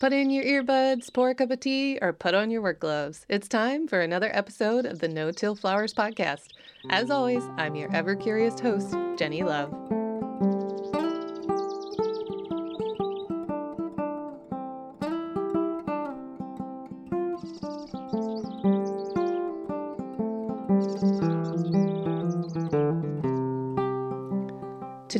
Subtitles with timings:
[0.00, 3.26] Put in your earbuds, pour a cup of tea, or put on your work gloves.
[3.28, 6.48] It's time for another episode of the No Till Flowers podcast.
[6.88, 9.99] As always, I'm your ever curious host, Jenny Love.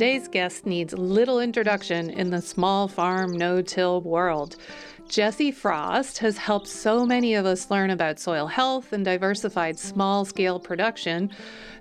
[0.01, 4.57] Today's guest needs little introduction in the small farm no till world.
[5.11, 10.25] Jesse Frost has helped so many of us learn about soil health and diversified small
[10.25, 11.31] scale production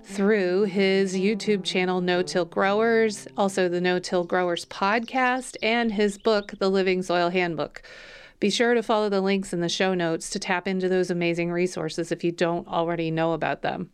[0.04, 6.18] through his YouTube channel, No Till Growers, also the No Till Growers podcast, and his
[6.18, 7.80] book, The Living Soil Handbook.
[8.38, 11.52] Be sure to follow the links in the show notes to tap into those amazing
[11.52, 13.88] resources if you don't already know about them.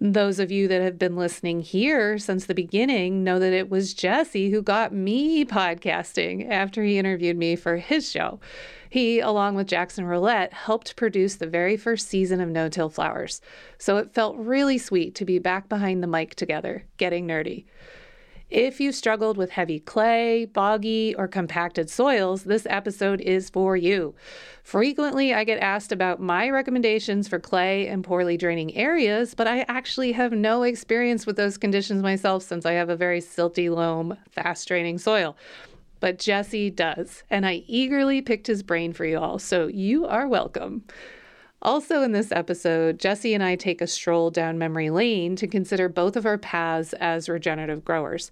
[0.00, 3.94] Those of you that have been listening here since the beginning know that it was
[3.94, 8.40] Jesse who got me podcasting after he interviewed me for his show.
[8.90, 13.40] He, along with Jackson Roulette, helped produce the very first season of No Till Flowers.
[13.78, 17.64] So it felt really sweet to be back behind the mic together, getting nerdy.
[18.54, 24.14] If you struggled with heavy clay, boggy, or compacted soils, this episode is for you.
[24.62, 29.64] Frequently, I get asked about my recommendations for clay and poorly draining areas, but I
[29.66, 34.16] actually have no experience with those conditions myself since I have a very silty loam,
[34.30, 35.36] fast draining soil.
[35.98, 40.28] But Jesse does, and I eagerly picked his brain for you all, so you are
[40.28, 40.84] welcome.
[41.64, 45.88] Also, in this episode, Jesse and I take a stroll down memory lane to consider
[45.88, 48.30] both of our paths as regenerative growers.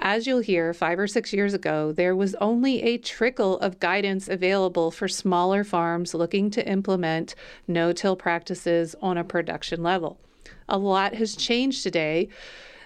[0.00, 4.26] As you'll hear, five or six years ago, there was only a trickle of guidance
[4.26, 7.36] available for smaller farms looking to implement
[7.68, 10.18] no till practices on a production level.
[10.68, 12.28] A lot has changed today.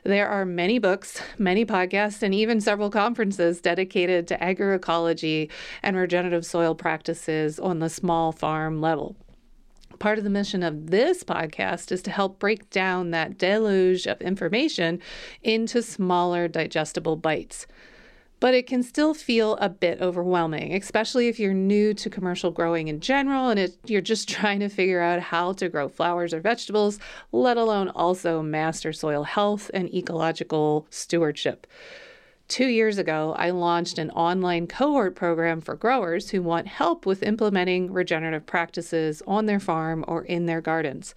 [0.05, 5.49] There are many books, many podcasts, and even several conferences dedicated to agroecology
[5.83, 9.17] and regenerative soil practices on the small farm level.
[9.99, 14.21] Part of the mission of this podcast is to help break down that deluge of
[14.21, 15.01] information
[15.43, 17.67] into smaller, digestible bites.
[18.39, 22.89] But it can still feel a bit overwhelming, especially if you're new to commercial growing
[22.89, 26.41] in general and it, you're just trying to figure out how to grow flowers or
[26.41, 26.99] vegetables,
[27.33, 31.67] let alone also master soil health and ecological stewardship.
[32.49, 37.25] Two years ago, I launched an online cohort program for growers who want help with
[37.25, 41.13] implementing regenerative practices on their farm or in their gardens.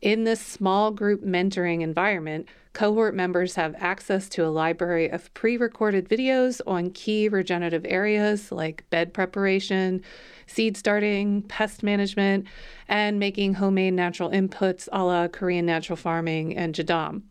[0.00, 5.58] In this small group mentoring environment, cohort members have access to a library of pre
[5.58, 10.02] recorded videos on key regenerative areas like bed preparation,
[10.46, 12.46] seed starting, pest management,
[12.88, 17.22] and making homemade natural inputs a la Korean natural farming and Jadam.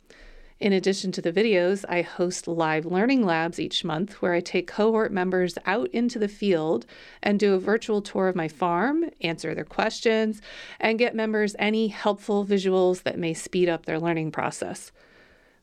[0.62, 4.68] In addition to the videos, I host live learning labs each month where I take
[4.68, 6.86] cohort members out into the field
[7.24, 10.40] and do a virtual tour of my farm, answer their questions,
[10.80, 14.92] and get members any helpful visuals that may speed up their learning process.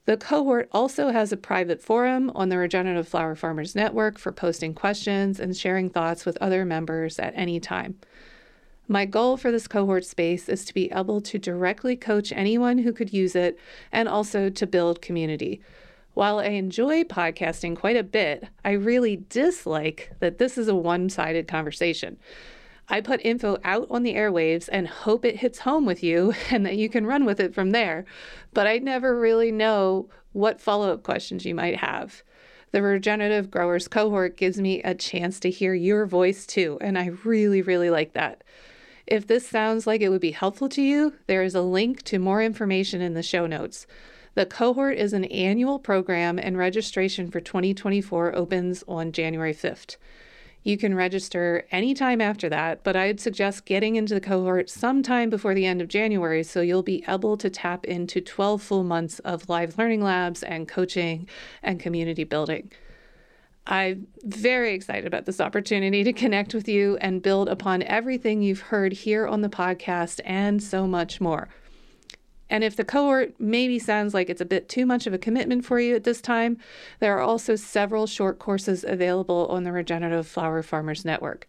[0.07, 4.75] The cohort also has a private forum on the Regenerative Flower Farmers Network for posting
[4.75, 8.01] questions and sharing thoughts with other members at any time.
[8.91, 12.95] My goal for this cohort space is to be able to directly coach anyone who
[12.95, 13.59] could use it
[13.93, 15.61] and also to build community.
[16.15, 21.11] While I enjoy podcasting quite a bit, I really dislike that this is a one
[21.11, 22.17] sided conversation.
[22.89, 26.65] I put info out on the airwaves and hope it hits home with you and
[26.65, 28.07] that you can run with it from there,
[28.55, 32.23] but I never really know what follow up questions you might have.
[32.73, 37.11] The Regenerative Growers cohort gives me a chance to hear your voice too, and I
[37.23, 38.43] really, really like that.
[39.11, 42.19] If this sounds like it would be helpful to you, there is a link to
[42.19, 43.87] more information in the show notes.
[44.35, 49.97] The cohort is an annual program, and registration for 2024 opens on January 5th.
[50.63, 55.55] You can register anytime after that, but I'd suggest getting into the cohort sometime before
[55.55, 59.49] the end of January so you'll be able to tap into 12 full months of
[59.49, 61.27] live learning labs and coaching
[61.63, 62.71] and community building.
[63.71, 68.63] I'm very excited about this opportunity to connect with you and build upon everything you've
[68.63, 71.51] heard here on the podcast and so much more.
[72.49, 75.67] And if the cohort maybe sounds like it's a bit too much of a commitment
[75.67, 76.57] for you at this time,
[76.99, 81.47] there are also several short courses available on the Regenerative Flower Farmers Network.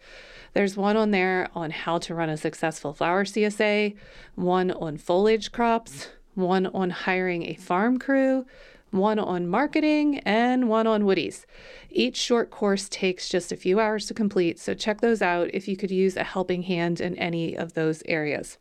[0.51, 3.95] There's one on there on how to run a successful flower CSA,
[4.35, 8.45] one on foliage crops, one on hiring a farm crew,
[8.91, 11.45] one on marketing, and one on woodies.
[11.89, 15.67] Each short course takes just a few hours to complete, so check those out if
[15.67, 18.57] you could use a helping hand in any of those areas.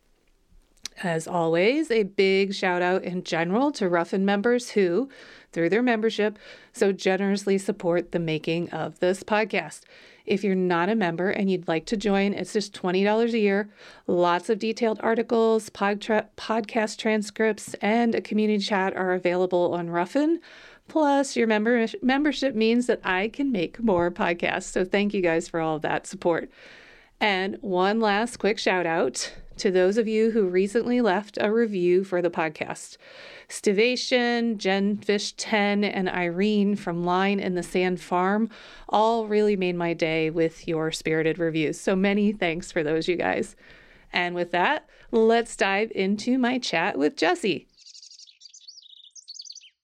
[1.01, 5.09] As always, a big shout out in general to Ruffin members who,
[5.53, 6.37] through their membership,
[6.73, 9.81] so generously support the making of this podcast.
[10.29, 13.67] If you're not a member and you'd like to join, it's just $20 a year.
[14.05, 20.39] Lots of detailed articles, podcast transcripts, and a community chat are available on Ruffin.
[20.87, 24.63] Plus, your member- membership means that I can make more podcasts.
[24.63, 26.49] So, thank you guys for all of that support.
[27.19, 32.03] And one last quick shout out to those of you who recently left a review
[32.03, 32.97] for the podcast.
[33.47, 38.49] Stivation, Jenfish10, and Irene from Line in the Sand Farm
[38.87, 41.79] all really made my day with your spirited reviews.
[41.79, 43.55] So many thanks for those, you guys.
[44.13, 47.67] And with that, let's dive into my chat with Jesse.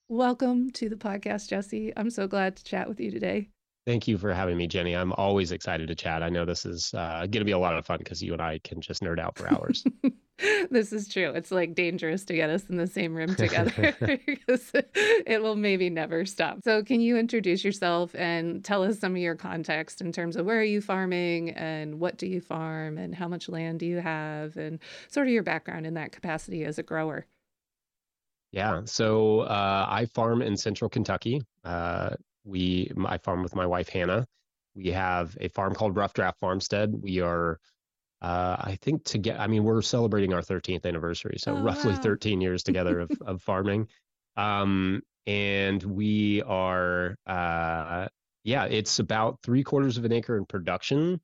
[0.07, 1.91] Welcome to the podcast, Jesse.
[1.97, 3.49] I'm so glad to chat with you today.
[3.85, 4.95] Thank you for having me, Jenny.
[4.95, 6.23] I'm always excited to chat.
[6.23, 8.41] I know this is uh, going to be a lot of fun because you and
[8.41, 9.85] I can just nerd out for hours.
[10.71, 11.29] this is true.
[11.29, 13.95] It's like dangerous to get us in the same room together
[14.25, 16.61] because it will maybe never stop.
[16.63, 20.47] So, can you introduce yourself and tell us some of your context in terms of
[20.47, 23.97] where are you farming and what do you farm and how much land do you
[23.97, 24.79] have and
[25.09, 27.27] sort of your background in that capacity as a grower?
[28.51, 31.41] Yeah, so uh, I farm in central Kentucky.
[31.63, 34.25] Uh, we I farm with my wife Hannah.
[34.75, 36.93] We have a farm called Rough Draft Farmstead.
[36.93, 37.59] We are
[38.21, 41.93] uh, I think to get I mean we're celebrating our 13th anniversary, so oh, roughly
[41.93, 41.99] wow.
[41.99, 43.87] 13 years together of of farming.
[44.37, 48.07] Um, and we are uh,
[48.43, 51.19] yeah, it's about three quarters of an acre in production.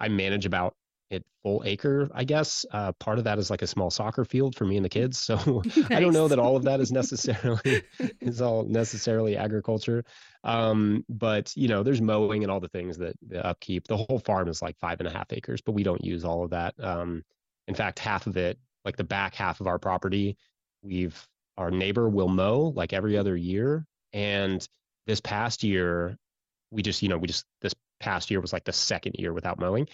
[0.00, 0.74] I manage about
[1.12, 2.64] it full acre, I guess.
[2.70, 5.18] Uh, part of that is like a small soccer field for me and the kids.
[5.32, 5.78] So nice.
[5.90, 7.82] I don't know that all of that is necessarily
[8.20, 10.04] is all necessarily agriculture.
[10.44, 13.86] Um, but you know, there's mowing and all the things that the upkeep.
[13.88, 16.44] The whole farm is like five and a half acres, but we don't use all
[16.44, 16.74] of that.
[16.78, 17.24] Um,
[17.68, 20.36] in fact, half of it, like the back half of our property,
[20.82, 21.26] we've
[21.56, 23.86] our neighbor will mow like every other year.
[24.12, 24.66] And
[25.06, 26.16] this past year,
[26.70, 29.58] we just, you know, we just this past year was like the second year without
[29.60, 29.86] mowing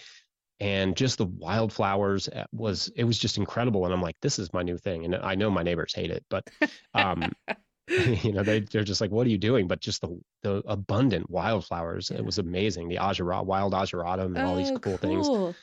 [0.59, 4.51] and just the wildflowers uh, was it was just incredible and i'm like this is
[4.53, 6.47] my new thing and i know my neighbors hate it but
[6.93, 7.31] um
[8.23, 9.67] you know they, they're just like what are you doing?
[9.67, 12.17] But just the the abundant wildflowers yeah.
[12.17, 15.55] it was amazing the agera, wild ageratum and oh, all these oh, cool, cool, things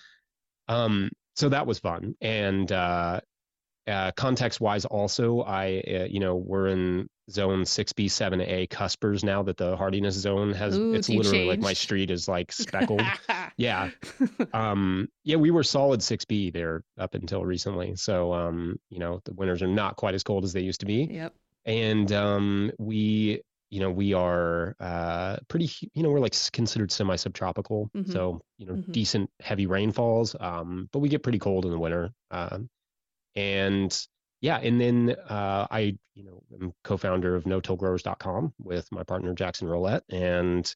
[0.68, 3.20] um so that was fun and uh
[3.88, 9.42] uh, context wise, also, I, uh, you know, we're in zone 6B, 7A cuspers now
[9.42, 11.48] that the hardiness zone has, Ooh, it's literally change?
[11.48, 13.02] like my street is like speckled.
[13.56, 13.90] yeah.
[14.52, 17.96] Um, yeah, we were solid 6B there up until recently.
[17.96, 20.86] So, um, you know, the winters are not quite as cold as they used to
[20.86, 21.08] be.
[21.10, 21.34] Yep.
[21.64, 27.16] And um, we, you know, we are uh, pretty, you know, we're like considered semi
[27.16, 27.90] subtropical.
[27.96, 28.12] Mm-hmm.
[28.12, 28.92] So, you know, mm-hmm.
[28.92, 30.36] decent heavy rainfalls.
[30.38, 32.12] Um, but we get pretty cold in the winter.
[32.30, 32.68] Um,
[33.34, 34.06] and
[34.40, 39.68] yeah, and then uh, I, you know, am co-founder of NoTillGrowers.com with my partner Jackson
[39.68, 40.72] Rolette, and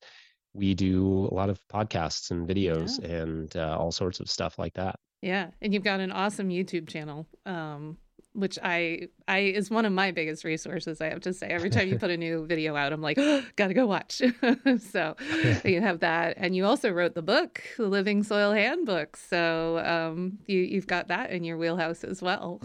[0.52, 3.16] we do a lot of podcasts and videos yeah.
[3.16, 4.98] and uh, all sorts of stuff like that.
[5.22, 7.26] Yeah, and you've got an awesome YouTube channel.
[7.44, 7.98] Um,
[8.32, 11.00] which I I is one of my biggest resources.
[11.00, 13.42] I have to say, every time you put a new video out, I'm like, oh,
[13.56, 14.22] gotta go watch.
[14.90, 15.16] so
[15.64, 19.16] you have that, and you also wrote the book, the Living Soil Handbook.
[19.16, 22.62] So um, you you've got that in your wheelhouse as well.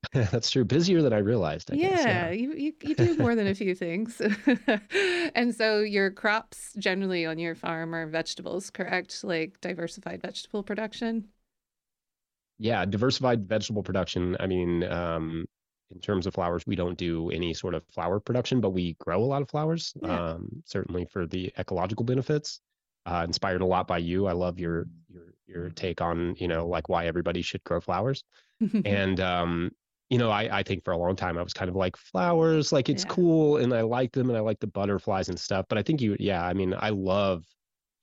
[0.12, 0.64] That's true.
[0.64, 1.70] Busier than I realized.
[1.72, 4.22] I yeah, guess, yeah, You, you you do more than a few things.
[5.34, 9.24] and so your crops generally on your farm are vegetables, correct?
[9.24, 11.28] Like diversified vegetable production
[12.58, 14.36] yeah, diversified vegetable production.
[14.40, 15.46] I mean, um,
[15.90, 19.22] in terms of flowers, we don't do any sort of flower production, but we grow
[19.22, 19.94] a lot of flowers.
[20.02, 20.32] Yeah.
[20.32, 22.60] Um, certainly for the ecological benefits.
[23.06, 24.26] Uh, inspired a lot by you.
[24.26, 28.22] I love your your your take on you know like why everybody should grow flowers.
[28.84, 29.70] and um,
[30.10, 32.72] you know, I I think for a long time I was kind of like flowers,
[32.72, 33.10] like it's yeah.
[33.10, 35.66] cool, and I like them, and I like the butterflies and stuff.
[35.68, 37.44] But I think you, yeah, I mean, I love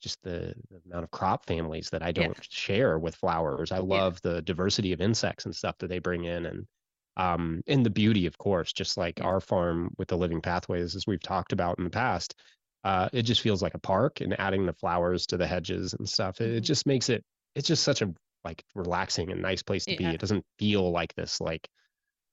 [0.00, 2.42] just the, the, amount of crop families that I don't yeah.
[2.48, 3.72] share with flowers.
[3.72, 4.32] I love yeah.
[4.32, 6.66] the diversity of insects and stuff that they bring in and
[7.16, 11.06] um and the beauty of course just like our farm with the living pathways as
[11.06, 12.34] we've talked about in the past
[12.84, 16.06] uh it just feels like a park and adding the flowers to the hedges and
[16.06, 16.56] stuff it, mm-hmm.
[16.58, 18.12] it just makes it it's just such a
[18.44, 21.66] like relaxing and nice place to be it doesn't feel like this like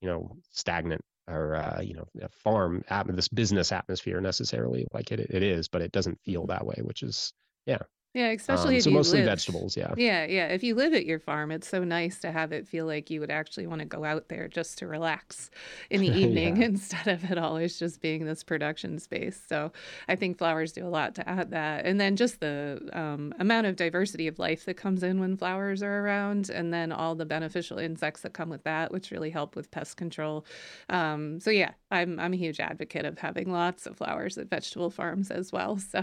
[0.04, 5.10] you know stagnant or uh, you know a farm atmosphere, this business atmosphere necessarily like
[5.10, 6.50] it it is but it doesn't feel mm-hmm.
[6.50, 7.32] that way which is
[7.64, 7.78] yeah
[8.14, 9.26] Yeah, especially Um, if so mostly live.
[9.30, 9.76] vegetables.
[9.76, 9.92] Yeah.
[9.96, 10.46] Yeah, yeah.
[10.46, 13.18] If you live at your farm, it's so nice to have it feel like you
[13.18, 15.50] would actually want to go out there just to relax
[15.90, 16.64] in the evening Yeah.
[16.66, 19.42] instead of it always just being this production space.
[19.48, 19.72] So
[20.06, 21.86] I think flowers do a lot to add that.
[21.86, 25.82] And then just the um, amount of diversity of life that comes in when flowers
[25.82, 29.56] are around, and then all the beneficial insects that come with that, which really help
[29.56, 30.46] with pest control.
[30.88, 34.90] Um, so yeah, I'm I'm a huge advocate of having lots of flowers at vegetable
[34.90, 35.80] farms as well.
[35.90, 36.02] So,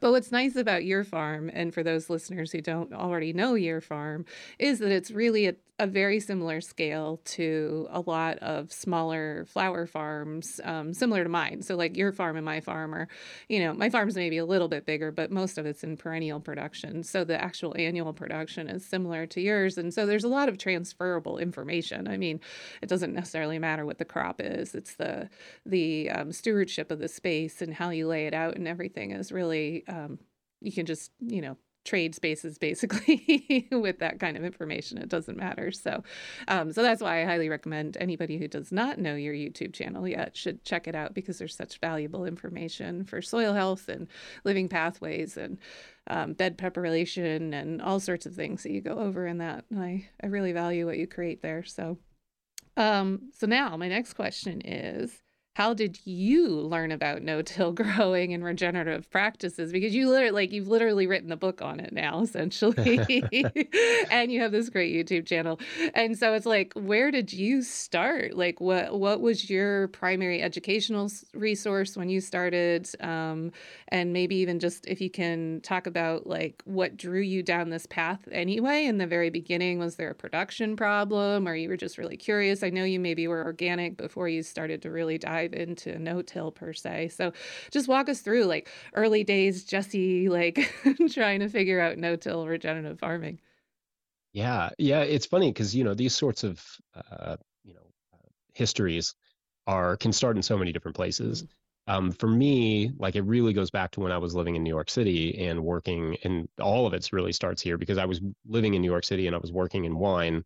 [0.00, 3.82] but what's nice about your farm, and for those listeners who don't already know your
[3.82, 4.24] farm,
[4.58, 9.86] is that it's really a, a very similar scale to a lot of smaller flower
[9.86, 11.60] farms, um, similar to mine.
[11.60, 13.08] So, like your farm and my farm are,
[13.50, 16.40] you know, my farm's maybe a little bit bigger, but most of it's in perennial
[16.40, 17.02] production.
[17.02, 20.56] So the actual annual production is similar to yours, and so there's a lot of
[20.56, 22.08] transferable information.
[22.08, 22.40] I mean,
[22.80, 25.28] it doesn't necessarily matter what the crop is; it's the
[25.66, 29.30] the um, stewardship of the space and how you lay it out and everything is
[29.30, 30.18] really um,
[30.62, 34.98] you can just you know trade spaces basically with that kind of information.
[34.98, 35.72] It doesn't matter.
[35.72, 36.04] So
[36.48, 40.06] um, so that's why i highly recommend anybody who does not know your youtube channel
[40.06, 44.06] yet should check it out because there's such valuable information for soil health and
[44.44, 45.58] living pathways and
[46.08, 49.64] um, bed preparation and all sorts of things that you go over in that.
[49.70, 51.64] And i i really value what you create there.
[51.64, 51.98] So
[52.76, 55.22] um, so now my next question is
[55.54, 59.70] how did you learn about no-till growing and regenerative practices?
[59.70, 62.98] Because you literally like you've literally written a book on it now, essentially.
[64.10, 65.60] and you have this great YouTube channel.
[65.94, 68.34] And so it's like, where did you start?
[68.34, 72.88] Like what what was your primary educational resource when you started?
[73.00, 73.52] Um,
[73.88, 77.86] and maybe even just if you can talk about like what drew you down this
[77.86, 79.78] path anyway in the very beginning.
[79.78, 82.62] Was there a production problem or you were just really curious?
[82.62, 86.72] I know you maybe were organic before you started to really dive into no-till per
[86.72, 87.08] se.
[87.08, 87.32] So
[87.70, 90.72] just walk us through like early days, Jesse, like
[91.10, 93.40] trying to figure out no-till regenerative farming.
[94.32, 97.80] Yeah, yeah, it's funny because you know these sorts of uh, you know
[98.14, 99.14] uh, histories
[99.66, 101.44] are can start in so many different places.
[101.44, 101.48] Mm,
[101.88, 104.70] Um, for me, like it really goes back to when I was living in New
[104.70, 108.74] York City and working, and all of it's really starts here because I was living
[108.74, 110.44] in New York City and I was working in wine,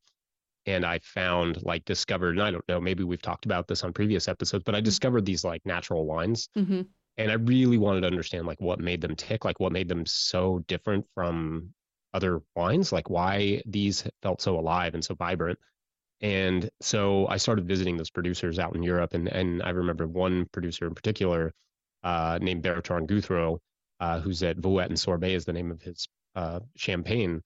[0.66, 3.92] and I found like discovered, and I don't know, maybe we've talked about this on
[3.92, 6.82] previous episodes, but I mm, discovered these like natural wines, Mm-hmm.
[7.16, 10.04] and I really wanted to understand like what made them tick, like what made them
[10.06, 11.75] so different from
[12.14, 15.58] other wines, like why these felt so alive and so vibrant.
[16.20, 20.46] And so I started visiting those producers out in Europe, and and I remember one
[20.52, 21.52] producer in particular,
[22.02, 23.58] uh, named Bertrand Gautherot,
[24.00, 27.42] uh, who's at Vouette and Sorbée is the name of his uh, champagne,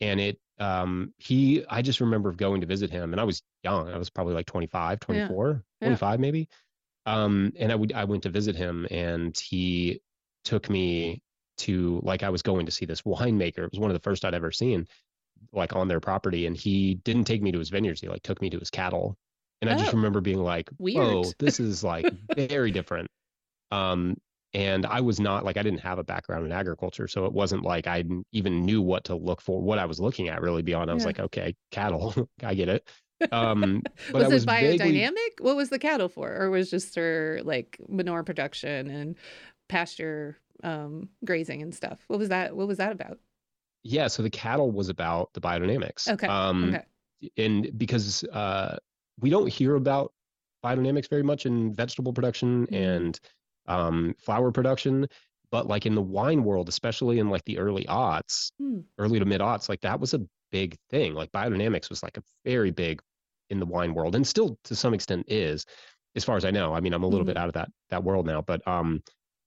[0.00, 3.90] and it um, he I just remember going to visit him, and I was young,
[3.90, 5.98] I was probably like 25, 24, Yeah.
[5.98, 6.48] 25 maybe,
[7.06, 10.02] um, and I would I went to visit him, and he
[10.44, 11.22] took me
[11.58, 13.60] to like I was going to see this winemaker.
[13.64, 14.86] It was one of the first I'd ever seen
[15.52, 18.40] like on their property and he didn't take me to his vineyards he like took
[18.40, 19.16] me to his cattle.
[19.60, 23.08] And i just Oh, remember being like whoa this is like very different.
[23.70, 24.16] Um
[24.52, 27.62] and i was not like i didn't have a background in agriculture so it wasn't
[27.62, 28.02] like i
[28.32, 31.02] even knew what to look for what i was looking at really beyond i was
[31.02, 31.08] Yeah.
[31.08, 32.88] like okay cattle i get it
[33.32, 35.40] um but Was it was vaguely biodynamic?
[35.40, 36.34] What was the cattle for?
[36.34, 39.14] Or was just for like manure production and
[39.68, 42.02] pasture um grazing and stuff?
[42.08, 43.18] What was that what was that about?
[43.82, 46.26] yeah so the cattle was about the biodynamics Okay.
[46.26, 46.84] um Okay.
[47.36, 48.76] and because uh,
[49.20, 50.12] we don't hear about
[50.64, 52.76] biodynamics very much in vegetable production Mm.
[52.96, 53.20] and
[53.70, 55.08] um, flower production,
[55.52, 58.80] but like in the wine world, especially in like the early aughts, Hmm.
[58.98, 60.22] early to mid aughts, like that was a
[60.52, 61.14] big thing.
[61.14, 63.02] Like biodynamics was like a very big
[63.50, 65.66] in the wine world, and still to some extent is,
[66.16, 66.74] as far as I know.
[66.74, 67.38] I mean, I'm a little bit Mhm.
[67.38, 69.02] out of that that world now, but um,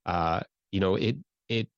[0.05, 1.17] uh, you know, it
[1.49, 1.69] it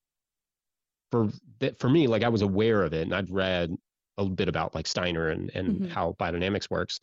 [1.11, 3.71] for that for me, like I was aware of it, and I'd read
[4.17, 5.85] a little bit about like Steiner and and Mhm.
[5.85, 6.99] how biodynamics works.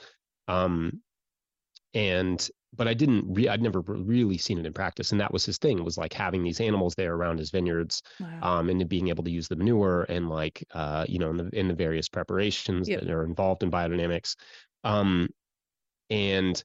[0.48, 1.02] Um,
[1.94, 5.44] and but I didn't re- I'd never really seen it in practice, and that was
[5.46, 8.42] his thing was like having these animals there around his vineyards, Wow.
[8.42, 11.48] um, and being able to use the manure and like uh, you know in the
[11.58, 13.00] in the various preparations Yep.
[13.00, 14.36] that are involved in biodynamics,
[14.84, 15.28] um,
[16.10, 16.62] and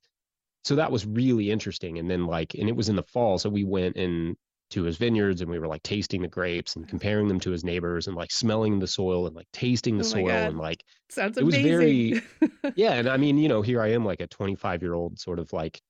[0.63, 1.97] so that was really interesting.
[1.99, 4.35] And then like and it was in the fall, so we went in
[4.71, 7.63] to his vineyards and we were like tasting the grapes and comparing them to his
[7.65, 10.49] neighbors and like smelling the soil and like tasting the Oh soil God.
[10.49, 12.17] and like Sounds it was very
[12.75, 15.39] yeah and i mean you know here i am like a 25 year old sort
[15.39, 15.81] of like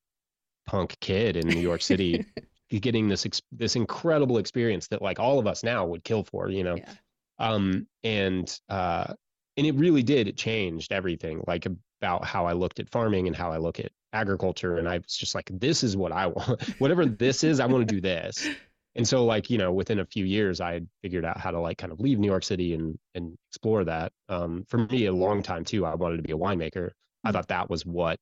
[0.67, 2.25] punk kid in new york city
[2.69, 6.49] getting this ex- this incredible experience that like all of us now would kill for
[6.49, 6.75] you know?
[6.75, 6.93] Yeah.
[7.39, 9.13] um and uh
[9.55, 11.65] and it really did it changed everything like
[12.01, 15.15] about how i looked at farming and how i look at agriculture and i was
[15.15, 18.47] just like this is what i want whatever this is i want to do this.
[18.95, 21.59] And so like you know within a few years i had figured out how to
[21.59, 24.11] like kind of leave new york city and and explore that.
[24.27, 26.89] Um, for me a long time too i wanted to be a winemaker.
[27.23, 28.17] I thought that was what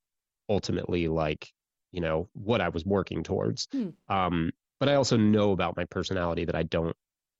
[0.49, 1.49] ultimately like
[1.95, 4.13] you know what i was working towards mm-hmm.
[4.13, 6.95] um, but i also know about my personality that i don't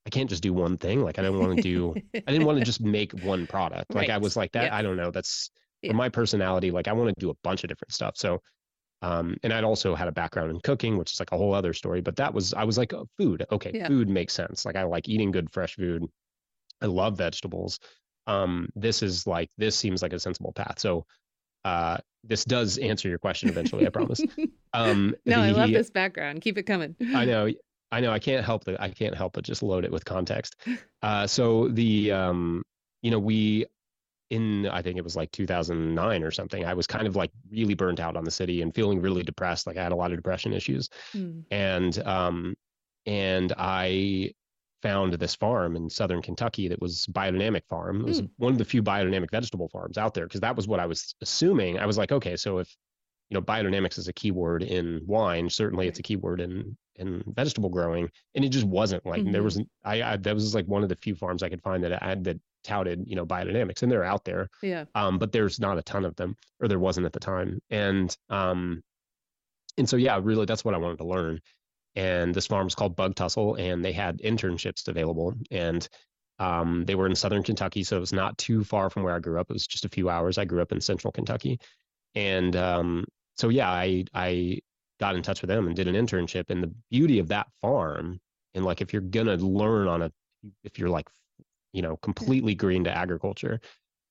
[0.08, 2.58] i can't just do one thing like i don't want to do i didn't want
[2.58, 4.16] to just make one product like right.
[4.16, 5.94] i was like that i don't know that's yeah.
[5.94, 8.42] my personality like i want to do a bunch of different stuff so
[9.02, 11.74] um, and I'd also had a background in cooking, which is like a whole other
[11.74, 12.02] story.
[12.02, 13.46] But that was I was like, oh, food.
[13.52, 14.66] Okay, food makes sense.
[14.66, 16.06] Like I like eating good fresh food.
[16.82, 17.80] I love vegetables.
[18.26, 20.80] Um, this is like this seems like a sensible path.
[20.80, 21.06] So
[21.66, 23.86] uh, this does answer your question eventually.
[23.86, 24.22] I promise.
[24.74, 26.42] Um, no, the, I love this background.
[26.42, 26.98] Keep it coming.
[27.14, 27.50] I know.
[27.94, 28.12] I know.
[28.12, 28.76] I can't help it.
[28.78, 30.58] I can't help but just load it with context.
[31.02, 32.64] Uh, so the um,
[33.04, 33.68] you know we
[34.32, 36.66] in I think it was like 2009 or something.
[36.66, 39.66] I was kind of like really burnt out on the city and feeling really depressed.
[39.66, 41.44] Like I had a lot of depression issues, mm.
[41.52, 42.56] and um,
[43.06, 44.34] and I
[44.86, 48.02] found this farm in southern Kentucky that was biodynamic farm.
[48.02, 48.30] It was mm.
[48.38, 51.16] one of the few biodynamic vegetable farms out there because that was what I was
[51.24, 51.80] assuming.
[51.80, 52.72] I was like, okay, so if
[53.30, 57.70] you know biodynamics is a keyword in wine, certainly it's a keyword in in vegetable
[57.70, 59.32] growing, and it just wasn't like mm-hmm.
[59.32, 61.84] there was I, I that was like one of the few farms I could find
[61.84, 64.50] that I had that touted, you know, biodynamics, and they're out there.
[64.62, 64.86] Yeah.
[64.94, 68.16] Um, but there's not a ton of them, or there wasn't at the time, and
[68.30, 68.84] um,
[69.78, 71.42] and so yeah, really, that's what I wanted to learn.
[71.96, 75.88] And this farm was called Bug Tussle, and they had internships available, and
[76.40, 79.20] um, they were in southern Kentucky, so it was not too far from where I
[79.20, 79.50] grew up.
[79.50, 80.38] It was just a few hours.
[80.38, 81.60] I grew up in central Kentucky,
[82.14, 83.06] and um,
[83.38, 84.60] so yeah, I I
[85.00, 86.50] got in touch with them and did an internship.
[86.50, 88.20] And the beauty of that farm,
[88.54, 90.12] and like if you're gonna learn on a,
[90.66, 91.08] if you're like
[91.76, 93.60] you know, completely green to agriculture.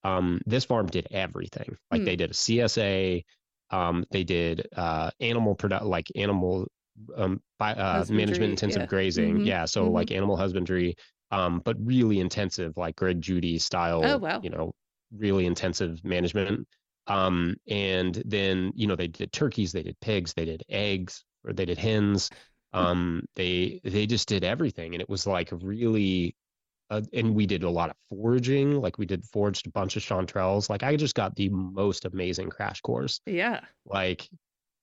[0.03, 1.75] Um, this farm did everything.
[1.89, 2.05] Like mm.
[2.05, 3.23] they did a CSA,
[3.71, 6.67] um, they did uh, animal product, like animal
[7.15, 8.87] um, by, uh, management intensive yeah.
[8.87, 9.35] grazing.
[9.35, 9.45] Mm-hmm.
[9.45, 9.93] Yeah, so mm-hmm.
[9.93, 10.95] like animal husbandry,
[11.31, 14.01] um, but really intensive, like Greg Judy style.
[14.03, 14.41] Oh wow!
[14.41, 14.73] You know,
[15.15, 16.67] really intensive management.
[17.07, 21.53] Um, and then you know they did turkeys, they did pigs, they did eggs, or
[21.53, 22.29] they did hens.
[22.73, 26.35] Um, they they just did everything, and it was like really
[26.89, 28.79] uh, and we did a lot of foraging.
[28.79, 30.69] Like we did foraged a bunch of chanterelles.
[30.69, 33.21] Like I just got the most amazing crash course.
[33.25, 33.61] Yeah.
[33.85, 34.29] Like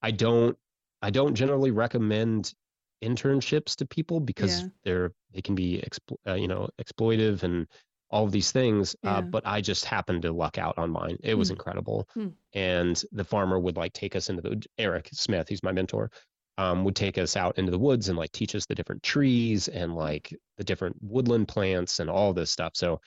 [0.02, 0.56] I don't,
[1.02, 2.54] I don't generally recommend
[3.02, 4.68] internships to people because yeah.
[4.84, 7.66] they're they can be expl- uh, you know exploitive and
[8.10, 9.16] all of these things uh, yeah.
[9.16, 11.52] uh, but i just happened to luck out on mine it was mm.
[11.52, 12.32] incredible mm.
[12.52, 16.12] and the farmer would like take us into the eric smith he's my mentor
[16.58, 19.68] um, would take us out into the woods and like teach us the different trees
[19.68, 22.72] and like the different woodland plants and all this stuff.
[22.74, 23.00] So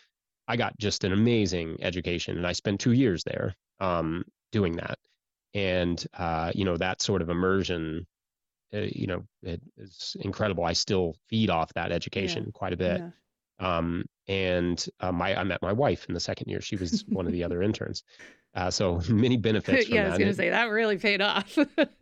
[0.48, 4.98] I got just an amazing education and I spent two years there um, doing that.
[5.56, 8.06] And, uh, you know, that sort of immersion,
[8.74, 10.66] uh, you know, it is incredible.
[10.66, 12.52] I still feed off that education yeah.
[12.54, 13.02] quite a bit.
[13.02, 13.78] Yeah.
[13.78, 16.60] Um, and uh, my, I met my wife in the second year.
[16.60, 18.04] She was one of the other interns.
[18.54, 19.88] Uh, so many benefits.
[19.88, 21.58] yeah, I was going to say that really paid off.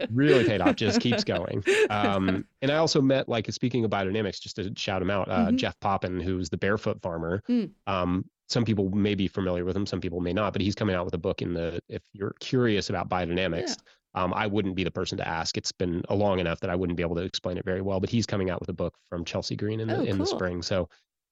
[0.10, 0.76] really paid off.
[0.76, 1.63] Just keeps going.
[1.92, 5.38] Um, and I also met, like, speaking of biodynamics, just to shout him out, uh,
[5.48, 5.58] mm-hmm.
[5.58, 7.44] Jeff Poppen, who's the barefoot farmer.
[7.48, 7.70] Mm.
[7.86, 10.96] Um, some people may be familiar with him, some people may not, but he's coming
[10.96, 11.80] out with a book in the.
[11.89, 13.76] If you're curious about biodynamics,
[14.16, 14.24] yeah.
[14.24, 15.58] um, I wouldn't be the person to ask.
[15.58, 18.00] It's been a long enough that I wouldn't be able to explain it very well.
[18.00, 20.18] But he's coming out with a book from Chelsea Green in the oh, in cool.
[20.18, 20.62] the spring.
[20.62, 20.88] So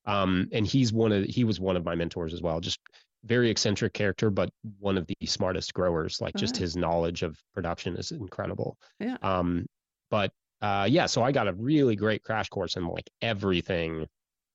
[0.06, 2.60] um, and he's one of he was one of my mentors as well.
[2.60, 2.80] Just
[3.24, 6.20] very eccentric character, but one of the smartest growers.
[6.20, 8.78] Like just his knowledge of production is incredible.
[9.00, 9.18] Yeah.
[9.22, 9.68] Um,
[10.10, 10.32] but
[10.62, 14.08] uh, yeah, so I got a really great crash course in like everything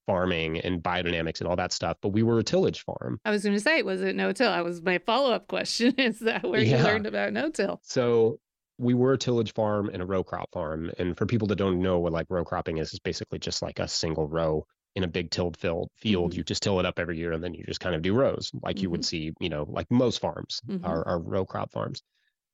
[0.06, 1.96] farming and biodynamics and all that stuff.
[2.00, 3.20] But we were a tillage farm.
[3.24, 4.50] I was going to say, was it no till?
[4.50, 5.94] That was my follow up question.
[5.98, 6.78] Is that where yeah.
[6.78, 7.80] you learned about no till?
[7.82, 8.38] So
[8.78, 10.90] we were a tillage farm and a row crop farm.
[10.98, 13.78] And for people that don't know what like row cropping is, it's basically just like
[13.78, 14.66] a single row
[14.96, 16.38] in a big tilled field field mm-hmm.
[16.38, 18.50] you just till it up every year and then you just kind of do rows
[18.62, 18.82] like mm-hmm.
[18.82, 19.04] you would mm-hmm.
[19.04, 20.84] see you know like most farms mm-hmm.
[20.84, 22.02] are, are row crop farms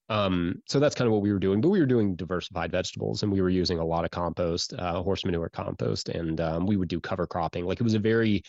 [0.09, 3.23] um, so that's kind of what we were doing but we were doing diversified vegetables
[3.23, 6.77] and we were using a lot of compost uh, horse manure compost and um, we
[6.77, 7.65] would do cover cropping.
[7.65, 8.43] Like it was a very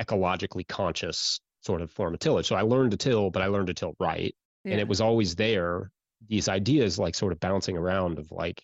[0.00, 2.46] ecologically conscious sort of form of tillage.
[2.46, 4.34] So i learned to till but i learned to till right.
[4.64, 4.72] Yeah.
[4.72, 5.90] and it was always there
[6.28, 8.62] these ideas like sort of bouncing around of like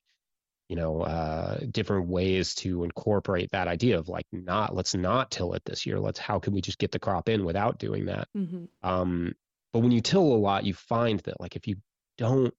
[0.68, 5.52] you know uh, different ways to incorporate that idea of like not let's not till
[5.54, 5.98] it this year.
[5.98, 8.28] Let's how can we just get the crop in without doing that?
[8.36, 8.64] Mm-hmm.
[8.88, 9.34] um,
[9.72, 11.76] but when you till a lot you find that like if you
[12.20, 12.54] don't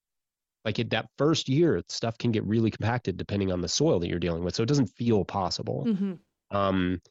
[0.66, 4.10] like it that first year stuff can get really compacted depending on the soil that
[4.10, 6.14] you're dealing with so it doesn't feel possible mm-hmm.
[6.56, 7.02] um,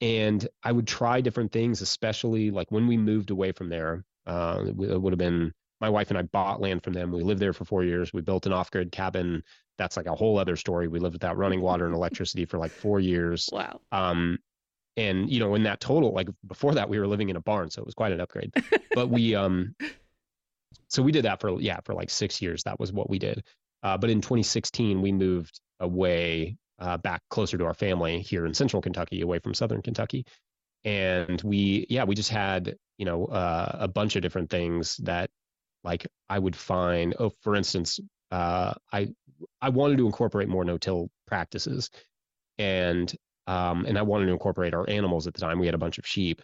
[0.00, 4.64] and i would try different things especially like when we moved away from there uh,
[4.66, 7.10] it would have been my wife and I bought land from them.
[7.10, 8.12] We lived there for four years.
[8.12, 9.42] We built an off grid cabin.
[9.78, 10.88] That's like a whole other story.
[10.88, 13.48] We lived without running water and electricity for like four years.
[13.60, 13.80] Wow.
[13.92, 14.38] Um,
[14.96, 17.70] and you know, in that total, like before that, we were living in a barn,
[17.70, 18.52] so it was quite an upgrade.
[18.94, 19.74] but we, um,
[20.90, 22.64] so we did that for yeah for like six years.
[22.64, 23.42] That was what we did.
[23.82, 28.52] Uh, but in 2016, we moved away uh, back closer to our family here in
[28.52, 30.26] Central Kentucky, away from Southern Kentucky,
[30.84, 35.30] and we yeah we just had you know uh, a bunch of different things that
[35.84, 37.14] like I would find.
[37.18, 38.00] Oh, for instance,
[38.30, 39.08] uh, I
[39.60, 41.90] I wanted to incorporate more no-till practices,
[42.58, 43.12] and
[43.46, 45.58] um, and I wanted to incorporate our animals at the time.
[45.58, 46.42] We had a bunch of sheep,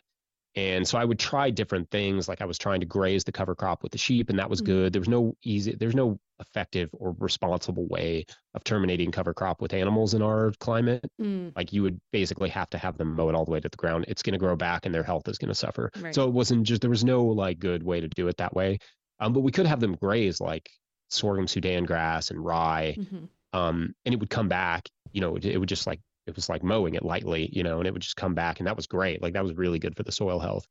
[0.56, 2.28] and so I would try different things.
[2.28, 4.62] Like I was trying to graze the cover crop with the sheep, and that was
[4.62, 4.72] mm-hmm.
[4.72, 4.92] good.
[4.94, 9.74] There was no easy, there's no effective or responsible way of terminating cover crop with
[9.74, 11.04] animals in our climate.
[11.20, 11.52] Mm.
[11.54, 13.76] Like you would basically have to have them mow it all the way to the
[13.76, 14.06] ground.
[14.08, 15.90] It's going to grow back, and their health is going to suffer.
[16.00, 16.14] Right.
[16.14, 18.78] So it wasn't just there was no like good way to do it that way.
[19.20, 20.70] Um, but we could have them graze like
[21.08, 23.24] sorghum Sudan grass and rye, mm-hmm.
[23.52, 24.88] um, and it would come back.
[25.12, 27.78] You know, it, it would just like it was like mowing it lightly, you know,
[27.78, 29.22] and it would just come back, and that was great.
[29.22, 30.66] Like that was really good for the soil health.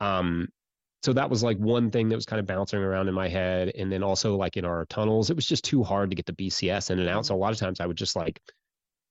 [0.00, 0.48] Um,
[1.02, 3.72] so that was like one thing that was kind of bouncing around in my head,
[3.76, 6.32] and then also like in our tunnels, it was just too hard to get the
[6.32, 7.26] BCS in and out.
[7.26, 8.40] So a lot of times I would just like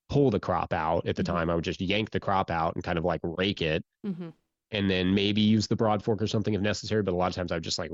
[0.09, 1.07] pull the crop out.
[1.07, 1.35] At the mm-hmm.
[1.35, 3.83] time, I would just yank the crop out and kind of like rake it.
[4.05, 4.29] Mm-hmm
[4.71, 7.03] and then maybe use the broad fork or something if necessary.
[7.03, 7.91] But a lot of times I would just like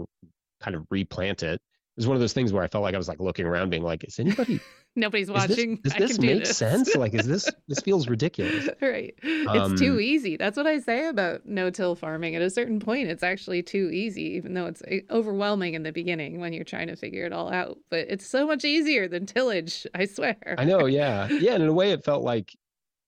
[0.62, 1.62] kind of replant it.
[1.96, 3.70] It was one of those things where I felt like I was like looking around,
[3.70, 4.60] being like, "Is anybody?
[4.98, 5.80] Nobody's watching.
[5.82, 6.58] This, does this make this.
[6.58, 6.94] sense?
[6.94, 8.68] Like, is this this feels ridiculous?
[8.82, 9.14] right?
[9.48, 10.36] Um, it's too um, easy.
[10.36, 12.36] That's what I say about no-till farming.
[12.36, 15.94] At a certain point, it's actually too easy, even though it's eh, overwhelming in the
[15.94, 17.78] beginning when you're trying to figure it all out.
[17.90, 19.88] But it's so much easier than tillage.
[19.96, 20.56] I swear.
[20.58, 20.88] I know.
[20.88, 21.30] Yeah.
[21.46, 21.54] Yeah.
[21.54, 22.56] And in a way, it felt like,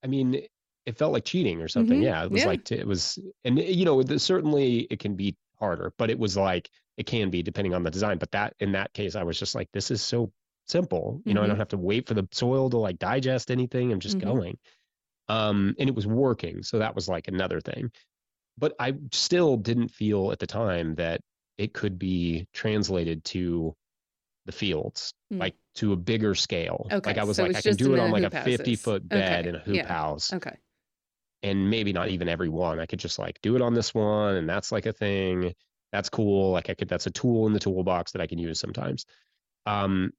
[0.04, 0.42] I mean,
[0.86, 1.98] it felt like cheating or something.
[1.98, 2.04] Mm-hmm.
[2.04, 2.24] Yeah.
[2.24, 2.48] It was yeah.
[2.48, 6.70] like it was, and you know, certainly it can be harder, but it was like
[6.98, 8.18] it can be depending on the design.
[8.18, 10.32] But that in that case, I was just like, this is so
[10.68, 11.22] simple.
[11.24, 11.46] You know, mm-hmm.
[11.46, 13.92] I don't have to wait for the soil to like digest anything.
[13.92, 14.30] I'm just mm-hmm.
[14.30, 14.58] going.
[15.30, 16.64] Um, and it was working.
[16.64, 17.92] So that was like another thing.
[18.58, 21.22] But I still didn't feel at the time that
[21.58, 23.76] it could be translated to
[24.46, 25.40] the fields, mm.
[25.40, 26.88] like to a bigger scale.
[26.92, 27.10] Okay.
[27.10, 29.42] Like I was so like, I can do it on like a 50 foot bed
[29.42, 29.50] okay.
[29.50, 29.88] in a hoop yeah.
[29.88, 30.34] house.
[30.34, 30.56] Okay.
[31.44, 32.80] And maybe not even every one.
[32.80, 35.54] I could just like do it on this one, and that's like a thing
[35.92, 36.52] that's cool.
[36.52, 39.06] Like I could, that's a tool in the toolbox that I can use sometimes.
[39.66, 40.12] Um,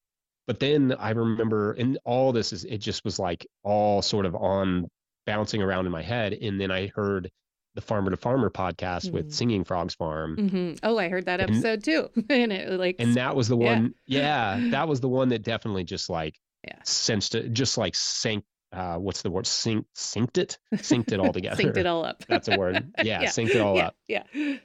[0.47, 4.35] but then I remember, and all this is, it just was like all sort of
[4.35, 4.89] on
[5.27, 6.33] bouncing around in my head.
[6.33, 7.31] And then I heard
[7.75, 9.17] the Farmer to Farmer podcast mm-hmm.
[9.17, 10.37] with Singing Frogs Farm.
[10.37, 10.73] Mm-hmm.
[10.83, 12.09] Oh, I heard that episode and, too.
[12.31, 14.57] and it like, and that was the one, yeah.
[14.57, 16.35] yeah, that was the one that definitely just like,
[16.67, 19.47] yeah, sensed it, just like sank uh, what's the word?
[19.47, 21.63] Sync, synced it, synced it all together.
[21.63, 22.23] synced it all up.
[22.29, 22.93] That's a word.
[22.99, 23.29] Yeah, yeah.
[23.29, 23.97] synced it all yeah, up.
[24.07, 24.59] Yeah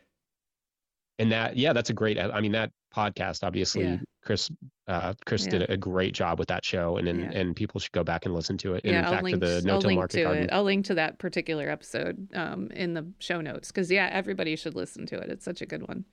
[1.19, 3.97] and that yeah that's a great i mean that podcast obviously yeah.
[4.23, 4.49] chris
[4.87, 5.51] uh, chris yeah.
[5.51, 7.31] did a great job with that show and and, yeah.
[7.31, 9.61] and people should go back and listen to it and yeah, in I'll link, the
[9.63, 10.49] no I'll link to it.
[10.51, 14.75] I'll link to that particular episode um, in the show notes because yeah everybody should
[14.75, 16.05] listen to it it's such a good one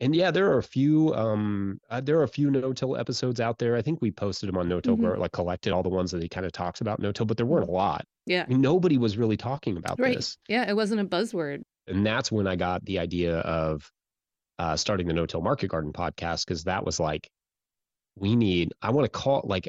[0.00, 3.58] and yeah there are a few um uh, there are a few no-till episodes out
[3.58, 5.20] there i think we posted them on no-till mm-hmm.
[5.20, 7.68] like collected all the ones that he kind of talks about no-till but there weren't
[7.68, 10.16] a lot yeah I mean, nobody was really talking about right.
[10.16, 13.90] this yeah it wasn't a buzzword and that's when i got the idea of
[14.58, 17.28] uh, starting the No Till Market Garden podcast because that was like,
[18.16, 18.72] we need.
[18.82, 19.68] I want to call like,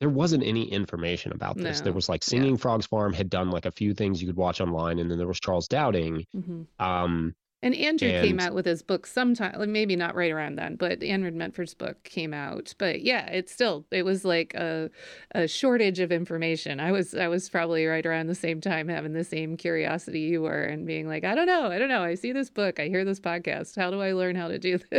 [0.00, 1.78] there wasn't any information about this.
[1.78, 1.84] No.
[1.84, 2.56] There was like Singing yeah.
[2.56, 5.28] Frogs Farm had done like a few things you could watch online, and then there
[5.28, 6.26] was Charles Dowding.
[6.34, 6.84] Mm-hmm.
[6.84, 10.56] Um, and Andrew and, came out with his book sometime, like maybe not right around
[10.56, 12.74] then, but Andrew Mefferd's book came out.
[12.76, 14.90] But yeah, it's still it was like a
[15.32, 16.80] a shortage of information.
[16.80, 20.42] I was I was probably right around the same time having the same curiosity you
[20.42, 22.02] were and being like, I don't know, I don't know.
[22.02, 23.76] I see this book, I hear this podcast.
[23.76, 24.78] How do I learn how to do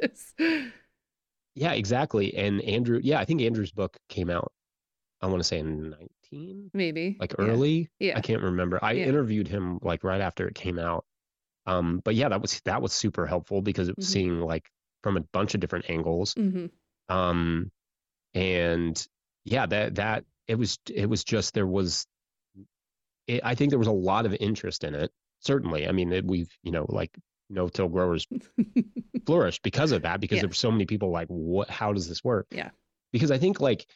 [0.00, 0.34] this?
[1.56, 2.32] Yeah, exactly.
[2.36, 4.52] And Andrew, yeah, I think Andrew's book came out.
[5.20, 5.96] I want to say in
[6.30, 7.90] 19, maybe like early.
[7.98, 8.18] Yeah, yeah.
[8.18, 8.78] I can't remember.
[8.80, 9.06] I yeah.
[9.06, 11.04] interviewed him like right after it came out
[11.68, 14.12] um, but yeah, that was that was super helpful because it was mm-hmm.
[14.12, 14.70] seeing like
[15.02, 16.34] from a bunch of different angles.
[16.34, 16.66] Mm-hmm.
[17.14, 17.70] Um,
[18.32, 19.06] and
[19.44, 22.06] yeah, that that it was it was just there was,
[23.26, 25.10] it, I think there was a lot of interest in it.
[25.40, 27.10] Certainly, I mean, it, we've you know like
[27.50, 28.26] no-till growers
[29.26, 30.42] flourished because of that because yeah.
[30.42, 31.68] there were so many people like, what?
[31.68, 32.46] How does this work?
[32.50, 32.70] Yeah.
[33.12, 33.86] Because I think like,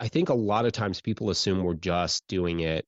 [0.00, 2.86] I think a lot of times people assume we're just doing it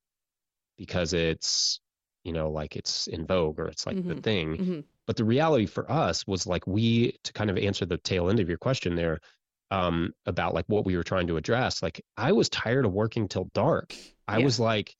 [0.76, 1.80] because it's
[2.24, 4.08] you know, like it's in vogue or it's like mm-hmm.
[4.08, 4.56] the thing.
[4.56, 4.80] Mm-hmm.
[5.06, 8.40] But the reality for us was like we to kind of answer the tail end
[8.40, 9.20] of your question there
[9.70, 11.82] um, about like what we were trying to address.
[11.82, 13.94] Like I was tired of working till dark.
[14.26, 14.44] I yeah.
[14.44, 14.96] was like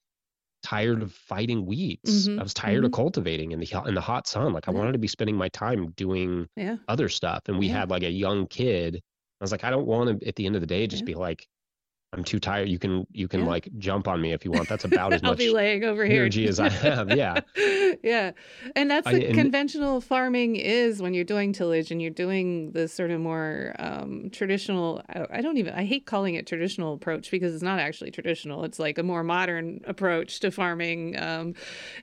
[0.63, 2.29] tired of fighting weeds.
[2.29, 2.95] Mhm, I was tired of mhm.
[2.95, 4.53] cultivating in the hot- in the hot sun.
[4.53, 6.77] Like I wanted to be spending my time doing Yeah.
[6.89, 7.43] other stuff.
[7.49, 7.81] And we Yeah.
[7.81, 8.97] had like a young kid.
[8.97, 11.15] I was like, I don't want to at the end of the day just be
[11.15, 11.47] like,
[12.17, 12.69] I'm too tired.
[12.69, 13.47] You can you can Yeah.
[13.47, 14.69] like jump on me if you want.
[14.69, 16.23] That's about as I'll much be laying over here.
[16.23, 17.11] energy as I have.
[17.11, 17.41] Yeah.
[18.03, 18.31] yeah.
[18.77, 22.87] And that's I and conventional farming is when you're doing tillage and you're doing the
[22.89, 25.03] sort of more um, traditional.
[25.09, 28.65] I, I don't even, I hate calling it traditional approach because it's not actually traditional.
[28.65, 31.19] It's like a more modern approach to farming.
[31.21, 31.55] Um,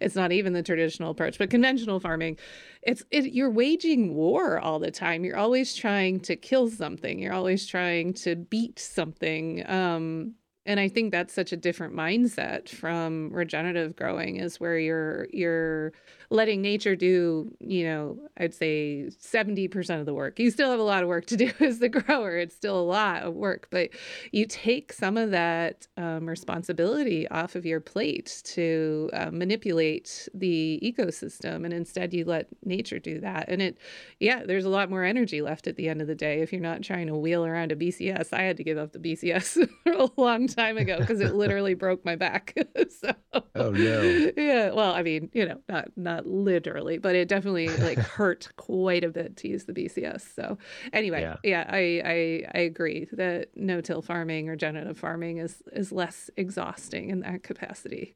[0.01, 2.37] it's not even the traditional approach, but conventional farming.
[2.83, 5.23] It's it, you're waging war all the time.
[5.23, 7.19] You're always trying to kill something.
[7.19, 9.69] You're always trying to beat something.
[9.69, 15.27] Um, and I think that's such a different mindset from regenerative growing is where you're
[15.31, 15.93] you're
[16.31, 20.39] letting nature do, you know, I'd say 70% of the work.
[20.39, 22.37] You still have a lot of work to do as the grower.
[22.37, 23.89] It's still a lot of work, but
[24.31, 30.79] you take some of that um, responsibility off of your plate to uh, manipulate the
[30.81, 31.65] ecosystem.
[31.65, 33.49] And instead you let nature do that.
[33.49, 33.77] And it,
[34.21, 36.61] yeah, there's a lot more energy left at the end of the day if you're
[36.61, 38.31] not trying to wheel around a BCS.
[38.31, 42.05] I had to give up the BCS a long time ago because it literally broke
[42.05, 42.55] my back.
[43.01, 43.11] so,
[43.53, 44.31] Oh no.
[44.37, 44.71] yeah.
[44.71, 49.09] Well, I mean, you know, not not literally, but it definitely like hurt quite a
[49.09, 50.33] bit to use the BCS.
[50.35, 50.57] So
[50.93, 51.37] anyway, Yeah.
[51.43, 57.09] yeah, I I, I agree that no-till farming or generative farming is is less exhausting
[57.09, 58.15] in that capacity.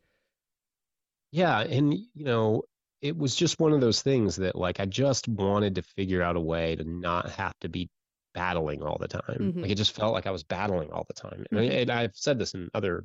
[1.32, 2.63] Yeah, and you know,
[3.02, 6.36] it was just one of those things that like I just wanted to figure out
[6.36, 7.89] a way to not have to be
[8.34, 9.54] battling all the time.
[9.54, 9.62] Mhm.
[9.62, 11.46] Like it just felt like I was battling all the time.
[11.52, 11.82] And, I, Mhm.
[11.84, 13.04] and I've said this in other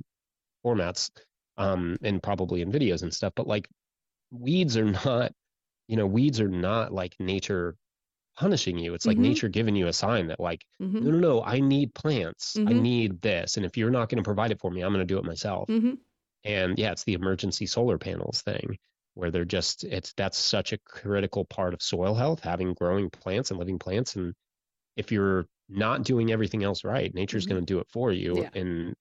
[0.65, 1.11] formats,
[1.59, 3.69] um, and probably in videos and stuff, but like
[4.31, 5.33] weeds are not,
[5.89, 7.77] you know, weeds are not like nature
[8.37, 8.95] punishing you.
[8.95, 9.19] It's like Mhm.
[9.19, 12.61] nature giving you a sign that like, hmm no, no, no, I need plants.
[12.67, 12.75] I Mhm.
[12.75, 13.57] need this.
[13.57, 15.25] And if you're not going to provide it for me, I'm going to do it
[15.25, 15.69] myself.
[15.69, 15.95] hmm
[16.45, 18.79] And yeah, it's the emergency solar panels thing
[19.15, 23.51] where they're just it's that's such a critical part of soil health, having growing plants
[23.51, 24.17] and living plants.
[24.17, 24.35] And
[24.97, 27.47] if you're not doing everything else right, nature's Mhm.
[27.47, 28.45] going to do it for you.
[28.45, 28.51] Yeah.
[28.55, 28.95] And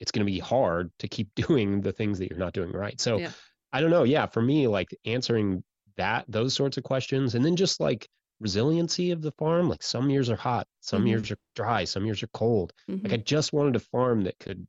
[0.00, 3.00] it's going to be hard to keep doing the things that you're not doing right.
[3.00, 3.32] So Yeah.
[3.72, 4.04] I don't know.
[4.04, 5.62] Yeah, for me, like answering
[5.96, 8.08] that those sorts of questions, and then just like
[8.40, 9.68] resiliency of the farm.
[9.68, 11.08] Like some years are hot, some Mhm.
[11.08, 12.72] years are dry, some years are cold.
[12.86, 14.66] hmm Like I just wanted a farm that could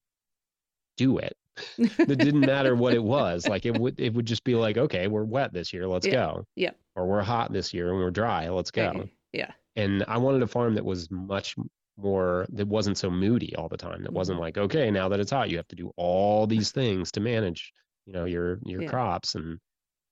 [0.98, 1.36] do it.
[2.00, 3.48] It didn't matter what it was.
[3.48, 6.14] Like it would it would just be like, okay, we're wet this year, let's Yeah.
[6.14, 6.46] go.
[6.56, 6.72] Yeah.
[6.96, 8.88] Or we're hot this year and we're dry, let's go.
[8.92, 9.10] Right.
[9.34, 9.52] Yeah.
[9.76, 11.56] And I wanted a farm that was much
[11.98, 14.04] more that wasn't so moody all the time.
[14.04, 14.42] That wasn't Mhm.
[14.42, 17.72] like, okay, now that it's hot, you have to do all these things to manage,
[18.06, 18.90] you know, your your Yeah.
[18.90, 19.36] crops.
[19.36, 19.60] And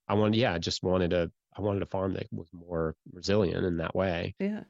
[0.08, 3.64] I wanted, yeah, I just wanted a I wanted a farm that was more resilient
[3.66, 4.34] in that way.
[4.38, 4.64] Yeah.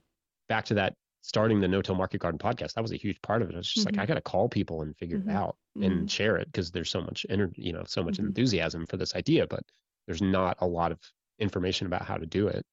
[0.48, 3.42] Back to that starting the No Till Market Garden podcast, that was a huge part
[3.42, 3.56] of it.
[3.56, 3.92] It's just Mhm.
[3.96, 5.28] like I gotta call people and figure Mhm.
[5.28, 5.86] it out Mhm.
[5.86, 8.28] and share it because there's so much energy, you know, so much Mhm.
[8.28, 9.62] enthusiasm for this idea, but
[10.06, 10.98] there's not a lot of
[11.38, 12.64] information about how to do it.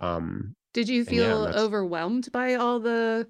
[0.00, 3.28] Um, Did you And yeah, feel overwhelmed by all the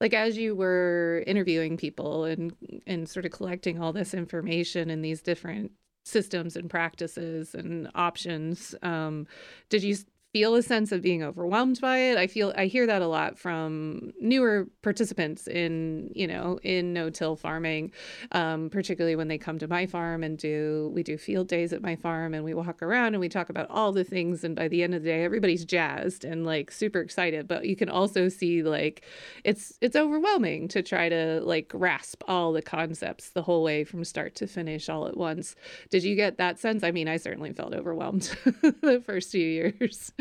[0.00, 2.54] like as you were interviewing people and
[2.86, 5.72] and sort of collecting all this information and these different
[6.04, 9.26] systems and practices and options um
[9.68, 9.96] did you
[10.32, 12.16] feel a sense of being overwhelmed by it.
[12.16, 17.36] I feel i hear that a lot from newer participants in you know in no-till
[17.36, 17.92] farming
[18.32, 21.82] um, particularly when they come to my farm and do we do field days at
[21.82, 24.68] my farm and we walk around and we talk about all the things and by
[24.68, 27.48] the end of the day everybody's jazzed and like super excited.
[27.48, 29.04] But you can also see like
[29.44, 34.04] it's it's overwhelming to try to like grasp all the concepts the whole way from
[34.04, 35.56] start to finish all at once.
[35.90, 36.84] Did you get that sense?
[36.84, 38.22] I mean i certainly felt overwhelmed
[38.82, 40.12] the first few years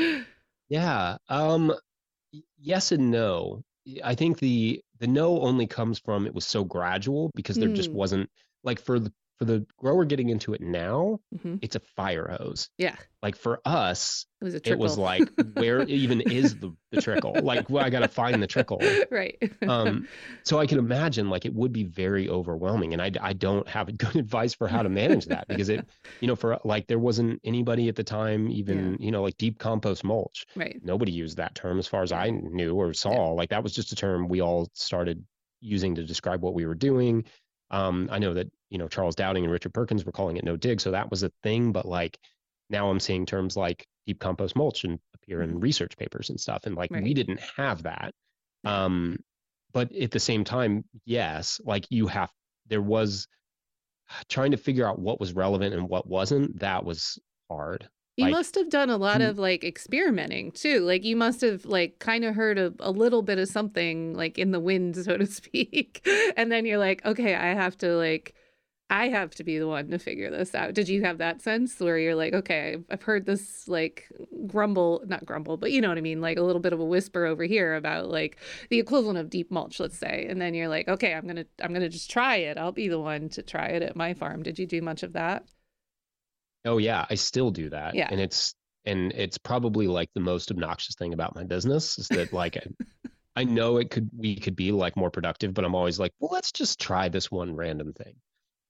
[0.70, 1.18] yeah.
[1.28, 1.74] Um,
[2.60, 3.64] yes and no.
[4.04, 7.90] I think the the no only comes from it was so gradual because there just
[7.90, 7.94] Mm.
[7.94, 8.30] wasn't
[8.64, 12.70] like for the for the grower getting into it now, hmm it's a fire hose.
[12.78, 17.02] yeah Like for us, it was a it was like where even is the, the
[17.02, 17.34] trickle?
[17.42, 18.82] Like well, I gotta find the trickle.
[19.10, 20.08] right Um,
[20.44, 23.98] so I can imagine like it would be very overwhelming, and I I don't have
[23.98, 25.86] good advice for how to manage that because it
[26.22, 29.58] you know for like there wasn't anybody at the time even you know like deep
[29.60, 30.46] compost mulch.
[30.56, 33.32] right Nobody used that term as far as I knew or saw.
[33.32, 35.24] Like that was just a term we all started
[35.62, 37.26] using to describe what we were doing.
[37.72, 40.56] Um, I know that you know Charles Dowding and Richard Perkins were calling it no
[40.56, 41.72] dig, so that was a thing.
[41.72, 42.18] But like
[42.70, 45.64] now I'm seeing terms like deep compost mulch and appear in Mhm.
[45.64, 48.14] research papers and stuff, and like we didn't have that.
[48.66, 49.18] Um,
[49.72, 52.32] but at the same time, yes, like you have
[52.68, 53.28] there was
[54.28, 56.60] trying to figure out what was relevant and what wasn't.
[56.60, 57.90] That was hard.
[58.18, 60.82] You Like, must have done a lot of like experimenting too.
[60.82, 64.38] Like you must have like kind of heard a, a little bit of something like
[64.38, 66.02] in the wind, so to speak.
[66.36, 68.34] and then you're like, okay, I have to like
[68.90, 70.74] I have to be the one to figure this out.
[70.74, 74.10] Did you have that sense where you're like, okay, I've heard this like
[74.48, 76.86] grumble, not grumble, but you know what I mean, like a little bit of a
[76.86, 78.38] whisper over here about like
[78.70, 81.72] the equivalent of deep mulch, let's say, and then you're like, okay, I'm gonna I'm
[81.72, 82.58] gonna just try it.
[82.58, 84.42] I'll be the one to try it at my farm.
[84.42, 85.46] Did you do much of that?
[86.66, 87.94] Oh yeah, I still do that.
[87.94, 92.08] Yeah, and it's and it's probably like the most obnoxious thing about my business is
[92.08, 92.58] that like
[93.36, 96.32] I know it could we could be like more productive, but I'm always like, well,
[96.34, 98.16] let's just try this one random thing.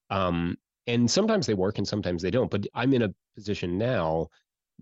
[0.10, 2.50] Um, and sometimes they work and sometimes they don't.
[2.50, 4.30] But I'm in a position now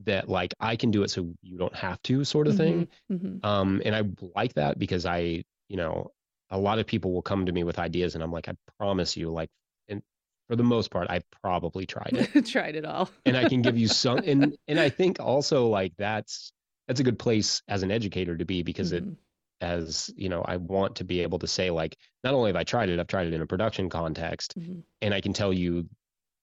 [0.03, 2.87] that like I can do it so you don't have to, sort of thing.
[3.11, 3.27] Mm-hmm.
[3.27, 3.45] mm-hmm.
[3.45, 4.03] Um, and I
[4.35, 6.11] like that because I, you know,
[6.49, 9.17] a lot of people will come to me with ideas, and I'm like, I promise
[9.17, 9.49] you, like,
[9.89, 10.01] and
[10.47, 13.77] for the most part, I probably tried it, tried it all, and I can give
[13.77, 14.19] you some.
[14.19, 16.51] And and I think also like that's
[16.87, 19.09] that's a good place as an educator to be because mm-hmm.
[19.09, 19.17] it
[19.61, 22.63] as you know i want to be able to say like not only have i
[22.63, 24.79] tried it i've tried it in a production context mm-hmm.
[25.01, 25.87] and i can tell you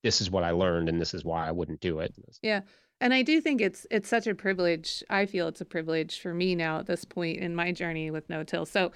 [0.02, 2.60] this is what i learned and this is why i wouldn't do it yeah
[3.00, 6.34] and i do think it's it's such a privilege i feel it's a privilege for
[6.34, 8.90] me now at this point in my journey with no till so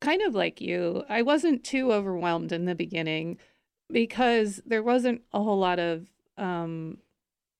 [0.00, 3.38] kind of like you i wasn't too overwhelmed in the beginning
[3.90, 6.06] because there wasn't a whole lot of
[6.38, 6.96] um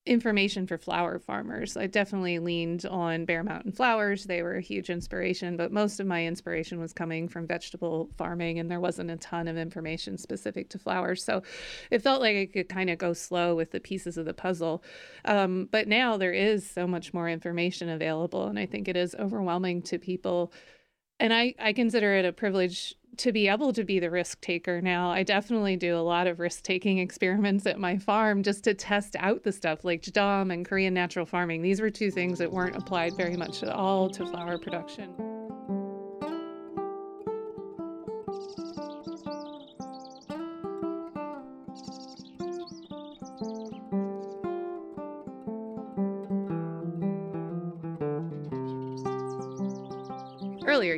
[0.06, 1.76] information for flower farmers.
[1.78, 4.24] I definitely leaned on Bear Mountain flowers.
[4.24, 8.58] They were a huge inspiration, but most of my inspiration was coming from vegetable farming,
[8.58, 11.24] and there wasn't a ton of information specific to flowers.
[11.24, 11.42] So
[11.90, 14.84] it felt like I could kind of go slow with the pieces of the puzzle.
[15.24, 19.14] Um, but now there is so much more information available, and I think it is
[19.14, 20.52] overwhelming to people.
[21.18, 24.80] And I, I consider it a privilege to be able to be the risk taker
[24.80, 28.74] now, I definitely do a lot of risk taking experiments at my farm just to
[28.74, 31.62] test out the stuff like Jadam and Korean natural farming.
[31.62, 35.14] These were two things that weren't applied very much at all to flower production.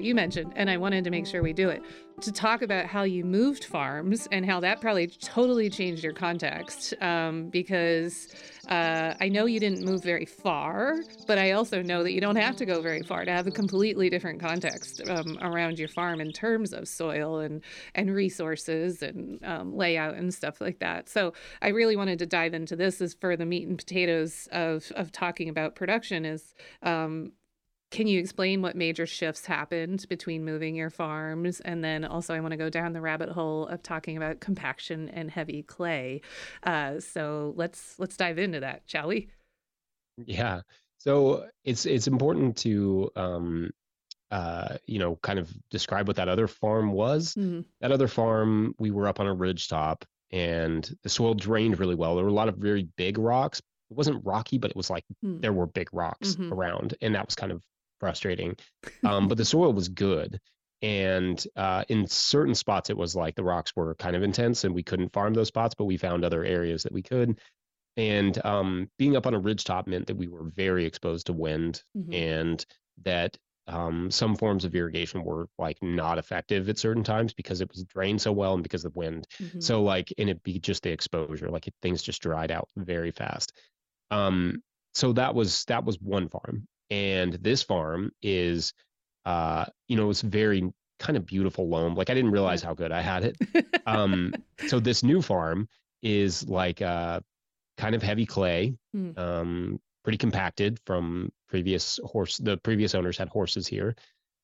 [0.07, 1.83] You mentioned, and I wanted to make sure we do it,
[2.23, 6.95] to talk about how you moved farms and how that probably totally changed your context.
[7.03, 8.29] Um, because
[8.69, 12.37] uh, I know you didn't move very far, but I also know that you don't
[12.37, 16.21] have to go very far to have a completely different context um, around your farm
[16.21, 17.63] in terms of soil and
[17.95, 21.09] and resources and um, layout and stuff like that.
[21.09, 24.91] So I really wanted to dive into this as for the meat and potatoes of
[24.97, 27.33] of talking about production is um,
[27.91, 31.61] can you explain what major shifts happened between moving your farms?
[31.61, 35.09] And then also, I want to go down the rabbit hole of talking about compaction
[35.11, 36.21] and heavy clay.
[36.63, 39.29] Uh, so let's let's dive into that, shall we?
[40.25, 40.63] Yeah.
[40.99, 43.71] So it's it's important to um,
[44.31, 47.35] uh, you know kind of describe what that other farm was.
[47.35, 47.61] Mm-hmm.
[47.81, 51.95] That other farm, we were up on a ridge top, and the soil drained really
[51.95, 52.17] well.
[52.17, 53.61] There were a lot of very big rocks.
[53.91, 55.41] It wasn't rocky, but it was like mm.
[55.41, 56.53] there were big rocks mm-hmm.
[56.53, 57.63] around, and that was kind of
[58.01, 58.57] frustrating.
[59.05, 60.41] Um, but the soil was good.
[60.83, 64.75] And uh, in certain spots, it was like the rocks were kind of intense and
[64.75, 67.41] we couldn't farm those spots, but we found other areas that we could.
[67.97, 71.83] And um, being up on a ridgetop meant that we were very exposed to wind
[71.97, 72.13] mm-hmm.
[72.13, 72.67] and
[73.05, 77.71] that um, some forms of irrigation were like not effective at certain times because it
[77.71, 79.27] was drained so well and because of the wind.
[79.43, 79.61] Mm-hmm.
[79.61, 83.11] So like, and it be just the exposure, like it, things just dried out very
[83.11, 83.53] fast.
[84.11, 84.63] Um,
[84.95, 88.73] so that was that was one farm and this farm is
[89.25, 92.93] uh you know it's very kind of beautiful loam like i didn't realize how good
[92.93, 93.37] i had it.
[93.87, 94.35] Um
[94.69, 95.69] so this new farm
[96.03, 97.21] is like uh
[97.77, 99.19] kind of heavy clay mm.
[99.19, 103.95] um pretty compacted from previous horse the previous owners had horses here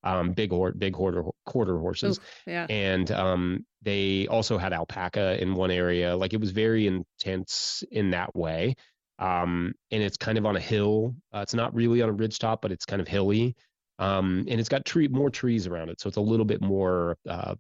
[0.05, 2.19] um big or big quarter quarter horses.
[2.19, 2.67] Ooh, yeah.
[2.69, 8.11] And um they also had alpaca in one area like it was very intense in
[8.11, 8.77] that way
[9.23, 11.15] um, and it's kind of on a hill.
[11.33, 13.55] Uh, it's not really on a ridge top, but it's kind of hilly,
[14.01, 17.17] um, and it's got tree more trees around it, so it's a little bit more,
[17.29, 17.55] uh,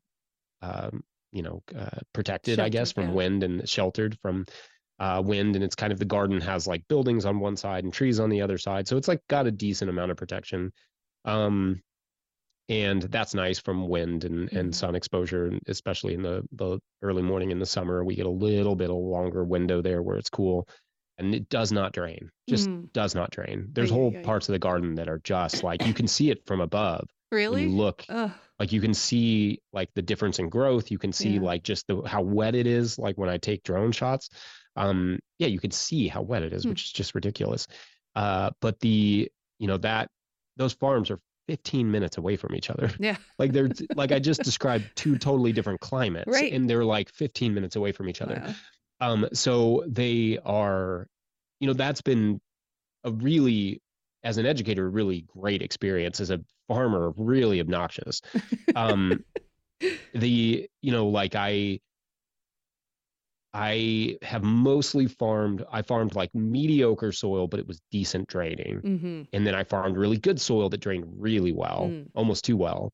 [0.61, 3.15] um, you know, uh, protected, sheltered, I guess, from yeah.
[3.15, 4.45] wind and sheltered from
[4.99, 5.55] uh, wind.
[5.55, 8.29] And it's kind of the garden has like buildings on one side and trees on
[8.29, 10.73] the other side, so it's like got a decent amount of protection.
[11.25, 11.81] Um,
[12.69, 14.73] and that's nice from wind and, and mm-hmm.
[14.73, 18.03] sun exposure, especially in the, the early morning in the summer.
[18.03, 20.67] We get a little bit of longer window there where it's cool
[21.23, 22.93] and it does not drain just mm.
[22.93, 24.53] does not drain there's yeah, whole yeah, parts yeah.
[24.53, 28.05] of the garden that are just like you can see it from above really look
[28.09, 28.31] Ugh.
[28.59, 32.03] like you can see like the difference in growth you can see like just the
[32.03, 34.29] how wet it is like when i take drone shots
[34.77, 36.71] um yeah you can see how wet it is mm.
[36.71, 37.67] which is just ridiculous
[38.17, 40.11] uh but the you know that
[40.57, 42.91] those farms are 15 minutes away from each other.
[42.99, 43.17] Yeah.
[43.39, 46.53] Like they're like I just described two totally different climates Right.
[46.53, 48.43] and they're like 15 minutes away from each other.
[49.01, 49.13] Wow.
[49.13, 51.09] Um so they are
[51.63, 52.41] you know that's been
[53.05, 53.81] a really
[54.25, 58.21] as an educator really great experience as a farmer really obnoxious.
[58.77, 59.25] Um
[60.15, 61.79] the you know like I
[63.55, 69.23] I have mostly farmed I farmed like mediocre soil but it was decent draining Mm-hmm.
[69.33, 72.07] and then I farmed really good soil that drained really well, Mm.
[72.15, 72.93] almost too well.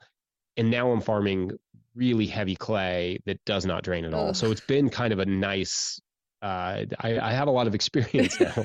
[0.56, 1.52] And now I'm farming
[1.94, 4.28] really heavy clay that does not drain at all.
[4.30, 4.36] Ugh.
[4.36, 6.00] So it's been kind of a nice.
[6.42, 8.64] Uh, I, I have a lot of experience now,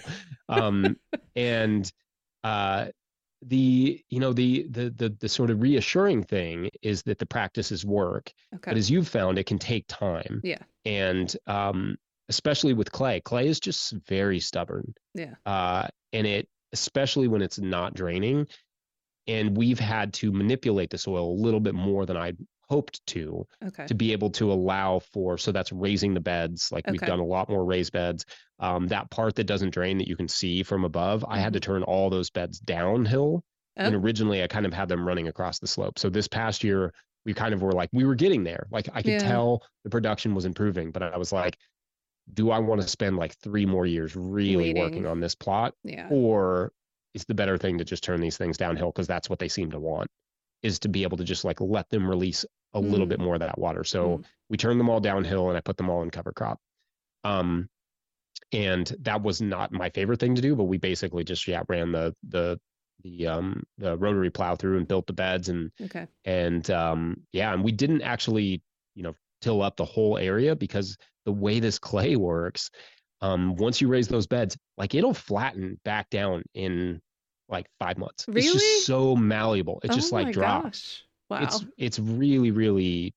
[0.49, 0.97] um,
[1.35, 1.91] and
[2.43, 2.87] uh,
[3.41, 7.83] the you know the, the the the sort of reassuring thing is that the practices
[7.85, 8.71] work, Okay.
[8.71, 10.41] but as you've found, it can take time.
[10.43, 10.59] Yeah.
[10.85, 11.97] And um,
[12.29, 14.93] especially with clay, clay is just very stubborn.
[15.13, 15.35] Yeah.
[15.45, 18.47] Uh, and it, especially when it's not draining,
[19.27, 22.33] and we've had to manipulate the soil a little bit more than I
[22.73, 23.85] hoped to okay.
[23.85, 25.37] to be able to allow for.
[25.37, 26.71] So that's raising the beds.
[26.71, 28.25] Like we've done a lot more raised beds.
[28.59, 31.59] Um, that part that doesn't drain that you can see from above, I had to
[31.59, 33.43] turn all those beds downhill
[33.75, 33.99] and Oh.
[33.99, 35.99] originally I kind of had them running across the slope.
[35.99, 36.93] So this past year,
[37.25, 38.67] we kind of were like, we were getting there.
[38.71, 39.19] Like I could Yeah.
[39.19, 41.57] tell the production was improving, but I was like,
[42.33, 45.73] do I want to spend like three more years really working on this plot?
[45.83, 46.07] Yeah.
[46.09, 46.71] Or
[47.13, 49.71] is the better thing to just turn these things downhill because that's what they seem
[49.71, 50.09] to want
[50.63, 53.09] is to be able to just like let them release a little Mm.
[53.09, 53.83] bit more of that water.
[53.83, 54.25] So Mm.
[54.49, 56.59] we turned them all downhill and I put them all in cover crop.
[57.23, 57.69] Um,
[58.51, 61.91] and that was not my favorite thing to do, but we basically just yeah ran
[61.91, 62.59] the the
[63.03, 66.07] the um the rotary plow through and built the beds and Okay.
[66.25, 68.61] and um yeah and we didn't actually
[68.95, 72.69] you know till up the whole area because the way this clay works
[73.21, 77.01] um once you raise those beds like it'll flatten back down in
[77.49, 81.03] like five months it's just so malleable it just oh like drops Gosh.
[81.29, 81.43] Wow.
[81.43, 83.13] it's it's really really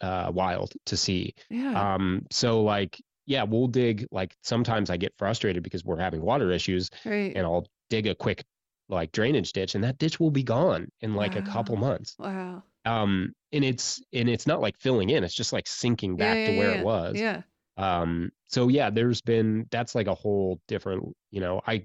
[0.00, 1.94] uh wild to see yeah.
[1.94, 6.50] um so like yeah we'll dig like sometimes i get frustrated because we're having water
[6.50, 7.32] issues right.
[7.34, 8.44] and i'll dig a quick
[8.88, 12.62] like drainage ditch and that ditch will be gone in like a couple months wow.
[12.84, 16.46] um and it's and it's not like filling in it's just like sinking back yeah,
[16.46, 16.78] to where yeah.
[16.78, 17.42] it was Yeah.
[17.78, 21.84] um so yeah there's been that's like a whole different you know i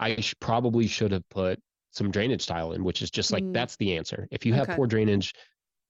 [0.00, 1.60] i sh- probably should have put
[1.92, 3.52] some drainage tile in which is just like Mm.
[3.54, 4.76] that's the answer if you have Okay.
[4.76, 5.34] poor drainage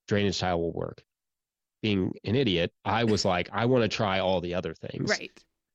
[0.08, 1.02] drainage tile will work
[1.82, 5.32] being an idiot i was like i want to try all the other things Right.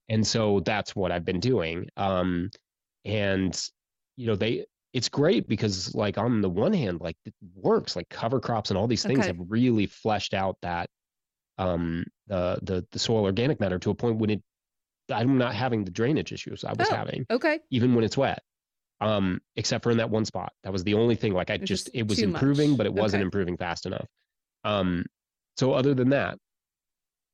[0.09, 2.49] and so that's what i've been doing um
[3.05, 3.69] and
[4.17, 8.07] you know they it's great because like on the one hand like it works like
[8.09, 9.37] cover crops and all these things Okay.
[9.37, 10.89] have really fleshed out that
[11.57, 14.43] um the the the soil organic matter to a point when it
[15.11, 16.95] i'm not having the drainage issues i was Oh.
[16.95, 17.59] having Okay.
[17.71, 18.41] even when it's wet
[19.01, 21.61] um except for in that one spot that was the only thing like i It
[21.61, 22.77] was just just it was improving much.
[22.77, 23.25] but it wasn't Okay.
[23.25, 24.07] improving fast enough
[24.63, 25.05] um
[25.57, 26.37] so other than that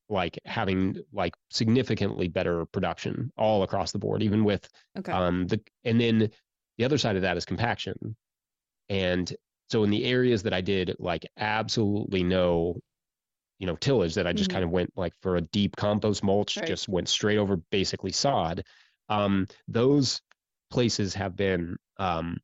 [0.09, 4.67] like having like significantly better production all across the board even with
[4.97, 5.11] Okay.
[5.11, 6.29] um the and then
[6.77, 8.15] the other side of that is compaction
[8.89, 9.33] and
[9.69, 12.75] so in the areas that i did like absolutely no
[13.61, 14.53] you know tillage that i just Mhm.
[14.53, 16.67] kind of went like for a deep compost mulch Right.
[16.67, 18.65] just went straight over basically sod
[19.09, 20.21] um those
[20.71, 22.37] places have been um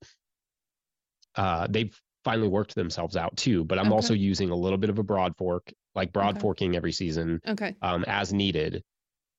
[1.35, 3.95] uh they've finally worked themselves out too but i'm Okay.
[3.95, 6.41] also using a little bit of a broad fork like broad Okay.
[6.41, 7.75] forking every season okay.
[7.81, 8.83] um, as needed.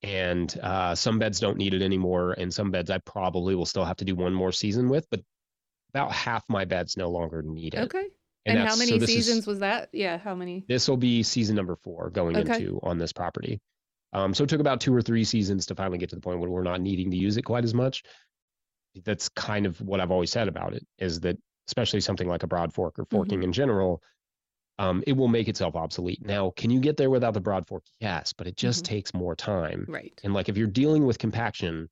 [0.03, 3.85] And uh, some beds don't need it anymore, and some beds I probably will still
[3.85, 5.07] have to do one more season with.
[5.11, 5.23] But
[5.91, 7.81] about half my beds no longer need it.
[7.85, 8.11] Okay.
[8.47, 9.91] And, how that's- so many is- seasons was that?
[9.93, 10.19] Yeah.
[10.19, 10.65] How many?
[10.69, 12.55] This will be season number four going Okay.
[12.65, 13.61] into on this property.
[14.13, 16.41] Um, so it took about two or three seasons to finally get to the point
[16.41, 18.03] where we're not needing to use it quite as much.
[19.05, 21.37] That's kind of what I've always said about it is that
[21.67, 23.17] especially something like a broad fork or Mm-hmm.
[23.17, 24.03] forking in general,
[24.79, 26.25] um, it will make itself obsolete.
[26.25, 27.85] Now, can you get there without the broad fork?
[28.01, 28.89] Yes, but it just Mhm.
[28.89, 29.85] takes more time.
[29.89, 30.19] Right.
[30.25, 31.91] And like if you're dealing with compaction,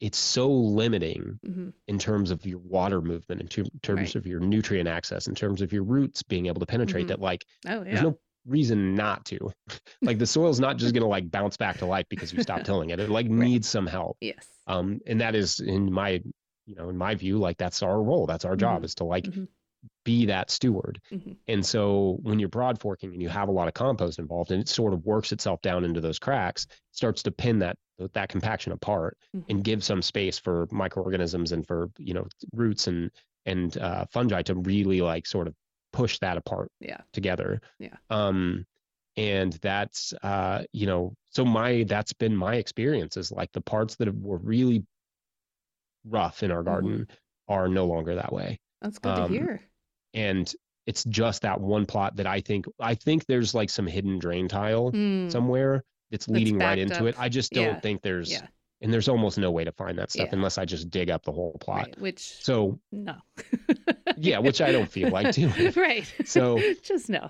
[0.00, 4.14] it's so limiting hmm in terms of your water movement, in ter- terms Right.
[4.14, 7.08] of your nutrient access, in terms of your roots being able to penetrate Mhm.
[7.08, 9.52] that like Oh there's no reason not to.
[10.02, 12.88] like the soil's not just gonna like bounce back to life because you stop tilling
[12.90, 13.00] it.
[13.00, 13.34] It like Right.
[13.34, 14.16] needs some help.
[14.22, 14.48] yes.
[14.66, 16.22] Um and that is in my
[16.66, 18.24] you know, in my view, like that's our role.
[18.26, 18.84] That's our job Mhm.
[18.86, 19.48] is to like Mhm.
[20.04, 21.00] Be that steward.
[21.12, 21.36] Mhm.
[21.48, 24.60] And so when you're broad forking and you have a lot of compost involved and
[24.60, 27.76] it sort of works itself down into those cracks, starts to pin that
[28.12, 29.44] that compaction apart Mhm.
[29.48, 33.10] and give some space for microorganisms and for you know roots and
[33.46, 35.54] and uh, fungi to really like sort of
[35.92, 37.00] push that apart Yeah.
[37.12, 37.60] together.
[37.78, 37.96] Yeah.
[38.10, 38.64] Um,
[39.16, 43.96] and that's uh, you know, so my that's been my experience is like the parts
[43.96, 44.84] that were really
[46.04, 46.70] rough in our Mm-hmm.
[46.70, 47.08] garden
[47.48, 48.58] are no longer that way.
[48.80, 49.62] That's good to Um, hear.
[50.14, 50.52] And
[50.86, 54.48] it's just that one plot that I think I think there's like some hidden drain
[54.48, 55.28] tile Hmm.
[55.28, 57.14] somewhere that's leading right into it.
[57.18, 57.80] I just don't Yeah.
[57.80, 58.46] think there's Yeah.
[58.80, 60.34] and there's almost no way to find that stuff Yeah.
[60.36, 61.86] unless I just dig up the whole plot.
[61.86, 62.00] Right.
[62.00, 63.14] Which So no.
[64.16, 65.72] Yeah, which I don't feel like doing.
[65.76, 66.12] right.
[66.24, 67.28] So- just no.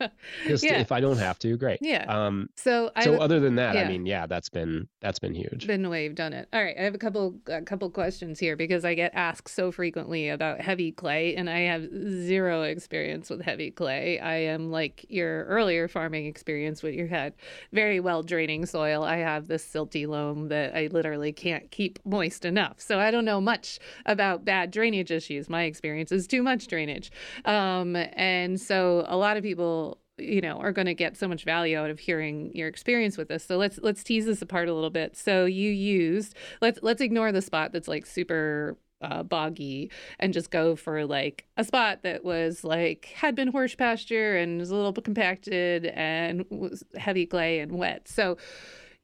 [0.46, 0.78] Just yeah.
[0.80, 1.78] if I don't have to, great.
[1.80, 2.04] Yeah.
[2.08, 3.82] Um So I so other than that, yeah.
[3.82, 5.66] I mean, yeah, that's been that's been huge.
[5.66, 6.48] been waved done it.
[6.52, 9.72] All right, I have a couple a couple questions here because I get asked so
[9.72, 14.18] frequently about heavy clay and I have zero experience with heavy clay.
[14.18, 17.34] I am like your earlier farming experience where you had
[17.72, 19.02] very well draining soil.
[19.02, 22.80] I have this silty loam that I literally can't keep moist enough.
[22.80, 25.41] So I don't know much about bad drainage issues.
[25.48, 27.10] My experience is too much drainage.
[27.44, 31.44] Um, and so a lot of people you know are going to get so much
[31.44, 33.44] value out of hearing your experience with this.
[33.44, 35.16] So let's let's tease this apart a little bit.
[35.16, 39.90] So you used let's let's ignore the spot that's like super uh, boggy
[40.20, 44.60] and just go for like a spot that was like had been horse pasture and
[44.60, 48.06] was a little bit compacted and was heavy clay and wet.
[48.06, 48.36] So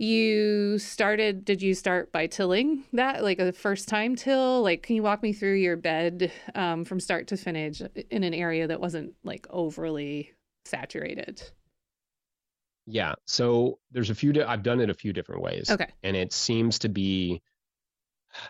[0.01, 4.94] you started did you start by tilling that like a first time till like can
[4.96, 8.80] you walk me through your bed um, from start to finish in an area that
[8.80, 10.32] wasn't like overly
[10.64, 11.42] saturated
[12.86, 13.14] Yeah.
[13.26, 15.68] So there's a few di- I've done it a few different ways.
[15.70, 17.42] okay And it seems to be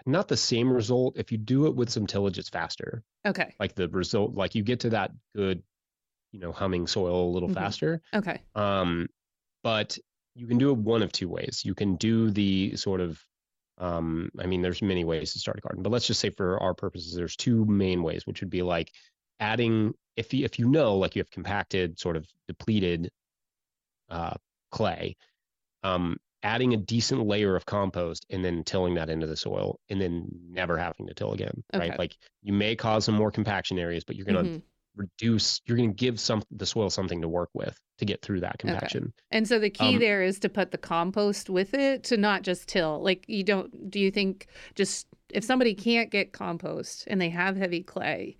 [0.06, 1.16] not the same result.
[1.16, 3.02] If you do it with some tillage, it's faster.
[3.26, 5.62] okay Like the result, like you get to that good,
[6.32, 7.54] you know, humming soil a little Mhm.
[7.54, 8.02] faster.
[8.14, 9.08] okay Um,
[9.64, 9.98] but
[10.38, 11.62] you can do it one of two ways.
[11.64, 13.20] You can do the sort of,
[13.78, 16.62] um, I mean, there's many ways to start a garden, but let's just say for
[16.62, 18.92] our purposes, there's two main ways, which would be like
[19.40, 23.10] adding, if you, if you know, like you have compacted, sort of depleted
[24.10, 24.34] uh,
[24.70, 25.16] clay,
[25.82, 30.00] um, adding a decent layer of compost and then tilling that into the soil and
[30.00, 31.90] then never having to till again, Okay.
[31.90, 31.98] right?
[31.98, 34.62] Like you may cause some more compaction areas, but you're going to Mhm.
[34.98, 38.40] Reduce you're going to give some the soil something to work with to get through
[38.40, 39.12] that compaction.
[39.30, 42.42] And so the key Um, there is to put the compost with it to not
[42.42, 47.20] just till like you don't do you think just if somebody can't get compost and
[47.20, 48.36] they have heavy clay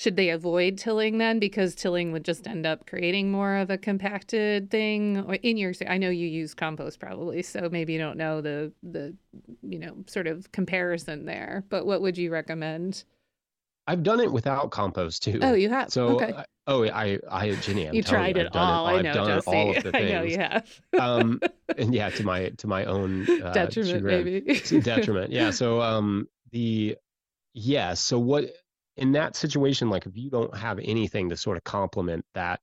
[0.00, 1.38] should they avoid tilling then?
[1.38, 5.74] Because tilling would just end up creating more of a compacted thing or in your
[5.86, 9.14] i know you use compost probably so maybe you don't know the the
[9.62, 13.04] you know sort of comparison there but what would you recommend
[13.86, 15.38] i've done it without compost too.
[15.42, 15.90] Oh you have?
[15.90, 16.32] So okay.
[16.32, 18.86] I- oh i i jenny I'm you tried you, it I've all.
[18.86, 19.50] I I've know done Jesse.
[19.50, 20.80] all of the i know you have.
[20.98, 21.40] Um
[21.78, 24.24] and yeah to my to my own uh, detriment chagrin.
[24.24, 24.80] maybe.
[24.80, 25.32] Detriment.
[25.32, 26.96] Yeah so um the
[27.54, 28.44] yeah so what
[28.96, 32.60] in that situation like if you don't have anything to sort of complement that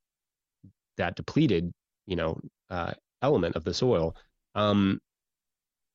[0.97, 1.71] that depleted
[2.05, 2.39] you know
[2.69, 4.15] uh element of the soil
[4.55, 4.99] um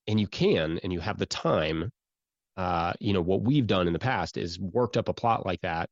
[0.09, 1.91] and you can and you have the time
[2.57, 5.61] uh you know what we've done in the past is worked up a plot like
[5.63, 5.89] that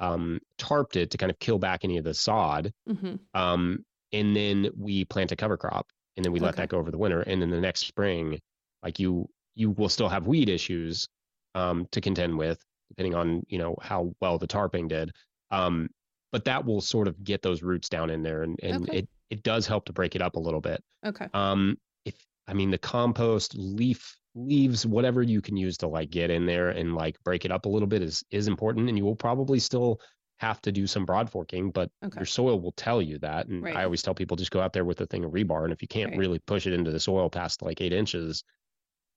[0.00, 4.34] um tarped it to kind of kill back any of the sod hmm um, and
[4.34, 5.86] then we plant a cover crop
[6.16, 6.62] and then we let Okay.
[6.62, 8.40] that go over the winter and then the next spring
[8.82, 11.06] like you you will still have weed issues
[11.54, 12.58] um, to contend with
[12.88, 15.12] depending on you know how well the tarping did
[15.52, 15.88] um,
[16.32, 18.98] but that will sort of get those roots down in there and, and Okay.
[18.98, 22.16] it it does help to break it up a little bit okay um, if
[22.48, 26.68] i mean the compost leaf leaves whatever you can use to like get in there
[26.70, 29.58] and like break it up a little bit is is important and you will probably
[29.58, 30.00] still
[30.38, 33.46] have to do some broad forking but okay your soil will tell you that.
[33.48, 33.76] And Right.
[33.76, 35.64] I always tell people just go out there with a thing of rebar.
[35.64, 36.18] And if you can't Right.
[36.18, 38.44] really push it into the soil past like eight inches,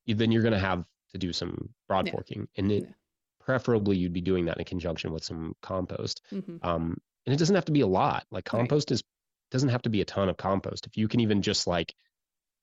[0.07, 2.11] then you're going to have to do some broad Yeah.
[2.11, 2.47] forking.
[2.57, 2.93] And it, Yeah.
[3.39, 6.21] preferably you'd be doing that in conjunction with some compost.
[6.29, 8.25] hmm Um, and it doesn't have to be a lot.
[8.31, 8.69] Like Right.
[8.69, 9.03] compost is
[9.51, 10.87] doesn't have to be a ton of compost.
[10.87, 11.93] If you can even just like,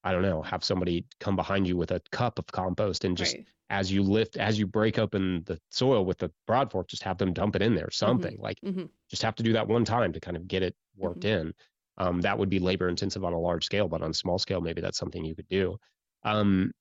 [0.04, 3.34] I don't know, have somebody come behind you with a cup of compost and just
[3.36, 7.04] right as you lift, as you break open the soil with the broad fork, just
[7.04, 7.90] have them dump it in there.
[7.90, 10.74] Something like hmm just have to do that one time to kind of get it
[10.96, 11.52] worked in.
[11.98, 14.60] Um, that would be labor intensive on a large scale, but on a small scale,
[14.60, 15.76] maybe that's something you could do.
[16.24, 16.72] Um,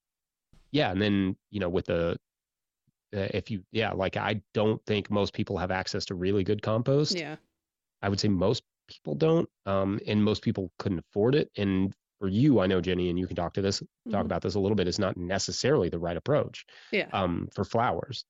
[0.72, 2.18] yeah, and then you know with the
[3.16, 6.62] uh, if you yeah like I don't think most people have access to really good
[6.62, 7.16] compost.
[7.16, 7.36] yeah
[8.02, 11.52] I would say most people don't, um, and most people couldn't afford it.
[11.58, 13.80] And for you, I know Jenny, and you can talk to this
[14.12, 14.26] talk Mhm.
[14.26, 14.88] about this a little bit.
[14.88, 18.26] Is not necessarily the right approach yeah um, for flowers.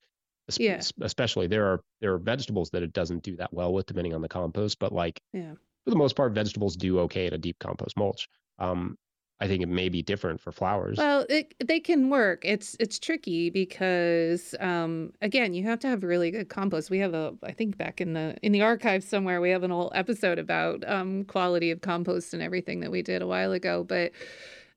[0.47, 0.81] Es- Yeah.
[1.01, 4.21] Especially there are there are vegetables that it doesn't do that well with, depending on
[4.21, 4.79] the compost.
[4.79, 5.53] But like yeah
[5.85, 8.27] for the most part, vegetables do okay at a deep compost mulch.
[8.59, 8.97] Um,
[9.41, 10.97] I think it may be different for flowers.
[10.97, 12.41] Well, it, they can work.
[12.43, 16.89] It's it's tricky because um, again, you have to have really good compost.
[16.89, 19.71] We have a, I think back in the in the archives somewhere, we have an
[19.71, 23.85] whole episode about um, quality of compost and everything that we did a while ago.
[23.85, 24.11] But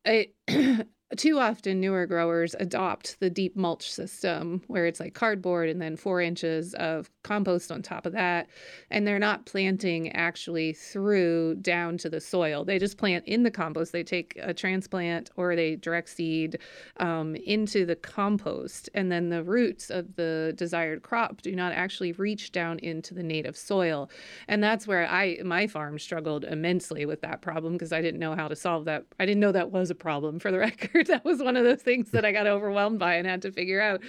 [0.04, 0.34] it,
[1.16, 5.96] too often newer growers adopt the deep mulch system where it's like cardboard and then
[5.96, 8.48] four inches of compost on top of that.
[8.90, 12.64] And they're not planting actually through down to the soil.
[12.64, 13.92] They just plant in the compost.
[13.92, 16.58] They take a transplant or they direct seed
[16.98, 18.88] um, into the compost.
[18.94, 23.22] And then the roots of the desired crop do not actually reach down into the
[23.22, 24.10] native soil.
[24.48, 28.34] And that's where I, my farm struggled immensely with that problem because I didn't know
[28.34, 29.04] how to solve that.
[29.20, 31.01] I didn't know that was a problem for the record.
[31.08, 33.80] that was one of those things that I got overwhelmed by and had to figure
[33.80, 34.02] out.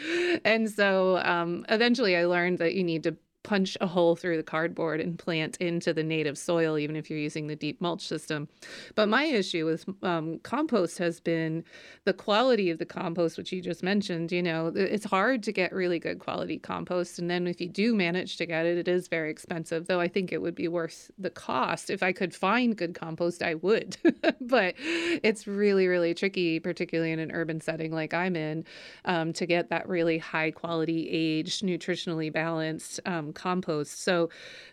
[0.46, 4.44] And so um, eventually I learned that you need to punch a hole through the
[4.44, 8.48] cardboard and plant into the native soil, even if you're using the deep mulch system.
[8.96, 11.64] But my issue with um, compost has been
[12.06, 14.32] the quality of the compost, which you just mentioned.
[14.32, 17.20] You know, it's hard to get really good quality compost.
[17.20, 20.08] And then if you do manage to get it, it is very expensive, though I
[20.08, 21.90] think it would be worth the cost.
[21.90, 23.98] If I could find good compost, I would.
[24.42, 28.66] but it's really, really tricky, particularly in an urban setting like I'm in,
[29.06, 34.04] um, to get that really high quality, aged, nutritionally balanced um, compost.
[34.04, 34.30] So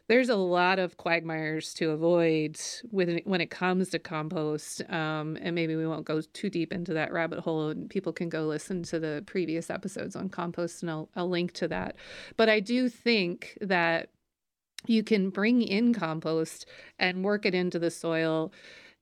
[0.09, 4.83] there's a lot of quagmires to avoid with when it comes to compost.
[4.91, 7.69] Um, and maybe we won't go too deep into that rabbit hole.
[7.71, 11.53] And people can go listen to the previous episodes on compost, and I'll, I'll link
[11.55, 11.97] to that.
[12.37, 14.11] But I do think that
[14.87, 16.67] you can bring in compost
[16.99, 18.53] and work it into the soil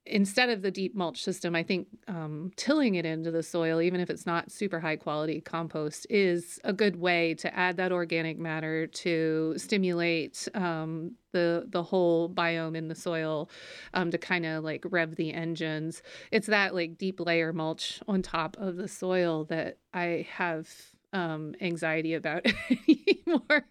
[0.08, 4.00] instead of the deep mulch system, I think um, tilling it into the soil, even
[4.00, 8.38] if it's not super high quality compost, is a good way to add that organic
[8.38, 13.50] matter to stimulate um, the the whole biome in the soil
[13.94, 16.02] um, to kind of like rev the engines.
[16.32, 20.68] It's that like deep layer mulch on top of the soil that I have
[21.12, 22.46] um, anxiety about
[22.88, 23.64] anymore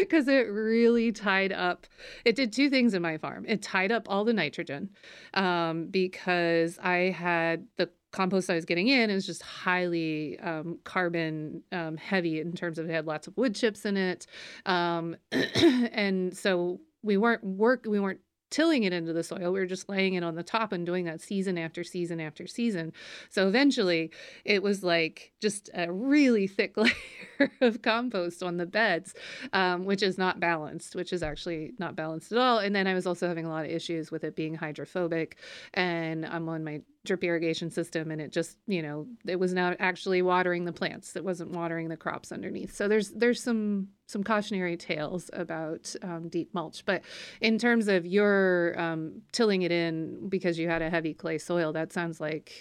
[0.00, 1.86] because it really tied up.
[2.24, 3.44] It did two things in my farm.
[3.46, 4.90] It tied up all the nitrogen
[5.34, 11.62] um, because I had the compost I was getting in is just highly um, carbon
[11.72, 14.26] um, heavy in terms of it had lots of wood chips in it,
[14.66, 18.20] um, and so we weren't work we weren't
[18.50, 19.52] tilling it into the soil.
[19.52, 22.46] We were just laying it on the top and doing that season after season after
[22.46, 22.92] season.
[23.28, 24.10] So eventually
[24.44, 29.14] it was like just a really thick layer of compost on the beds,
[29.52, 32.58] um, which is not balanced, which is actually not balanced at all.
[32.58, 35.36] And then I was also having a lot of issues with it being hydrophobic.
[35.74, 39.76] And I'm on my drip irrigation system and it just you know it was not
[39.78, 41.16] actually watering the plants.
[41.16, 42.74] It wasn't watering the crops underneath.
[42.74, 46.84] So there's there's some some cautionary tales about um, deep mulch.
[46.84, 47.02] But
[47.40, 51.72] in terms of your um, tilling it in because you had a heavy clay soil
[51.72, 52.52] that sounds like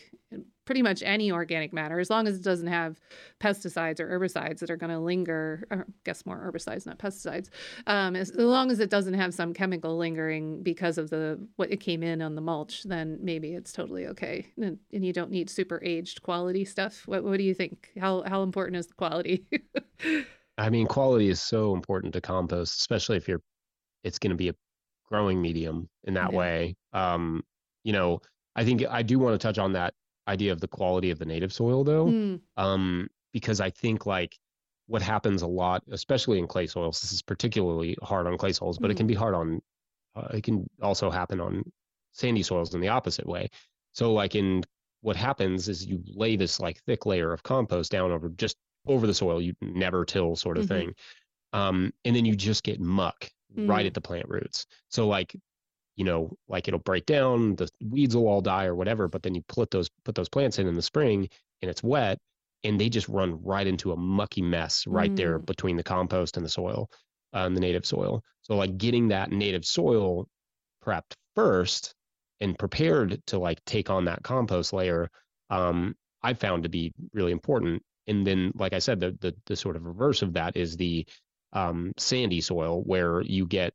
[0.69, 2.99] pretty much any organic matter, as long as it doesn't have
[3.39, 5.65] pesticides or herbicides that are going to linger.
[5.71, 7.49] Or I guess more herbicides, not pesticides.
[7.87, 11.71] Um, as, as, long as it doesn't have some chemical lingering because of the what
[11.71, 15.31] it came in on the mulch, then maybe it's totally okay, and, and you don't
[15.31, 17.01] need super aged quality stuff.
[17.07, 17.89] What What do you think?
[17.99, 19.47] How how important is the quality?
[20.59, 23.41] I mean, quality is so important to compost, especially if you're
[24.03, 24.53] it's going to be a
[25.07, 26.37] growing medium in that yeah.
[26.37, 26.75] way.
[26.93, 27.41] Um,
[27.83, 28.21] you know,
[28.55, 29.95] I think I do want to touch on that
[30.29, 32.39] idea of the quality of the native soil though mm.
[32.57, 34.37] um, because i think like
[34.87, 38.77] what happens a lot especially in clay soils this is particularly hard on clay soils
[38.77, 38.91] but mm.
[38.91, 39.19] it can be hmm.
[39.19, 39.61] hard on
[40.15, 41.63] uh, it can also happen on
[42.11, 43.49] sandy soils in the opposite way
[43.93, 44.63] so like in
[45.01, 48.57] what happens is you lay this like thick layer of compost down over just
[48.87, 50.79] over the soil you never till sort of mm-hmm.
[50.79, 50.93] thing
[51.53, 53.69] um, and then you just get muck mm.
[53.69, 55.35] right at the plant roots so like
[55.99, 59.35] you know, like it'll break down, the weeds will all die or whatever, but then
[59.35, 61.27] you put those put those plants in in the spring
[61.61, 62.17] and it's wet
[62.63, 65.17] and they just run right into a mucky mess right mm.
[65.17, 66.89] there between the compost and the soil,
[67.33, 68.23] uh, and the native soil.
[68.43, 70.25] So like getting that native soil
[70.85, 71.93] prepped first
[72.39, 75.09] and prepared to like take on that compost layer,
[75.49, 77.83] um, I found to be really important.
[78.07, 81.05] And then, like I said, the the, the sort of reverse of that is the
[81.51, 83.73] um, sandy soil where you get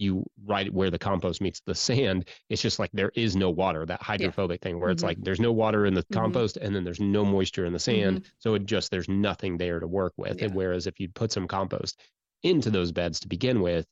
[0.00, 3.84] you right where the compost meets the sand, it's just like there is no water,
[3.86, 4.68] that hydrophobic yeah.
[4.68, 4.94] thing where mm-hmm.
[4.94, 6.20] it's like there's no water in the mm-hmm.
[6.20, 8.20] compost and then there's no moisture in the sand.
[8.20, 8.28] Mm-hmm.
[8.38, 10.38] So it just, there's nothing there to work with.
[10.38, 10.46] Yeah.
[10.46, 12.00] And whereas if you put some compost
[12.42, 13.86] into those beds to begin with,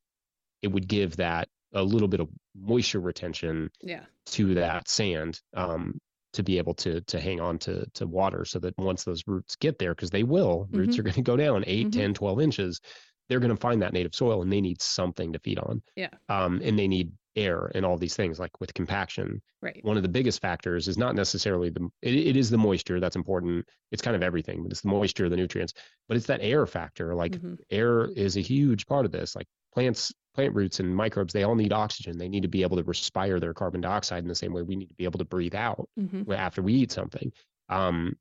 [0.63, 4.05] it would give that a little bit of moisture retention yeah.
[4.27, 6.01] to that sand um,
[6.33, 9.57] to be able to to hang on to to water so that once those roots
[9.57, 11.01] get there because they will roots mm-hmm.
[11.01, 12.01] are going to go down 8 mm-hmm.
[12.01, 12.81] 10 12 inches
[13.29, 15.83] they're going to find that native soil and they need something to feed on.
[15.97, 16.11] Yeah.
[16.29, 19.41] Um, and they need air and all these things like with compaction.
[19.63, 19.81] Right.
[19.83, 23.17] One of the biggest factors is not necessarily the it, it is the moisture that's
[23.17, 23.67] important.
[23.93, 25.75] It's kind of everything, but it's the moisture, the nutrients,
[26.09, 27.15] but it's that air factor.
[27.15, 27.55] Like mm-hmm.
[27.71, 29.37] air is a huge part of this.
[29.37, 32.19] Like plants, plant roots and microbes, they all need oxygen.
[32.19, 34.77] They need to be able to respire their carbon dioxide in the same way we
[34.77, 36.33] need to be able to breathe out mm-hmm.
[36.33, 37.31] after we eat something.
[37.69, 38.17] um,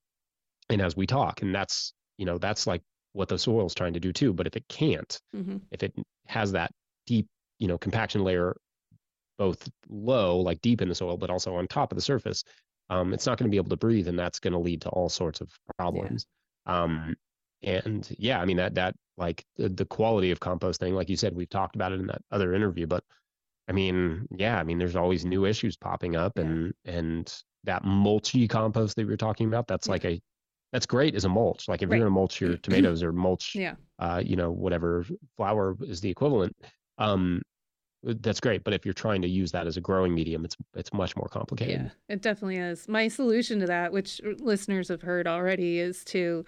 [0.70, 2.82] and as we talk, and that's you know that's like
[3.18, 4.32] what the soil is trying to do too.
[4.32, 5.58] But if it can't, mm-hmm.
[5.72, 5.94] if it
[6.28, 6.72] has that
[7.08, 7.28] deep
[7.60, 8.56] you know compaction layer
[9.38, 12.44] both low, like deep in the soil, but also on top of the surface,
[12.90, 14.90] um, it's not going to be able to breathe, and that's going to lead to
[14.90, 16.26] all sorts of problems.
[16.68, 16.84] Yeah.
[16.84, 17.16] Um,
[17.64, 21.36] and yeah, I mean that that like the, the quality of composting, like you said,
[21.36, 23.04] we've talked about it in that other interview, but
[23.68, 26.44] I mean, yeah, I mean, there's always new issues popping up, yeah.
[26.44, 29.92] and and that mulchy compost that we were talking about, that's yeah.
[29.92, 30.22] like a
[30.72, 31.68] that's great as a mulch.
[31.68, 31.98] Like if right.
[31.98, 35.06] you're gonna mulch your tomatoes or mulch, yeah, uh, you know, whatever
[35.36, 36.56] flower is the equivalent.
[36.98, 37.42] Um,
[38.04, 40.94] that's great but if you're trying to use that as a growing medium it's it's
[40.94, 45.28] much more complicated yeah it definitely is my solution to that which listeners have heard
[45.28, 46.46] already is to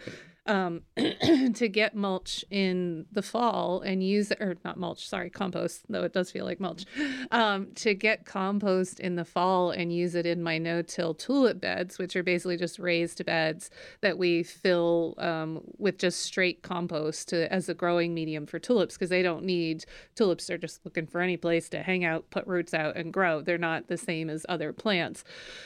[0.50, 0.82] um,
[1.54, 6.12] to get mulch in the fall and use or not mulch, sorry, compost, though it
[6.12, 6.86] does feel like mulch,
[7.32, 12.00] um, to get compost in the fall and use it in my no-till tulip beds,
[12.00, 13.70] which are basically just raised beds
[14.02, 18.96] that we fill um, with just straight compost to, as a growing medium for tulips
[18.96, 19.86] because they don't need
[20.16, 23.42] tulips They're just looking for any place to hang out, put roots out, and grow.
[23.42, 25.24] They're not the same as other plants,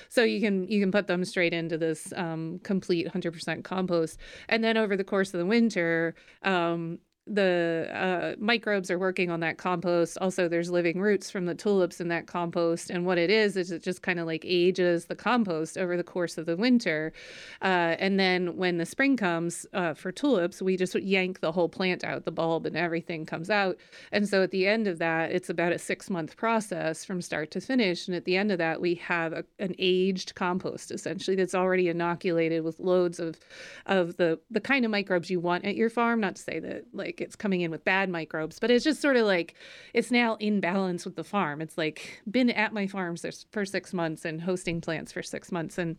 [0.09, 4.19] so you can you can put them straight into this um, complete 100% compost,
[4.49, 9.39] and then over the course of the winter, um, the uh, microbes are working on
[9.39, 10.17] that compost.
[10.19, 12.89] Also, there's living roots from the tulips in that compost.
[12.89, 16.03] And what it is, is it just kind of like ages the compost over the
[16.03, 17.13] course of the winter.
[17.61, 21.69] Uh, and then when the spring comes uh, for tulips, we just yank the whole
[21.69, 23.78] plant out, the bulb and everything comes out.
[24.11, 27.51] And so at the end of that, it's about a six month process from start
[27.51, 28.05] to finish.
[28.07, 31.88] And at the end of that, we have a, an aged compost essentially that's already
[31.88, 33.39] inoculated with loads of,
[33.86, 36.19] of the, the kind of microbes you want at your farm.
[36.19, 39.01] Not to say that like like it's coming in with bad microbes, but it's just
[39.01, 39.53] sort of like
[39.93, 41.61] it's now in balance with the farm.
[41.61, 43.16] It's like been at my farm
[43.51, 45.78] for six months and hosting plants for six months.
[45.78, 45.97] And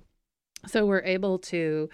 [0.66, 1.88] so we're able to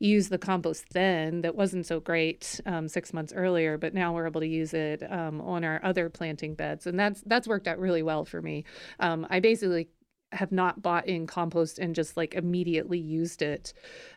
[0.00, 4.26] use the compost then that wasn't so great um, six months earlier, but now we're
[4.26, 7.78] able to use it um, on our other planting beds, and that's that's worked out
[7.78, 8.64] really well for me.
[9.00, 9.88] Um, I basically
[10.32, 13.72] have not bought in compost and just like immediately used it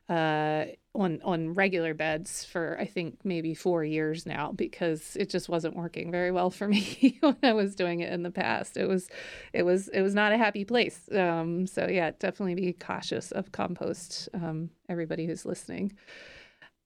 [0.09, 5.47] uh, on on regular beds for I think maybe four years now because it just
[5.47, 8.75] wasn't working very well for me when I was doing it in the past.
[8.75, 9.07] It was
[9.53, 11.09] it was it was not a happy place.
[11.13, 14.27] Um, so yeah, definitely be cautious of compost.
[14.33, 15.93] Um, everybody who's listening.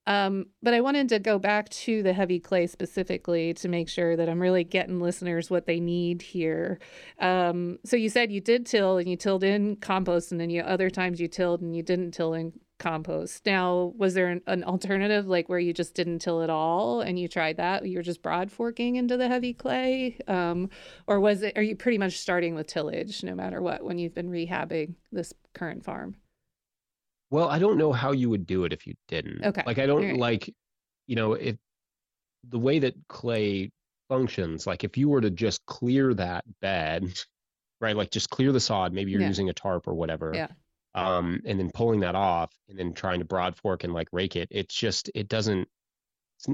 [0.07, 4.15] Um, but I wanted to go back to the heavy clay specifically to make sure
[4.15, 6.79] that I'm really getting listeners what they need here.
[7.19, 10.61] Um, so you said you did till and you tilled in compost, and then you
[10.61, 13.45] other times you tilled and you didn't till in compost.
[13.45, 17.17] Now, was there an, an alternative like where you just didn't till at all and
[17.17, 17.87] you tried that?
[17.87, 20.69] You were just broad forking into the heavy clay, um,
[21.07, 21.57] or was it?
[21.57, 25.33] Are you pretty much starting with tillage no matter what when you've been rehabbing this
[25.53, 26.15] current farm?
[27.36, 29.43] Well, I don't know how you would do it if you didn't.
[29.43, 29.63] Okay.
[29.65, 30.17] Like I don't right.
[30.17, 30.53] like,
[31.05, 31.57] you know, if
[32.47, 33.71] the way that clay
[34.07, 37.13] functions, like if you were to just clear that bed,
[37.81, 37.93] right?
[37.93, 39.27] Like just clear the sod, maybe you're yeah.
[39.27, 40.31] using a tarp or whatever.
[40.33, 40.47] Yeah.
[40.93, 44.38] Um, and then pulling that off and then trying to broad fork and like rake
[44.38, 45.67] it, it's just it doesn't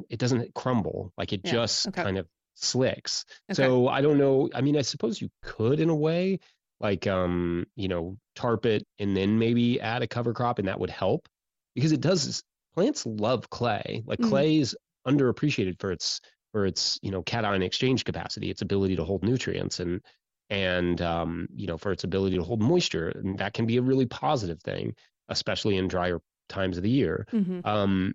[0.09, 1.13] it doesn't crumble.
[1.15, 1.51] Like it yeah.
[1.51, 2.01] just okay.
[2.01, 3.23] kind of slicks.
[3.51, 3.61] Okay.
[3.61, 4.49] So I don't know.
[4.55, 6.39] I mean, I suppose you could in a way,
[6.81, 10.79] like um, you know, tarp it and then maybe add a cover crop and that
[10.79, 11.27] would help
[11.75, 14.03] because it does plants love clay.
[14.05, 14.29] Like mm-hmm.
[14.29, 14.75] clay is
[15.07, 16.19] underappreciated for its
[16.51, 20.01] for its, you know, cation exchange capacity, its ability to hold nutrients and
[20.49, 23.09] and um, you know, for its ability to hold moisture.
[23.09, 24.95] And that can be a really positive thing,
[25.29, 26.19] especially in drier
[26.49, 27.25] times of the year.
[27.31, 27.61] Mm-hmm.
[27.63, 28.13] Um,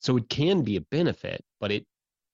[0.00, 1.84] so it can be a benefit, but it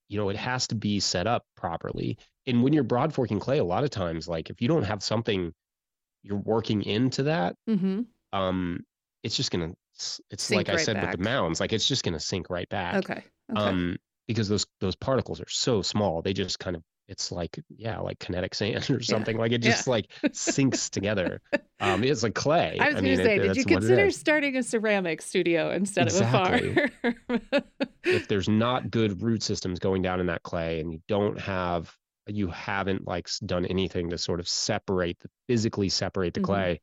[0.08, 2.18] you know, it has to be set up properly.
[2.46, 5.04] And when you're broad forking clay, a lot of times, like if you don't have
[5.04, 5.52] something
[6.22, 8.02] you're working into that, mm-hmm.
[8.32, 8.84] um,
[9.22, 9.72] it's just gonna.
[10.30, 11.10] It's sink like right I said back.
[11.10, 12.96] with the mounds, like it's just gonna sink right back.
[12.96, 13.22] Okay.
[13.52, 13.60] okay.
[13.60, 13.96] Um,
[14.26, 18.20] because those those particles are so small, they just kind of it's like yeah, like
[18.20, 19.36] kinetic sand or something.
[19.36, 19.42] Yeah.
[19.42, 19.90] Like it just yeah.
[19.90, 21.42] like sinks together.
[21.80, 22.78] Um, it's like clay.
[22.78, 26.04] I was I going to say, it, did you consider starting a ceramic studio instead
[26.04, 26.70] exactly.
[26.70, 27.62] of a farm?
[28.04, 31.94] if there's not good root systems going down in that clay, and you don't have
[32.34, 36.46] you haven't like done anything to sort of separate the physically separate the mm-hmm.
[36.46, 36.80] clay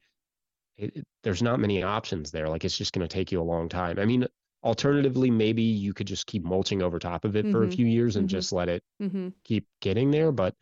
[0.78, 3.44] it, it, there's not many options there like it's just going to take you a
[3.44, 4.28] long time i mean
[4.64, 7.52] alternatively maybe you could just keep mulching over top of it mm-hmm.
[7.52, 7.76] for a mm-hmm.
[7.76, 8.38] few years and mm-hmm.
[8.38, 9.30] just let it mm-hmm.
[9.44, 10.54] keep getting there but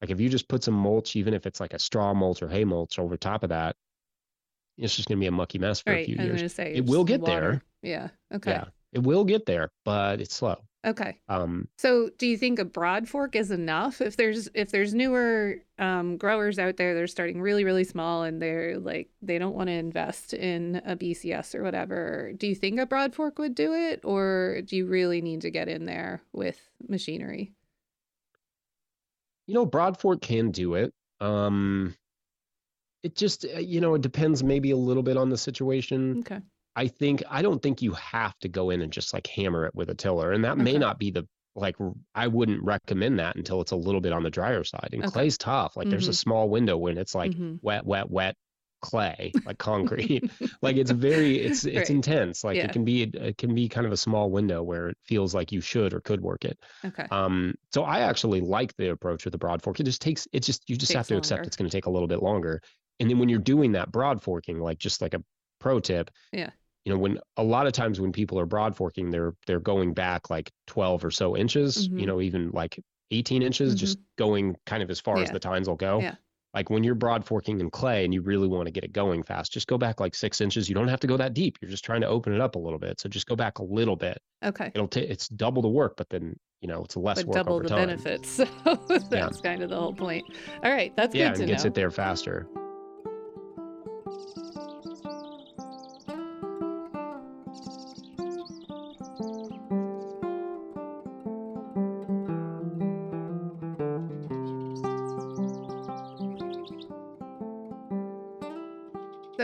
[0.00, 2.48] like if you just put some mulch even if it's like a straw mulch or
[2.48, 3.76] hay mulch over top of that
[4.76, 6.02] it's just going to be a mucky mess for right.
[6.02, 7.32] a few years say, it will get water.
[7.32, 11.18] there yeah okay yeah it will get there but it's slow Okay.
[11.28, 14.00] Um, So, do you think a broad fork is enough?
[14.00, 18.40] If there's if there's newer um, growers out there, they're starting really really small and
[18.40, 22.32] they're like they don't want to invest in a BCS or whatever.
[22.36, 25.50] Do you think a broad fork would do it, or do you really need to
[25.50, 26.58] get in there with
[26.88, 27.52] machinery?
[29.50, 30.94] you know, broad fork can do it.
[31.20, 31.96] Um,
[33.02, 36.20] it just, uh, you know, it depends maybe a little bit on the situation.
[36.20, 36.40] Okay.
[36.76, 39.74] I think I don't think you have to go in and just like hammer it
[39.74, 41.76] with a tiller, and that may not be the like
[42.14, 44.90] I wouldn't recommend that until it's a little bit on the drier side.
[44.92, 45.06] And Okay.
[45.06, 45.76] clay's tough.
[45.76, 46.14] Like there's a Mhm.
[46.14, 47.60] small window when it's like Mhm.
[47.60, 48.36] wet, wet, wet
[48.82, 50.24] clay, like concrete.
[50.62, 51.90] like it's very it's it's Right.
[51.90, 52.44] intense.
[52.44, 52.64] Like Yeah.
[52.64, 55.52] it can be it can be kind of a small window where it feels like
[55.52, 56.58] you should or could work it.
[56.84, 57.10] Okay.
[57.10, 59.80] Um, so I actually like the approach with the broad fork.
[59.80, 61.90] It just takes it's just you just have to accept it's going to take a
[61.90, 62.60] little bit longer.
[63.00, 65.22] And then when you're doing that broad forking, like just like a
[65.58, 66.50] pro tip, Yeah.
[66.84, 69.92] You know, when a lot of times when people are broad forking, they're they're going
[69.94, 72.00] back like 12 or so inches, Mhm.
[72.00, 75.68] you know, even like 18 inches, just going kind of as far as the tines
[75.68, 76.00] will go.
[76.00, 76.14] Yeah.
[76.54, 79.22] Like when you're broad forking in clay and you really want to get it going
[79.22, 80.68] fast, just go back like six inches.
[80.68, 81.58] You don't have to go that deep.
[81.60, 82.98] You're just trying to open it up a little bit.
[82.98, 84.18] So just go back a little bit.
[84.44, 84.70] Okay.
[84.74, 87.60] It'll take it's double the work, but then you know it's less But work double
[87.60, 87.86] the time.
[87.88, 88.40] benefits.
[88.64, 90.24] So that's kind of the whole point.
[90.64, 91.68] All right, that's yeah, good to and gets know.
[91.68, 92.46] it there faster.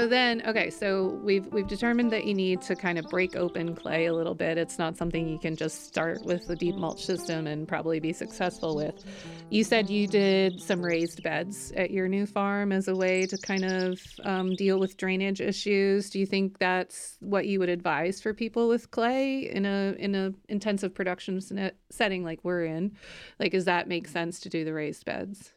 [0.06, 3.74] So then, okay, so we've we've determined that you need to kind of break open
[3.74, 4.56] clay a little bit.
[4.56, 8.12] It's not something you can just start with the deep mulch system and probably be
[8.12, 9.04] successful with.
[9.50, 13.36] You said you did some raised beds at your new farm as a way to
[13.36, 16.08] kind of um, deal with drainage issues.
[16.08, 20.14] Do you think that's what you would advise for people with clay in a in
[20.14, 21.40] a intensive production
[21.90, 22.92] setting like we're in?
[23.40, 25.52] Like, does that make sense to do the raised beds?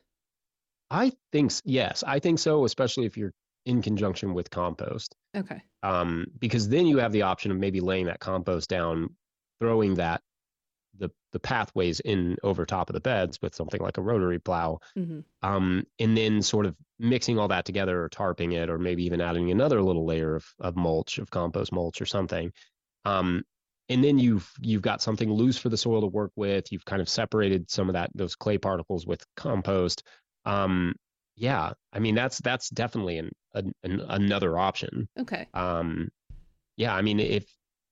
[0.90, 3.34] I think yes, I think so, especially if you're
[3.70, 5.16] in conjunction with compost.
[5.36, 5.62] Okay.
[5.84, 9.16] Um, because then you have the option of maybe laying that compost down,
[9.60, 10.22] throwing that
[10.98, 14.80] the the pathways in over top of the beds with something like a rotary plow,
[14.96, 19.06] hmm um, and then sort of mixing all that together or tarping it, or maybe
[19.06, 22.52] even adding another little layer of of mulch, of compost mulch or something.
[23.06, 23.44] Um,
[23.88, 26.72] and then you've you've got something loose for the soil to work with.
[26.72, 30.04] You've kind of separated some of that those clay particles with compost.
[30.46, 30.96] Um,
[31.40, 35.08] yeah, I mean that's that's definitely an, an, an another option.
[35.18, 35.48] Okay.
[35.54, 36.10] Um,
[36.76, 37.46] yeah, I mean if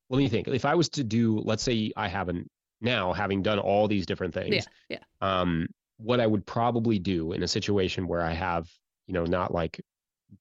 [0.09, 0.47] let me think.
[0.47, 2.49] If I was to do, let's say I haven't
[2.81, 4.97] now having done all these different things, Yeah.
[5.21, 5.41] Yeah.
[5.41, 5.67] um,
[5.97, 8.67] what I would probably do in a situation where I have,
[9.07, 9.81] you know, not like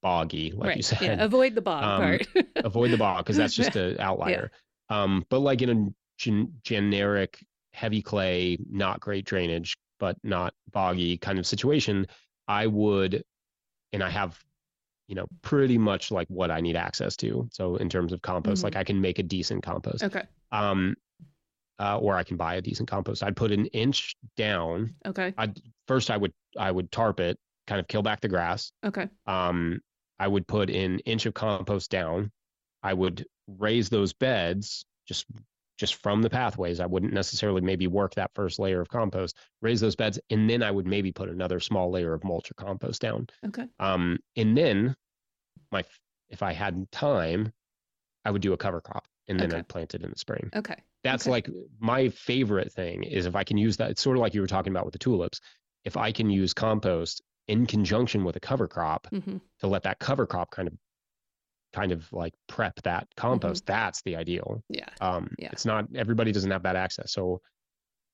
[0.02, 0.76] boggy, like right.
[0.76, 1.24] you said, Yeah.
[1.24, 2.46] Avoid the bog Um, part.
[2.64, 4.50] avoid the bog because that's just an outlier.
[4.88, 5.88] Um, but like in a
[6.18, 7.38] gen- generic
[7.72, 12.07] heavy clay, not great drainage, but not boggy kind of situation,
[12.49, 13.22] I would,
[13.92, 14.38] and I have,
[15.09, 17.49] you know, pretty much like what I need access to.
[17.53, 18.64] So in terms of compost, Mhm.
[18.64, 20.05] like I can make a decent compost.
[20.05, 20.24] okay.
[20.53, 20.97] Um,
[21.78, 23.22] uh, or I can buy a decent compost.
[23.22, 24.94] I'd put an inch down.
[25.05, 25.34] Okay.
[25.36, 28.72] I'd first I would I would tarp it, kind of kill back the grass.
[28.84, 29.09] Okay.
[29.26, 29.80] Um,
[30.18, 32.32] I would put an inch of compost down.
[32.82, 35.26] I would raise those beds just
[35.77, 36.81] just from the pathways.
[36.81, 40.62] I wouldn't necessarily maybe work that first layer of compost, raise those beds, and then
[40.62, 43.29] I would maybe put another small layer of mulch or compost down.
[43.45, 43.68] Okay.
[43.79, 44.97] Um, and then
[45.70, 45.85] my
[46.29, 47.53] if I had time,
[48.24, 49.59] I would do a cover crop and then Okay.
[49.59, 50.53] I'd plant it in the spring.
[50.55, 50.83] Okay.
[51.05, 51.31] That's Okay.
[51.31, 51.49] like
[51.79, 53.91] my favorite thing is if I can use that.
[53.91, 55.41] It's sort of like you were talking about with the tulips.
[55.85, 59.99] If I can use compost in conjunction with a cover crop hmm to let that
[60.01, 60.74] cover crop kind of
[61.77, 64.62] kind of like prep that compost, that's the ideal.
[64.70, 64.89] Yeah.
[65.03, 65.51] Um, Yeah.
[65.53, 67.12] It's not everybody doesn't have that access.
[67.12, 67.43] So,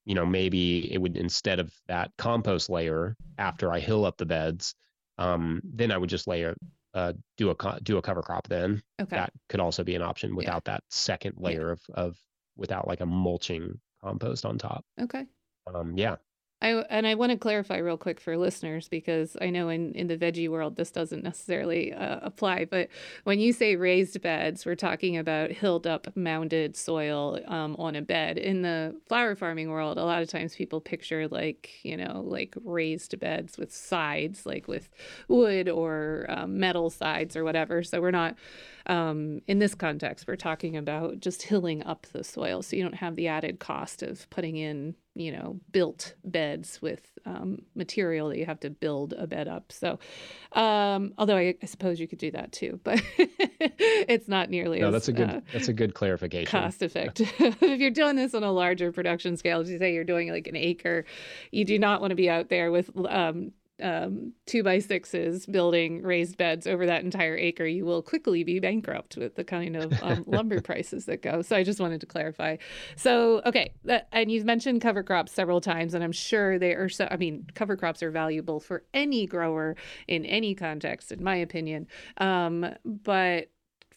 [0.05, 4.27] you know, maybe it would instead of that compost layer after I hill up the
[4.27, 4.75] beds,
[5.19, 6.57] um, then I would just layer
[6.95, 8.49] uh, do a do a cover crop.
[8.49, 9.17] Then Okay.
[9.17, 11.47] that could also be an option without that second Yeah.
[11.47, 12.19] layer of of
[12.57, 14.85] without like a mulching compost on top.
[15.01, 15.25] Okay.
[15.73, 16.17] Um, yeah.
[16.63, 20.07] I and I want to clarify real quick for listeners because I know in in
[20.07, 22.89] the veggie world this doesn't necessarily uh, apply, but
[23.25, 28.03] when you say raised beds, we're talking about hilled up, mounded soil um, on a
[28.03, 28.39] bed.
[28.39, 32.55] In the flower farming world, a lot of times people picture like you know like
[32.65, 34.89] raised beds with sides, like with
[35.27, 37.83] wood or um, metal sides or whatever.
[37.83, 38.37] So we're not
[38.87, 40.29] um, in this context.
[40.29, 44.05] We're talking about just hilling up the soil, so you don't have the added cost
[44.05, 49.13] of putting in you know, built beds with um, material that you have to build
[49.13, 49.71] a bed up.
[49.71, 49.99] So,
[50.53, 54.89] um, although I, I, suppose you could do that too, but it's not nearly no,
[54.89, 56.47] as that's a good uh, that's a good clarification.
[56.47, 57.31] Cost effective.
[57.39, 60.47] if you're doing this on a larger production scale, as you say, you're doing like
[60.47, 61.05] an acre,
[61.51, 63.53] you do not want to be out there with um,
[63.83, 68.61] um, two by sixes building raised beds over that entire acre, you will quickly be
[68.61, 71.43] bankrupt with the kind of um, lumber prices that go.
[71.43, 72.57] So I just wanted to clarify.
[72.97, 76.89] So okay, that, and you've mentioned cover crops several times, and I'm sure they are.
[76.89, 79.76] So I mean, cover crops are valuable for any grower
[80.09, 81.87] in any context, in my opinion.
[82.18, 83.51] Um, but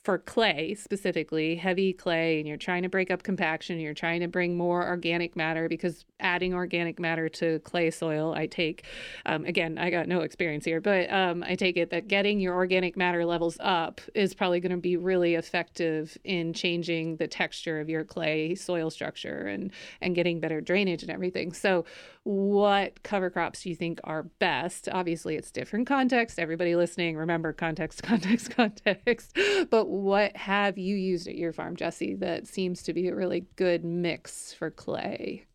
[0.05, 4.27] for clay specifically, heavy clay, and you're trying to break up compaction, you're trying to
[4.27, 8.85] bring more organic matter because adding organic matter to clay soil, I take,
[9.25, 12.53] um, again, I got no experience here, but um, I take it that getting your
[12.53, 17.79] organic matter levels up is probably going to be really effective in changing the texture
[17.79, 21.51] of your clay soil structure and and getting better drainage and everything.
[21.51, 21.83] So,
[22.26, 24.89] what cover crops do you think are best?
[24.91, 26.39] Obviously, it's different context.
[26.39, 29.38] Everybody listening, remember context, context, context.
[29.69, 33.45] But what have you used at your farm, Jesse, that seems to be a really
[33.57, 35.45] good mix for clay?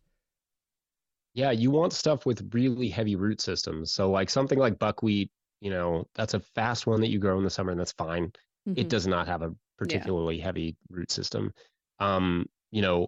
[1.33, 3.91] Yeah, you want stuff with really heavy root systems.
[3.91, 7.43] So, like something like buckwheat, you know, that's a fast one that you grow in
[7.43, 8.27] the summer, and that's fine.
[8.67, 8.79] Mm-hmm.
[8.79, 10.45] It does not have a particularly yeah.
[10.45, 11.53] heavy root system.
[11.99, 13.07] Um, you know,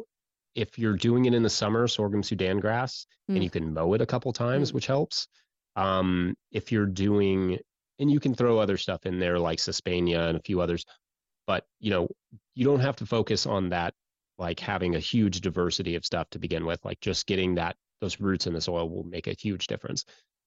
[0.56, 3.36] if you're doing it in the summer, sorghum Sudan grass, mm.
[3.36, 4.76] and you can mow it a couple times, mm.
[4.76, 5.28] which helps.
[5.76, 7.60] Um, if you're doing,
[8.00, 10.86] and you can throw other stuff in there like Sesbania and a few others,
[11.48, 12.08] but you know,
[12.56, 13.94] you don't have to focus on that,
[14.38, 16.84] like having a huge diversity of stuff to begin with.
[16.86, 20.06] Like just getting that those roots in the soil will make a huge difference.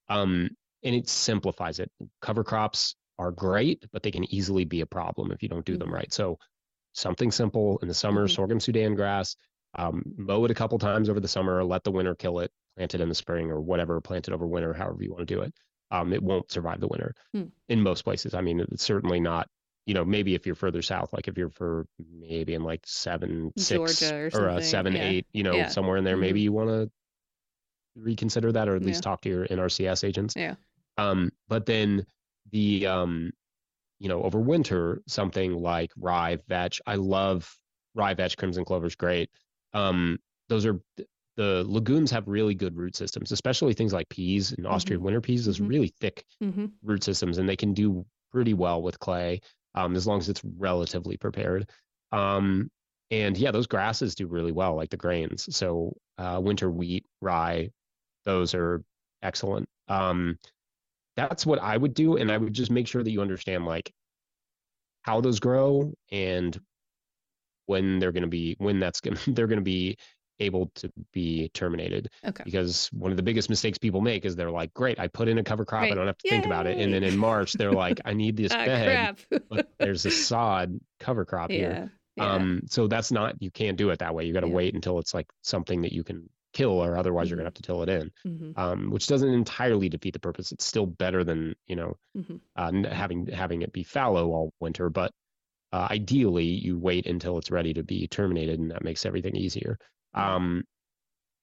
[0.09, 0.51] Um,
[0.83, 1.91] and it simplifies it.
[2.21, 5.77] Cover crops are great, but they can easily be a problem if you don't do
[5.77, 5.81] mm.
[5.81, 6.13] them right.
[6.13, 6.39] So
[6.93, 8.35] something simple in the summer, mm-hmm.
[8.35, 9.37] sorghum Sudan grass,
[9.77, 12.95] um, mow it a couple times over the summer, let the winter kill it, plant
[12.95, 15.43] it in the spring or whatever, plant it over winter, however you want to do
[15.43, 15.53] it.
[15.91, 17.45] Um, it won't survive the winter hmm.
[17.68, 18.35] in most places.
[18.35, 19.49] I mean, it's certainly not,
[19.85, 23.53] you know, maybe if you're further south, like if you're for maybe in like seven,
[23.57, 25.05] six or, or uh, seven, yeah.
[25.05, 25.68] eight, you know, yeah.
[25.68, 26.22] somewhere in there, mm-hmm.
[26.22, 26.91] maybe you want to
[27.95, 29.11] reconsider that or at least yeah.
[29.11, 30.35] talk to your NRCS agents.
[30.37, 30.55] Yeah.
[30.99, 32.05] Um, but then
[32.51, 33.33] the, um,
[34.01, 36.81] you know, over winter, something like rye, vetch.
[36.85, 37.57] I love
[37.95, 39.31] rye, vetch, crimson clover is great
[39.77, 40.18] um,
[40.49, 40.81] those are
[41.37, 45.05] the legumes have really good root systems, especially things like peas and Austrian mm-hmm.
[45.05, 45.45] winter peas.
[45.45, 45.68] Those mm-hmm.
[45.68, 46.66] really thick mm-hmm.
[46.83, 49.41] root systems, and they can do pretty well with clay
[49.74, 51.68] um, as long as it's relatively prepared.
[52.11, 52.70] Um,
[53.11, 55.55] and yeah, those grasses do really well, like the grains.
[55.55, 57.68] So uh, winter wheat, rye,
[58.24, 58.83] those are
[59.22, 59.68] excellent.
[59.89, 60.39] Um,
[61.16, 63.93] that's what I would do, and I would just make sure that you understand like
[65.03, 66.59] how those grow and
[67.67, 69.97] when they're going to be when that's going they're going to be
[70.39, 72.11] able to be terminated.
[72.25, 72.43] Okay.
[72.45, 75.39] Because one of the biggest mistakes people make is they're like, "Great, I put in
[75.39, 75.93] a cover crop, right.
[75.93, 76.31] I don't have to Yay!
[76.31, 79.17] think about it." And then in March, they're like, "I need this ah, bed,
[79.49, 81.57] but there's a sod cover crop yeah.
[81.57, 82.33] here." Yeah.
[82.33, 84.25] Um, so that's not you can't do it that way.
[84.25, 84.55] You got to yeah.
[84.55, 87.31] wait until it's like something that you can kill, or otherwise mm-hmm.
[87.31, 88.11] you're gonna have to till it in.
[88.27, 88.59] Mm-hmm.
[88.59, 90.53] Um, which doesn't entirely defeat the purpose.
[90.53, 92.37] It's still better than you know mm-hmm.
[92.57, 95.12] uh, having having it be fallow all winter, but
[95.77, 99.79] uh, ideally, you wait until it's ready to be terminated, and that makes everything easier.
[100.14, 100.64] Um,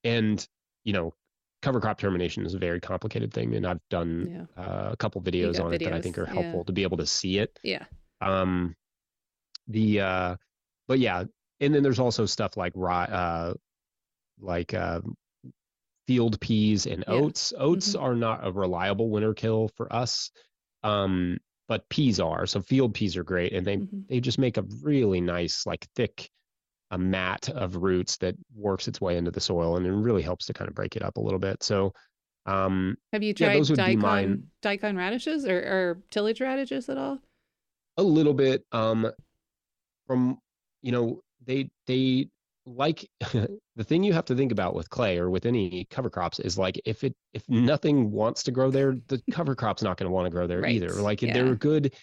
[0.03, 0.45] and
[0.83, 1.13] you know,
[1.61, 4.63] cover crop termination is a very complicated thing, and I've done yeah.
[4.63, 5.75] uh, a couple videos on videos.
[5.75, 6.63] it that I think are helpful yeah.
[6.63, 7.59] to be able to see it.
[7.63, 7.85] Yeah.
[8.21, 8.75] Um,
[9.67, 10.35] the uh,
[10.87, 11.25] but yeah,
[11.59, 13.53] and then there's also stuff like uh,
[14.41, 15.01] like uh,
[16.07, 17.53] field peas and oats.
[17.55, 17.63] Yeah.
[17.63, 18.03] Oats mm-hmm.
[18.03, 20.31] are not a reliable winter kill for us.
[20.81, 21.37] Um,
[21.67, 22.45] but peas are.
[22.45, 24.01] So field peas are great, and they mm-hmm.
[24.09, 26.29] they just make a really nice, like thick,
[26.91, 30.45] a mat of roots that works its way into the soil, and it really helps
[30.47, 31.63] to kind of break it up a little bit.
[31.63, 31.93] So,
[32.45, 37.19] um, have you tried yeah, daikon, daikon radishes or, or tillage radishes at all?
[37.97, 38.65] A little bit.
[38.71, 39.11] Um,
[40.07, 40.37] from
[40.81, 42.27] you know, they they
[42.65, 46.39] like the thing you have to think about with clay or with any cover crops
[46.39, 50.09] is like if it if nothing wants to grow there the cover crop's not going
[50.09, 50.71] to want to grow there right.
[50.71, 51.33] either like yeah.
[51.33, 51.93] they're a good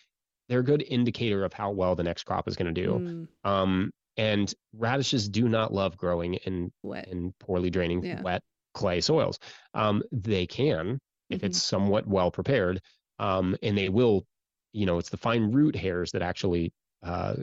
[0.48, 3.48] they're a good indicator of how well the next crop is going to do mm.
[3.48, 8.20] um and radishes do not love growing in wet in poorly draining yeah.
[8.20, 8.42] wet
[8.74, 9.38] clay soils
[9.74, 10.98] um they can
[11.30, 11.46] if mm-hmm.
[11.46, 12.80] it's somewhat well prepared
[13.18, 14.26] um and they will
[14.72, 17.34] you know it's the fine root hairs that actually uh,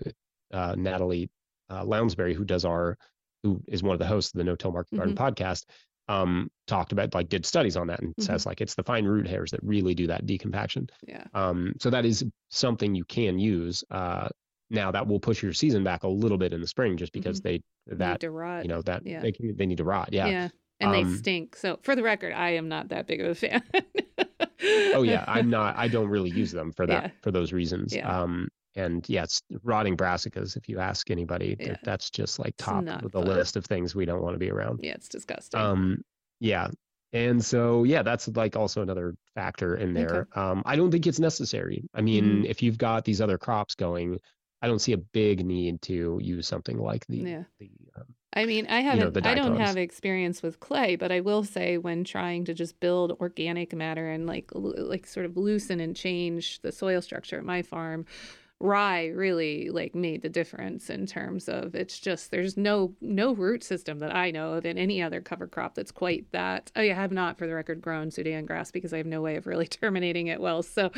[0.53, 1.29] uh natalie
[1.69, 2.97] uh, Lounsbury, who does our,
[3.43, 5.23] who is one of the hosts of the No Till Market Garden mm-hmm.
[5.23, 5.65] podcast,
[6.09, 8.21] um, talked about like did studies on that and mm-hmm.
[8.21, 10.89] says like it's the fine root hairs that really do that decompaction.
[11.05, 11.25] Yeah.
[11.33, 13.83] Um, so that is something you can use.
[13.91, 14.29] Uh,
[14.69, 17.39] now that will push your season back a little bit in the spring just because
[17.39, 17.59] mm-hmm.
[17.87, 19.21] they that you know that yeah.
[19.21, 20.09] they can, they need to rot.
[20.11, 20.27] Yeah.
[20.27, 20.49] Yeah.
[20.79, 21.55] and um, they stink.
[21.55, 23.63] So for the record, I am not that big of a fan.
[24.93, 25.77] oh yeah, I'm not.
[25.77, 27.09] I don't really use them for that yeah.
[27.21, 27.95] for those reasons.
[27.95, 28.09] Yeah.
[28.09, 30.55] Um, and yeah, it's rotting brassicas.
[30.55, 31.75] If you ask anybody, yeah.
[31.83, 33.27] that's just like top of the fun.
[33.27, 34.79] list of things we don't want to be around.
[34.83, 35.59] Yeah, it's disgusting.
[35.59, 36.03] Um,
[36.39, 36.67] yeah,
[37.11, 40.27] and so yeah, that's like also another factor in there.
[40.31, 40.41] Okay.
[40.41, 41.89] Um, I don't think it's necessary.
[41.93, 42.45] I mean, mm-hmm.
[42.45, 44.19] if you've got these other crops going,
[44.61, 47.43] I don't see a big need to use something like the yeah.
[47.59, 49.15] the um, I mean, I haven't.
[49.15, 52.53] You know, I don't have experience with clay, but I will say when trying to
[52.53, 57.37] just build organic matter and like like sort of loosen and change the soil structure
[57.37, 58.05] at my farm,
[58.59, 63.63] rye really like made the difference in terms of it's just there's no no root
[63.63, 66.71] system that I know of in any other cover crop that's quite that.
[66.75, 69.21] Oh, yeah, I have not for the record grown Sudan grass because I have no
[69.21, 70.63] way of really terminating it well.
[70.63, 70.89] So,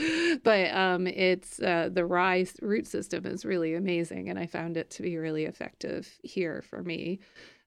[0.44, 4.90] but um, it's uh, the rye root system is really amazing, and I found it
[4.92, 7.20] to be really effective here for me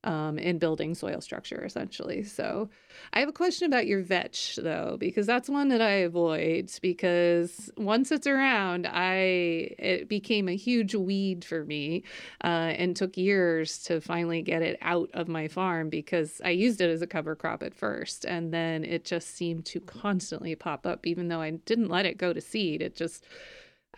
[0.04, 2.24] um, in building soil structure, essentially.
[2.24, 2.68] So,
[3.12, 6.70] I have a question about your vetch, though, because that's one that I avoid.
[6.80, 12.04] Because once it's around, I it became a huge weed for me,
[12.44, 16.80] uh, and took years to finally get it out of my farm because I used
[16.80, 20.86] it as a cover crop at first, and then it just seemed to constantly pop
[20.86, 22.82] up, even though I didn't let it go to seed.
[22.82, 23.24] It just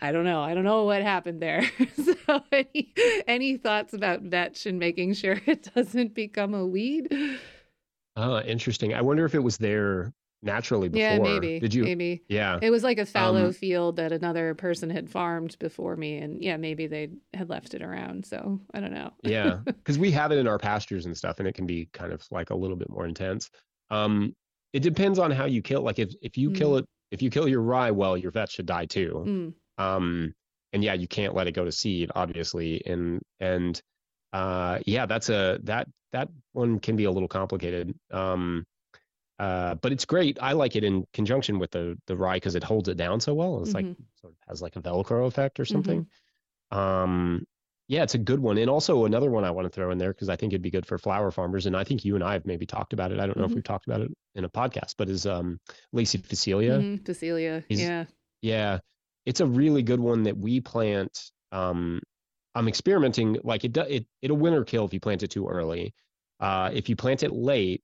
[0.01, 0.41] I don't know.
[0.41, 1.63] I don't know what happened there.
[1.95, 2.93] so, any
[3.27, 7.13] any thoughts about vetch and making sure it doesn't become a weed?
[8.15, 8.93] Oh, interesting.
[8.93, 11.01] I wonder if it was there naturally before.
[11.01, 11.59] Yeah, maybe.
[11.59, 11.83] Did you?
[11.83, 12.23] Maybe.
[12.27, 12.59] Yeah.
[12.61, 16.41] It was like a fallow um, field that another person had farmed before me, and
[16.41, 18.25] yeah, maybe they had left it around.
[18.25, 19.11] So I don't know.
[19.23, 22.13] yeah, because we have it in our pastures and stuff, and it can be kind
[22.13, 23.49] of like a little bit more intense.
[23.89, 24.35] Um,
[24.73, 25.81] it depends on how you kill.
[25.81, 26.55] Like if if you mm.
[26.55, 29.23] kill it, if you kill your rye well, your vetch should die too.
[29.25, 29.53] Mm.
[29.77, 30.33] Um,
[30.73, 32.85] and yeah, you can't let it go to seed, obviously.
[32.85, 33.81] And and
[34.33, 37.93] uh, yeah, that's a that that one can be a little complicated.
[38.11, 38.65] Um,
[39.39, 40.37] uh, but it's great.
[40.41, 43.33] I like it in conjunction with the the rye because it holds it down so
[43.33, 43.61] well.
[43.61, 43.87] It's mm-hmm.
[43.87, 46.07] like sort of has like a Velcro effect or something.
[46.73, 46.77] Mm-hmm.
[46.77, 47.47] Um,
[47.87, 48.57] yeah, it's a good one.
[48.57, 50.71] And also another one I want to throw in there because I think it'd be
[50.71, 51.67] good for flower farmers.
[51.67, 53.19] And I think you and I have maybe talked about it.
[53.19, 53.51] I don't know mm-hmm.
[53.51, 55.59] if we've talked about it in a podcast, but is um
[55.93, 56.79] Lacy Phacelia.
[56.79, 57.03] Mm-hmm.
[57.03, 57.63] Phacelia.
[57.69, 58.05] yeah.
[58.41, 58.79] Yeah
[59.25, 61.31] it's a really good one that we plant.
[61.51, 62.01] Um,
[62.53, 63.75] I'm experimenting like it.
[63.75, 65.93] It it'll winter kill if you plant it too early.
[66.39, 67.81] Uh, if you plant it late,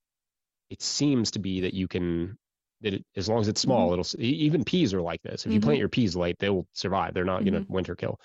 [0.69, 2.37] it seems to be that you can
[2.81, 4.01] that it, as long as it's small, mm-hmm.
[4.01, 5.45] it'll even peas are like this.
[5.45, 5.53] If mm-hmm.
[5.53, 7.13] you plant your peas late, they'll survive.
[7.13, 7.51] They're not mm-hmm.
[7.51, 8.19] going to winter kill.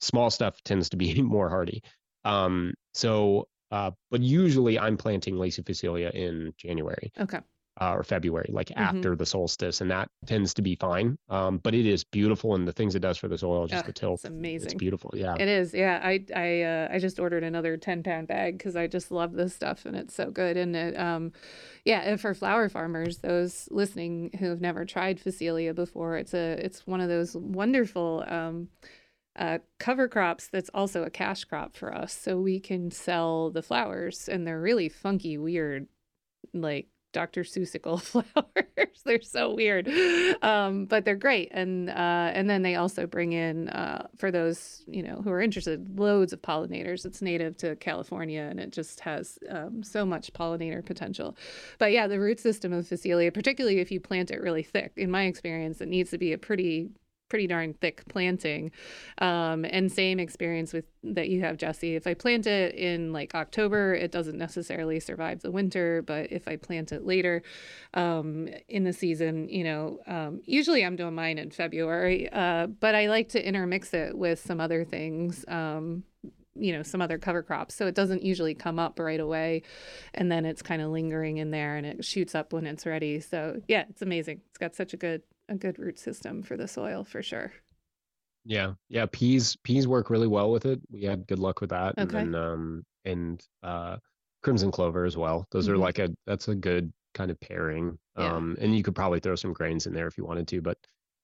[0.00, 1.82] Small stuff tends to be more hardy.
[2.24, 7.12] Um, so, uh, but usually I'm planting Lacy Phacelia in January.
[7.18, 7.40] Okay
[7.80, 8.80] uh, or February, like mm-hmm.
[8.80, 11.18] after the solstice, and that tends to be fine.
[11.28, 13.86] Um, but it is beautiful, and the things it does for the soil, just oh,
[13.86, 14.66] the till, it's amazing.
[14.66, 15.12] It's beautiful.
[15.14, 15.74] Yeah, it is.
[15.74, 19.32] Yeah, I I uh, I just ordered another ten pound bag because I just love
[19.34, 20.56] this stuff, and it's so good.
[20.56, 21.32] And it, um,
[21.84, 26.86] yeah, for flower farmers, those listening who have never tried Phacelia before, it's a it's
[26.86, 28.24] one of those wonderful.
[28.26, 28.68] Um,
[29.38, 33.60] uh, cover crops that's also a cash crop for us so we can sell the
[33.60, 35.86] flowers and they're really funky weird
[36.54, 37.44] like Dr.
[37.44, 39.02] Seussical flowers.
[39.06, 39.88] they're so weird,
[40.42, 41.48] um, but they're great.
[41.50, 45.40] And uh, and then they also bring in uh, for those you know who are
[45.40, 47.06] interested, loads of pollinators.
[47.06, 51.38] It's native to California, and it just has um, so much pollinator potential.
[51.78, 55.10] But yeah, the root system of Phacelia, particularly if you plant it really thick, in
[55.10, 56.90] my experience, it needs to be a pretty
[57.28, 58.70] pretty darn thick planting.
[59.18, 61.94] Um, and same experience with that you have, Jesse.
[61.96, 66.02] If I plant it in like October, it doesn't necessarily survive the winter.
[66.02, 67.42] But if I plant it later
[67.94, 72.28] um, in the season, you know, um, usually I'm doing mine in February.
[72.32, 76.04] Uh, but I like to intermix it with some other things um,
[76.58, 79.62] you know some other cover crops so it doesn't usually come up right away
[80.14, 83.20] and then it's kind of lingering in there and it shoots up when it's ready
[83.20, 86.68] so yeah it's amazing it's got such a good a good root system for the
[86.68, 87.52] soil for sure.
[88.44, 89.06] Yeah, yeah.
[89.10, 90.80] Peas peas work really well with it.
[90.90, 91.98] We had good luck with that.
[91.98, 92.18] Okay.
[92.18, 93.96] And then, um and uh
[94.42, 95.46] crimson clover as well.
[95.50, 95.74] Those mm-hmm.
[95.74, 97.98] are like a that's a good kind of pairing.
[98.16, 98.34] Yeah.
[98.34, 100.78] Um and you could probably throw some grains in there if you wanted to, but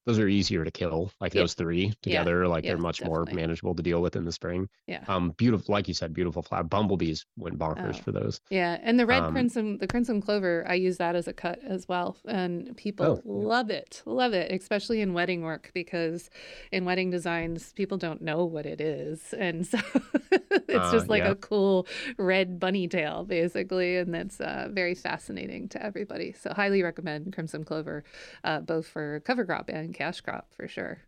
[0.06, 1.12] those are easier to kill.
[1.20, 1.42] Like yeah.
[1.42, 2.48] those three together, yeah.
[2.48, 3.32] like yeah, they're much definitely.
[3.32, 4.68] more manageable to deal with in the spring.
[4.86, 5.04] Yeah.
[5.06, 6.64] Um, beautiful, like you said, beautiful flower.
[6.64, 8.02] Bumblebees went bonkers oh.
[8.02, 8.40] for those.
[8.50, 11.60] Yeah, and the red um, crimson, the crimson clover, I use that as a cut
[11.64, 16.30] as well, and people oh, love it, love it, especially in wedding work because
[16.72, 19.78] in wedding designs, people don't know what it is, and so
[20.50, 21.86] it's uh, just like a cool
[22.18, 26.32] red bunny tail, basically, and that's uh, very fascinating to everybody.
[26.32, 28.04] So highly recommend crimson clover,
[28.44, 30.98] uh, both for cover crop and cash crop for sure.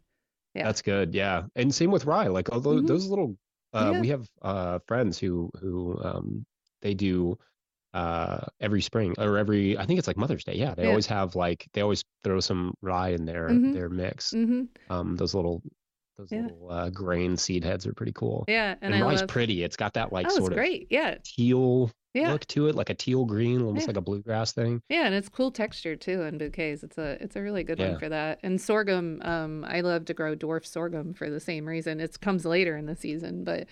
[0.55, 0.65] Yeah.
[0.65, 1.15] That's good.
[1.15, 1.45] Yeah.
[1.57, 2.29] And same with rye.
[2.29, 2.87] Like although mm-hmm.
[2.87, 3.37] those little
[3.73, 4.01] uh, yeah.
[4.01, 6.47] we have uh, friends who who um,
[6.83, 7.37] they do
[7.93, 10.55] uh, every spring or every I think it's like Mother's Day.
[10.55, 10.91] Yeah, they Yeah.
[10.91, 13.73] always have like they always throw some rye in their Mhm.
[13.73, 14.31] their mix.
[14.33, 15.63] hmm Um, those little
[16.17, 16.43] those Yeah.
[16.43, 18.45] little uh, grain seed heads are pretty cool.
[18.47, 19.29] Yeah, and, And, rye's love.
[19.29, 19.65] pretty.
[19.65, 20.87] It's got that like oh, sort of great.
[20.91, 23.91] Yeah, teal yeah, look to it, like a teal green, almost Yeah.
[23.91, 24.81] like a bluegrass thing.
[24.89, 26.83] yeah, and it's cool texture too in bouquets.
[26.83, 28.39] It's a it's a really good one for that.
[28.43, 32.01] And sorghum, um, I love to grow dwarf sorghum for the same reason.
[32.01, 33.67] It comes later in the season, but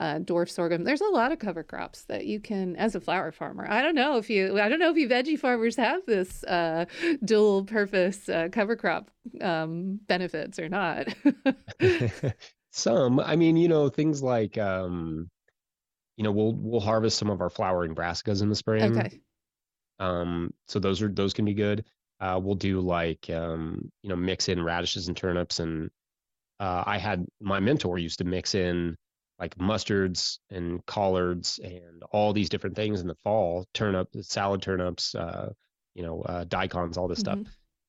[0.00, 0.84] uh, dwarf sorghum.
[0.84, 3.66] There's a lot of cover crops that you can, as a flower farmer.
[3.68, 6.84] I don't know if you, I don't know if you veggie farmers have this uh,
[7.24, 9.10] dual purpose uh, cover crop
[9.40, 11.08] um, benefits or not.
[12.72, 15.30] Some, I mean, you know, things like um,
[16.16, 18.96] you know, we'll we'll harvest some of our flowering brassicas in the spring.
[18.96, 19.20] okay.
[19.98, 21.84] Um, so those are those can be good.
[22.20, 25.90] Uh, we'll do like um, you know, mix in radishes and turnips, and
[26.60, 28.96] uh, I had my mentor used to mix in
[29.38, 35.14] like mustards and collards and all these different things in the fall, turnip, salad turnips,
[35.14, 35.52] uh,
[35.94, 37.46] you know, uh, daikons, all this stuff, Mhm.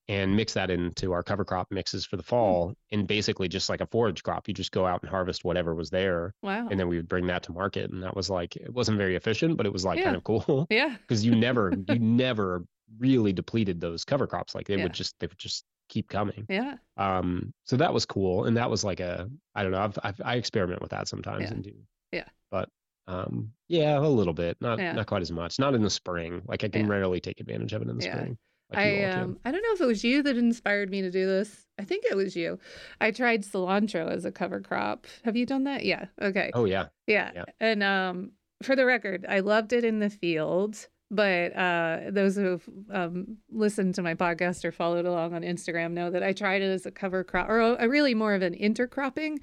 [0.10, 2.74] And mix that into our cover crop mixes for the fall.
[2.92, 5.90] And basically, just like a forage crop, you just go out and harvest whatever was
[5.90, 6.68] there, Wow.
[6.70, 7.92] and then we would bring that to market.
[7.92, 10.06] And that was like it wasn't very efficient, but it was like Yeah.
[10.06, 10.96] kind of cool yeah.
[11.02, 12.64] because you never you never
[13.00, 14.84] really depleted those cover crops like they Yeah.
[14.84, 16.76] would just they would just keep coming Yeah.
[16.96, 20.22] um so that was cool and that was like a i don't know i've, I've
[20.24, 21.52] i experiment with that sometimes Yeah.
[21.54, 21.74] and do
[22.14, 22.24] Yeah.
[22.50, 22.70] but
[23.08, 24.94] um yeah a little bit not Yeah.
[24.94, 27.82] not quite as much not in the spring like i can rarely take advantage of
[27.82, 28.38] it in the spring
[28.70, 31.26] like I um I don't know if it was you that inspired me to do
[31.26, 31.66] this.
[31.80, 32.60] I think it was you.
[33.00, 35.08] I tried cilantro as a cover crop.
[35.24, 35.86] Have you done that?
[35.86, 36.06] Yeah.
[36.22, 36.52] Okay.
[36.54, 37.32] oh yeah Yeah.
[37.34, 37.46] Yeah.
[37.60, 38.32] And um
[38.64, 43.96] for the record, I loved it in the field, but uh those who've um listened
[43.96, 46.92] to my podcast or followed along on Instagram know that I tried it as a
[46.92, 49.38] cover crop or a, really more of an intercropping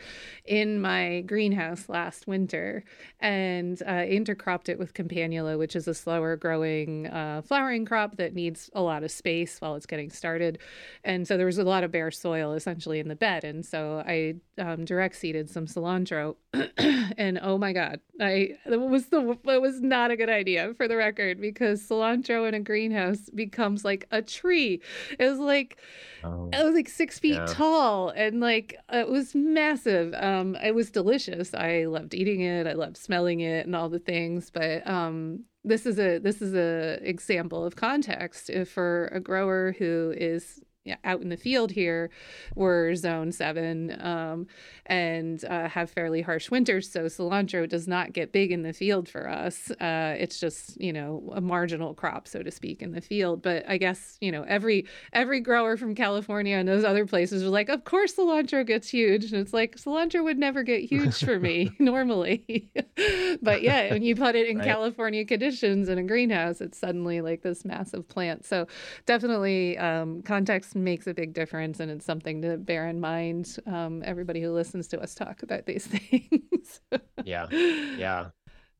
[0.44, 2.84] in my greenhouse last winter
[3.20, 8.34] and uh intercropped it with campanula, which is a slower growing uh flowering crop that
[8.34, 10.58] needs a lot of space while it's getting started.
[11.02, 13.44] And so there was a lot of bare soil essentially in the bed.
[13.44, 16.36] And so I um, direct seeded some cilantro.
[17.18, 20.88] and oh my God, I it was the it was not a good idea for
[20.88, 24.81] the record because cilantro in a greenhouse becomes like a tree.
[25.18, 25.78] It was like
[26.24, 27.47] oh, it was like six feet Yeah.
[27.47, 30.12] tall and like it was massive.
[30.14, 31.55] Um, it was delicious.
[31.55, 32.66] I loved eating it.
[32.66, 34.51] I loved smelling it and all the things.
[34.51, 39.74] But um, this is a this is a example of context if for a grower
[39.78, 40.60] who is
[41.05, 42.11] out in the field here.
[42.55, 44.47] We're zone seven um,
[44.86, 49.09] and uh, have fairly harsh winters, so cilantro does not get big in the field
[49.09, 49.70] for us.
[49.73, 53.43] Uh, it's just you know a marginal crop, so to speak, in the field.
[53.43, 57.52] But I guess you know every every grower from California and those other places was
[57.52, 61.39] like, of course cilantro gets huge, and it's like cilantro would never get huge for
[61.39, 62.70] me normally.
[63.43, 64.66] but yeah, when you put it in Right.
[64.69, 68.44] California conditions in a greenhouse, it's suddenly like this massive plant.
[68.44, 68.66] So
[69.06, 73.56] definitely um, context makes a big difference, and it's something to bear in mind.
[73.66, 76.80] Um, everybody who listens to us talk about these things.
[77.22, 77.48] yeah
[77.96, 78.30] yeah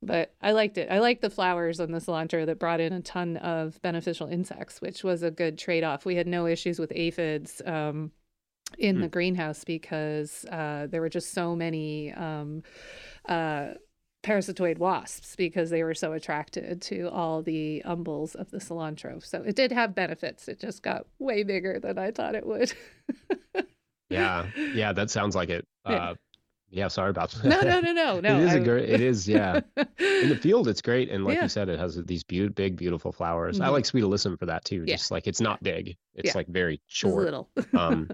[0.03, 0.91] But I liked it.
[0.91, 4.81] I liked the flowers on the cilantro that brought in a ton of beneficial insects,
[4.83, 6.05] which was a good trade off.
[6.05, 8.13] We had no issues with aphids um,
[8.79, 9.03] in Hmm.
[9.03, 12.63] the greenhouse because uh, there were just so many um,
[13.29, 13.69] uh,
[14.25, 19.25] parasitoid wasps because they were so attracted to all the umbels of the cilantro.
[19.25, 20.49] So it did have benefits.
[20.49, 22.73] It just got way bigger than I thought it would.
[24.11, 25.95] yeah yeah that sounds like it Yeah.
[26.11, 26.15] uh
[26.71, 28.37] yeah sorry about that no, no, no, no, no.
[28.39, 29.61] it is a I- great it is yeah
[29.99, 31.45] in the field it's great and like Yeah.
[31.45, 33.73] you said it has these beau- big beautiful flowers i Mhm.
[33.73, 34.97] like sweet alyssum for that too Yeah.
[34.97, 36.33] just like it's not big it's Yeah.
[36.35, 37.49] like very short little.
[37.73, 38.11] um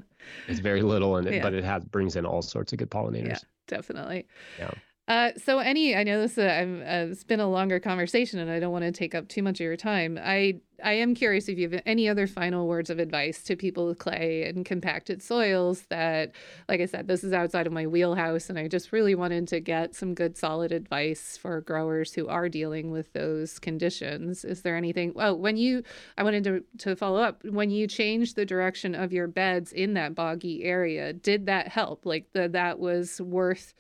[0.47, 3.27] it's very little and it, but it has brings in all sorts of good pollinators
[3.28, 4.27] Yeah, definitely.
[4.61, 4.70] Yeah.
[5.11, 8.61] Uh, so any, I know this uh, uh, it's been a longer conversation, and I
[8.61, 10.16] don't want to take up too much of your time.
[10.23, 13.89] I I am curious if you have any other final words of advice to people
[13.89, 15.82] with clay and compacted soils.
[15.89, 16.31] That,
[16.69, 19.59] like I said, this is outside of my wheelhouse, and I just really wanted to
[19.59, 24.45] get some good, solid advice for growers who are dealing with those conditions.
[24.45, 25.12] Is there anything?
[25.16, 25.82] Well, when you,
[26.19, 27.45] I wanted to to follow up.
[27.45, 32.07] When you changed the direction of your beds in that boggy area, did that help?
[32.07, 33.74] Like the, that was worth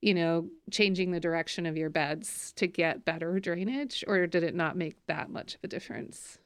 [0.00, 4.54] you know, changing the direction of your beds to get better drainage, or did it
[4.54, 6.38] not make that much of a difference?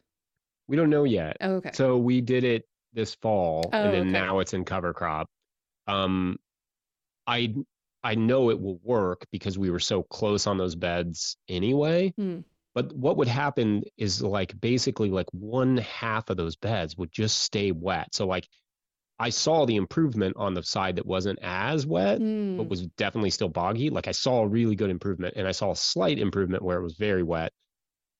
[0.68, 1.70] we don't know yet Oh, okay.
[1.74, 4.12] so we did it this fall Oh, and then okay.
[4.12, 5.28] now it's in cover crop
[5.88, 6.38] um
[7.26, 7.52] i
[8.04, 12.38] i know it will work because we were so close on those beds anyway Hmm.
[12.74, 17.38] but what would happen is like basically like one half of those beds would just
[17.38, 18.48] stay wet so like
[19.22, 22.56] i saw the improvement on the side that wasn't as wet Hmm.
[22.56, 25.70] but was definitely still boggy like i saw a really good improvement and i saw
[25.72, 27.52] a slight improvement where it was very wet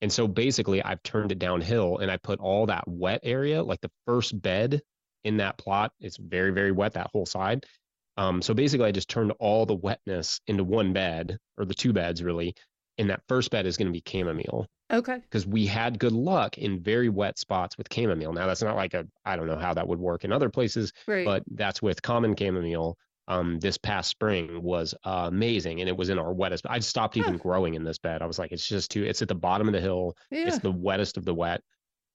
[0.01, 3.81] And so basically, I've turned it downhill and I put all that wet area, like
[3.81, 4.81] the first bed
[5.23, 7.65] in that plot, it's very, very wet, that whole side.
[8.17, 11.93] Um, so basically, I just turned all the wetness into one bed or the two
[11.93, 12.53] beds really.
[12.97, 14.67] And that first bed is going to be chamomile.
[14.91, 15.15] Okay.
[15.17, 18.33] Because we had good luck in very wet spots with chamomile.
[18.33, 20.93] Now, that's not like a, I don't know how that would work in other places,
[21.07, 21.25] right.
[21.25, 22.97] but that's with common chamomile
[23.27, 26.65] um, this past spring was uh, amazing, and it was in our wettest.
[26.69, 27.39] I stopped even huh.
[27.39, 28.21] growing in this bed.
[28.21, 29.03] I was like, it's just too.
[29.03, 30.15] It's at the bottom of the hill.
[30.29, 30.47] Yeah.
[30.47, 31.61] It's the wettest of the wet,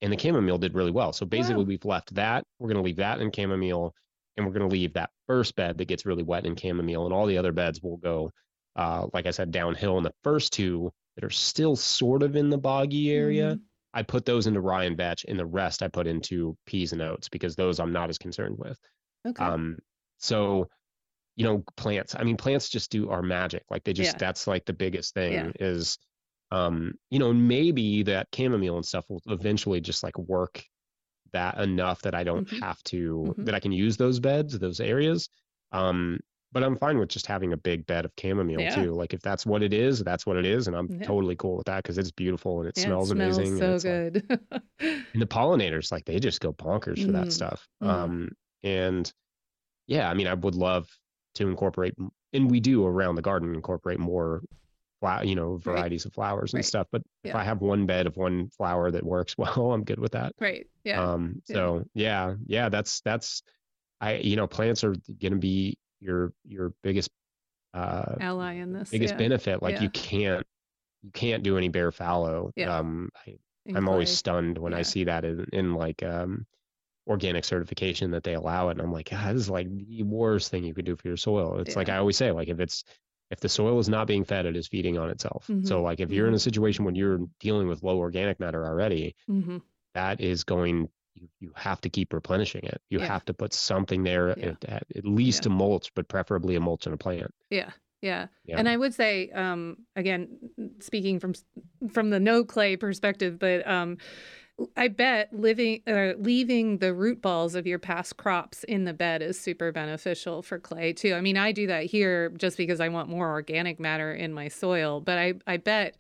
[0.02, 1.12] and the chamomile did really well.
[1.12, 1.68] So basically, wow.
[1.68, 2.44] we've left that.
[2.58, 3.94] We're going to leave that in chamomile,
[4.36, 7.14] and we're going to leave that first bed that gets really wet in chamomile, and
[7.14, 8.30] all the other beds will go,
[8.78, 9.98] uh, like I said, downhill.
[9.98, 13.52] And the first two that are still sort of in the boggy area.
[13.52, 13.62] Mm-hmm.
[13.94, 17.02] I put those into rye and vetch, and the rest I put into peas and
[17.02, 18.78] oats because those I'm not as concerned with.
[19.26, 19.44] Okay.
[19.44, 19.78] Um,
[20.18, 20.68] so
[21.38, 24.18] you know plants i mean plants just do our magic like they just yeah.
[24.18, 25.50] that's like the biggest thing yeah.
[25.60, 25.96] is
[26.50, 30.62] um you know maybe that chamomile and stuff will eventually just like work
[31.32, 32.58] that enough that i don't mm-hmm.
[32.58, 33.44] have to mm-hmm.
[33.44, 35.28] that i can use those beds those areas
[35.70, 36.18] um
[36.52, 38.74] but i'm fine with just having a big bed of chamomile yeah.
[38.74, 41.06] too like if that's what it is that's what it is and i'm Yeah.
[41.06, 43.74] totally cool with that because it's beautiful and it smells it smells amazing and so
[43.74, 44.62] it's like- good.
[45.12, 47.88] and the pollinators like they just go bonkers for that Mm, stuff mm.
[47.88, 48.28] um
[48.62, 49.12] and
[49.86, 50.88] yeah i mean i would love
[51.34, 51.94] to incorporate
[52.32, 54.42] and we do around the garden incorporate more
[55.22, 56.64] you know varieties of flowers and Right.
[56.64, 60.00] stuff but if i have one bed of one flower that works well i'm good
[60.00, 60.66] with that right.
[60.82, 61.00] Yeah.
[61.12, 61.54] um Yeah.
[61.54, 63.42] so yeah yeah that's that's
[64.00, 67.10] i you know plants are going to be your your biggest
[67.74, 68.90] uh Ally in this.
[68.90, 69.18] biggest yeah.
[69.18, 69.82] benefit like Yeah.
[69.82, 70.46] you can't
[71.02, 72.78] you can't do any bare fallow Yeah.
[72.78, 73.36] um I,
[73.74, 74.72] i'm always stunned when.
[74.74, 76.46] I see that in, in like um,
[77.06, 78.72] organic certification that they allow it.
[78.72, 81.16] And I'm like, God, this is like the worst thing you could do for your
[81.16, 81.58] soil.
[81.58, 82.84] It's like I always say, like if it's
[83.30, 85.46] if the soil is not being fed, it is feeding on itself.
[85.64, 85.82] So Mhm.
[85.82, 89.60] like if you're in a situation when you're dealing with low organic matter already, Mhm.
[89.94, 90.88] that is going
[91.20, 92.80] you, you have to keep replenishing it.
[92.90, 93.06] You Yeah.
[93.06, 94.54] have to put something there Yeah.
[94.68, 95.52] at, at, least Yeah.
[95.52, 97.32] a mulch, but preferably a mulch and a plant.
[97.50, 97.70] Yeah.
[98.00, 98.28] Yeah.
[98.44, 98.58] Yeah.
[98.58, 100.28] And I would say, um, again,
[100.80, 101.34] speaking from
[101.90, 103.98] from the no clay perspective, but um,
[104.76, 109.22] I bet living uh, leaving the root balls of your past crops in the bed
[109.22, 111.14] is super beneficial for clay too.
[111.14, 114.46] I mean, I do that here just because I want more organic matter in my
[114.48, 115.96] soil, but I I bet,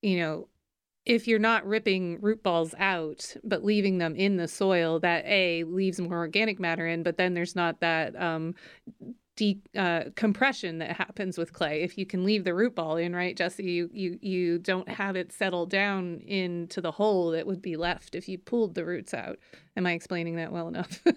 [0.00, 0.48] you know,
[1.04, 5.64] if you're not ripping root balls out but leaving them in the soil, that a
[5.64, 8.54] leaves more organic matter in, but then there's not that um,
[9.36, 11.82] de- uh, compression that happens with clay.
[11.82, 15.16] If you can leave the root ball in, right, Jesse, you you you don't have
[15.16, 19.14] it settle down into the hole that would be left if you pulled the roots
[19.14, 19.38] out.
[19.76, 21.02] Am I explaining that well enough?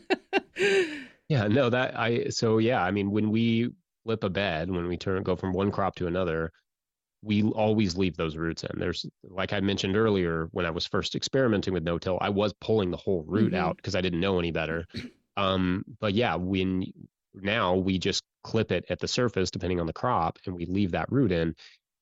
[1.27, 3.71] Yeah, no, that I so yeah, I mean when we
[4.03, 6.51] flip a bed, when we turn go from one crop to another,
[7.25, 8.79] we always leave those roots in.
[8.79, 12.91] There's like I mentioned earlier when I was first experimenting with no-till, I was pulling
[12.91, 13.57] the whole root Mhm.
[13.57, 14.85] out because I didn't know any better.
[15.37, 16.85] Um, but yeah, when
[17.33, 20.91] now we just clip it at the surface depending on the crop and we leave
[20.91, 21.55] that root in.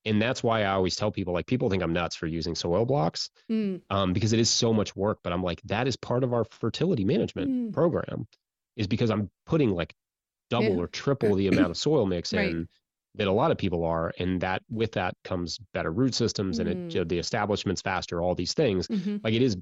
[0.06, 2.86] And that's why I always tell people like people think I'm nuts for using soil
[2.86, 5.18] blocks Mm, um, because it is so much work.
[5.24, 7.74] But I'm like, that is part of our fertility management Mm.
[7.74, 8.28] program,
[8.76, 9.96] is because I'm putting like
[10.52, 10.84] double Yeah.
[10.84, 12.52] or triple the amount of soil mix Right.
[12.52, 12.68] in
[13.16, 16.70] that a lot of people are, and that with that comes better root systems and
[16.92, 16.96] Mm.
[16.96, 18.22] it, the establishment's faster.
[18.22, 19.22] All these things, mhm.
[19.24, 19.58] like it is,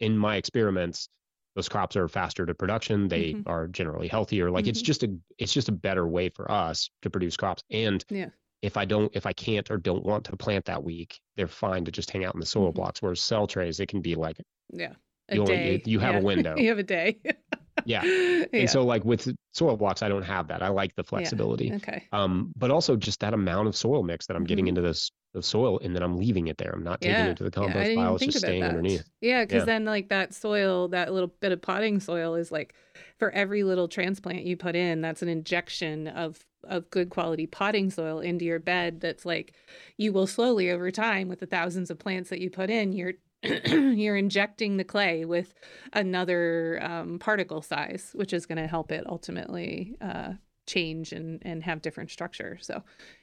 [0.00, 1.08] in my experiments,
[1.54, 3.08] those crops are faster to production.
[3.08, 3.42] They Mhm.
[3.46, 4.50] are generally healthier.
[4.50, 4.86] Like it's Mhm.
[4.86, 7.62] just a it's just a better way for us to produce crops.
[7.70, 8.30] And Yeah.
[8.62, 11.84] if I don't, if I can't or don't want to plant that week, they're fine
[11.84, 12.76] to just hang out in the soil Mhm.
[12.76, 13.02] blocks.
[13.02, 14.38] Whereas cell trays, it can be like,
[14.72, 14.94] Yeah.
[15.28, 15.82] A You only- day.
[15.86, 16.56] you have a window.
[16.56, 17.20] you have a day.
[17.84, 18.02] yeah.
[18.04, 18.44] yeah.
[18.52, 20.62] And so like with soil blocks, I don't have that.
[20.62, 21.72] I like the flexibility.
[21.74, 22.04] okay.
[22.12, 24.70] Um, but also just that amount of soil mix that I'm getting Mhm.
[24.70, 26.70] into this the soil and then I'm leaving it there.
[26.74, 27.30] I'm not taking Yeah.
[27.30, 28.16] it to the compost pile.
[28.16, 28.68] It's just staying that.
[28.70, 29.02] underneath.
[29.22, 29.64] Yeah, because Yeah.
[29.64, 32.74] then like that soil, that little bit of potting soil is like
[33.18, 37.90] for every little transplant you put in, that's an injection of of good quality potting
[37.90, 39.00] soil into your bed.
[39.00, 39.54] That's like
[39.96, 43.14] you will slowly over time with the thousands of plants that you put in, you're
[43.66, 45.54] you're injecting the clay with
[45.92, 50.34] another um, particle size, which is going to help it ultimately uh,
[50.66, 52.58] change and and have different structure.
[52.60, 52.82] So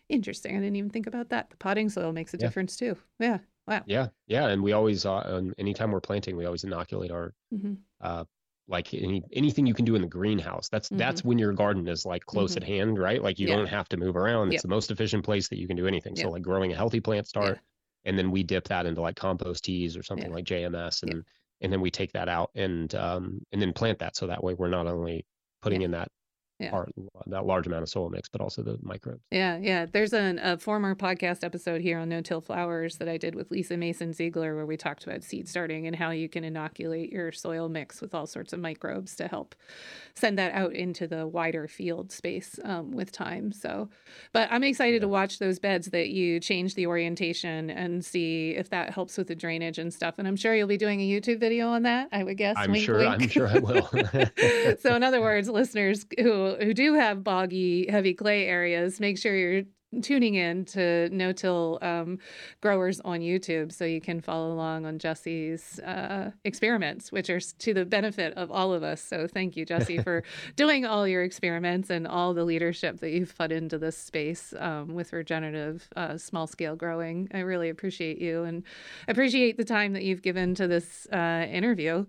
[0.10, 0.56] interesting.
[0.58, 1.50] I didn't even think about that.
[1.50, 2.48] The potting soil makes a Yeah.
[2.48, 2.98] difference too.
[3.20, 3.40] Yeah.
[3.68, 3.84] Wow.
[3.86, 4.08] Yeah.
[4.28, 4.48] Yeah.
[4.48, 8.26] And we always, uh, um, anytime we're planting, we always inoculate our, hmm uh,
[8.68, 10.70] like any anything you can do in the greenhouse.
[10.70, 13.22] That's that's when your garden is like close at hand, right?
[13.24, 13.52] Like you Mm-hmm.
[13.52, 13.58] Yeah.
[13.58, 14.50] don't have to move around.
[14.52, 16.16] It's the most efficient place that you can do anything.
[16.16, 17.62] So like growing a healthy plant start.
[18.06, 20.36] And then we dip that into like compost teas or something Yeah.
[20.36, 21.22] like JMS, and Yeah.
[21.62, 24.16] and then we take that out and um and then plant that.
[24.16, 25.26] So that way we're not only
[25.62, 25.86] putting Yeah.
[25.86, 26.10] in that
[26.60, 26.72] yeah.
[26.72, 26.94] part,
[27.28, 29.22] that large amount of soil mix, but also the microbes.
[29.32, 29.86] Yeah, yeah.
[29.86, 33.50] There's an, a former podcast episode here on No Till Flowers that I did with
[33.50, 37.32] Lisa Mason Ziegler where we talked about seed starting and how you can inoculate your
[37.32, 39.56] soil mix with all sorts of microbes to help
[40.16, 43.52] send that out into the wider field space um, with time.
[43.54, 43.90] So,
[44.34, 45.00] but I'm excited yeah.
[45.02, 49.28] to watch those beds that you change the orientation and see if that helps with
[49.28, 50.16] the drainage and stuff.
[50.18, 52.10] And I'm sure you'll be doing a YouTube video on that.
[52.12, 52.56] I would guess.
[52.58, 53.00] I'm wink, sure.
[53.00, 53.24] Wink.
[53.24, 53.88] I'm sure I will.
[54.80, 59.36] so, in other words, listeners who who do have boggy, heavy clay areas, make sure
[59.36, 59.64] you're
[60.02, 62.20] tuning in to no till um,
[62.62, 67.74] growers on YouTube so you can follow along on Jesse's uh, experiments, which are to
[67.74, 69.02] the benefit of all of us.
[69.02, 70.24] So thank you, Jesse, for
[70.56, 74.94] doing all your experiments and all the leadership that you've put into this space um,
[74.94, 77.28] with regenerative uh, small scale growing.
[77.34, 78.64] I really appreciate you and
[79.08, 82.06] appreciate the time that you've given to this uh, interview.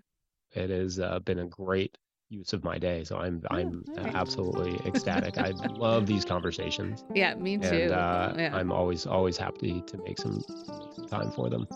[0.52, 1.96] It has uh, been a great
[2.30, 3.04] use of my day.
[3.04, 3.84] So I'm I'm
[4.14, 5.36] absolutely ecstatic.
[5.36, 7.04] I love these conversations.
[7.14, 7.66] Yeah, me too.
[7.66, 8.56] And uh, yeah.
[8.56, 11.66] I'm always always happy to make some to make some time for them.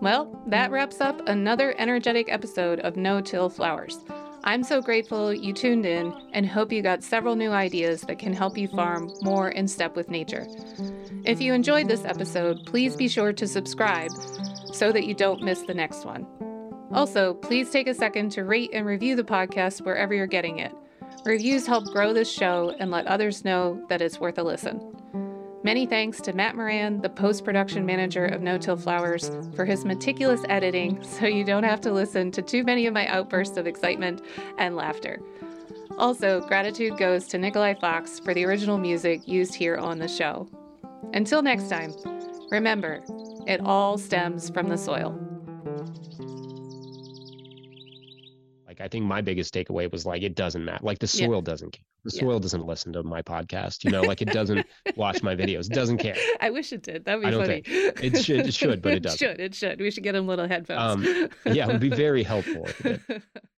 [0.00, 3.98] Well, that wraps up another energetic episode of No Till Flowers.
[4.42, 8.32] I'm so grateful you tuned in and hope you got several new ideas that can
[8.32, 10.46] help you farm more in step with nature.
[11.24, 14.10] If you enjoyed this episode, please be sure to subscribe
[14.72, 16.26] so that you don't miss the next one.
[16.92, 20.72] Also, please take a second to rate and review the podcast wherever you're getting it.
[21.26, 24.80] Reviews help grow this show and let others know that it's worth a listen.
[25.62, 29.84] Many thanks to Matt Moran, the post production manager of No Till Flowers, for his
[29.84, 33.66] meticulous editing so you don't have to listen to too many of my outbursts of
[33.66, 34.22] excitement
[34.56, 35.20] and laughter.
[35.98, 40.48] Also, gratitude goes to Nikolai Fox for the original music used here on the show.
[41.12, 41.92] Until next time,
[42.50, 43.02] remember,
[43.46, 45.18] it all stems from the soil.
[48.80, 50.84] I think my biggest takeaway was like, it doesn't matter.
[50.84, 51.40] Like, the soil yeah.
[51.42, 51.84] doesn't care.
[52.04, 52.38] The soil yeah.
[52.40, 54.66] doesn't listen to my podcast, you know, like it doesn't
[54.96, 56.16] watch my videos, it doesn't care.
[56.40, 57.04] I wish it did.
[57.04, 57.62] That'd be funny.
[57.66, 59.22] it should, it should, but it doesn't.
[59.22, 59.80] It should, it should.
[59.80, 61.06] We should get them little headphones.
[61.06, 62.66] Um, yeah, it would be very helpful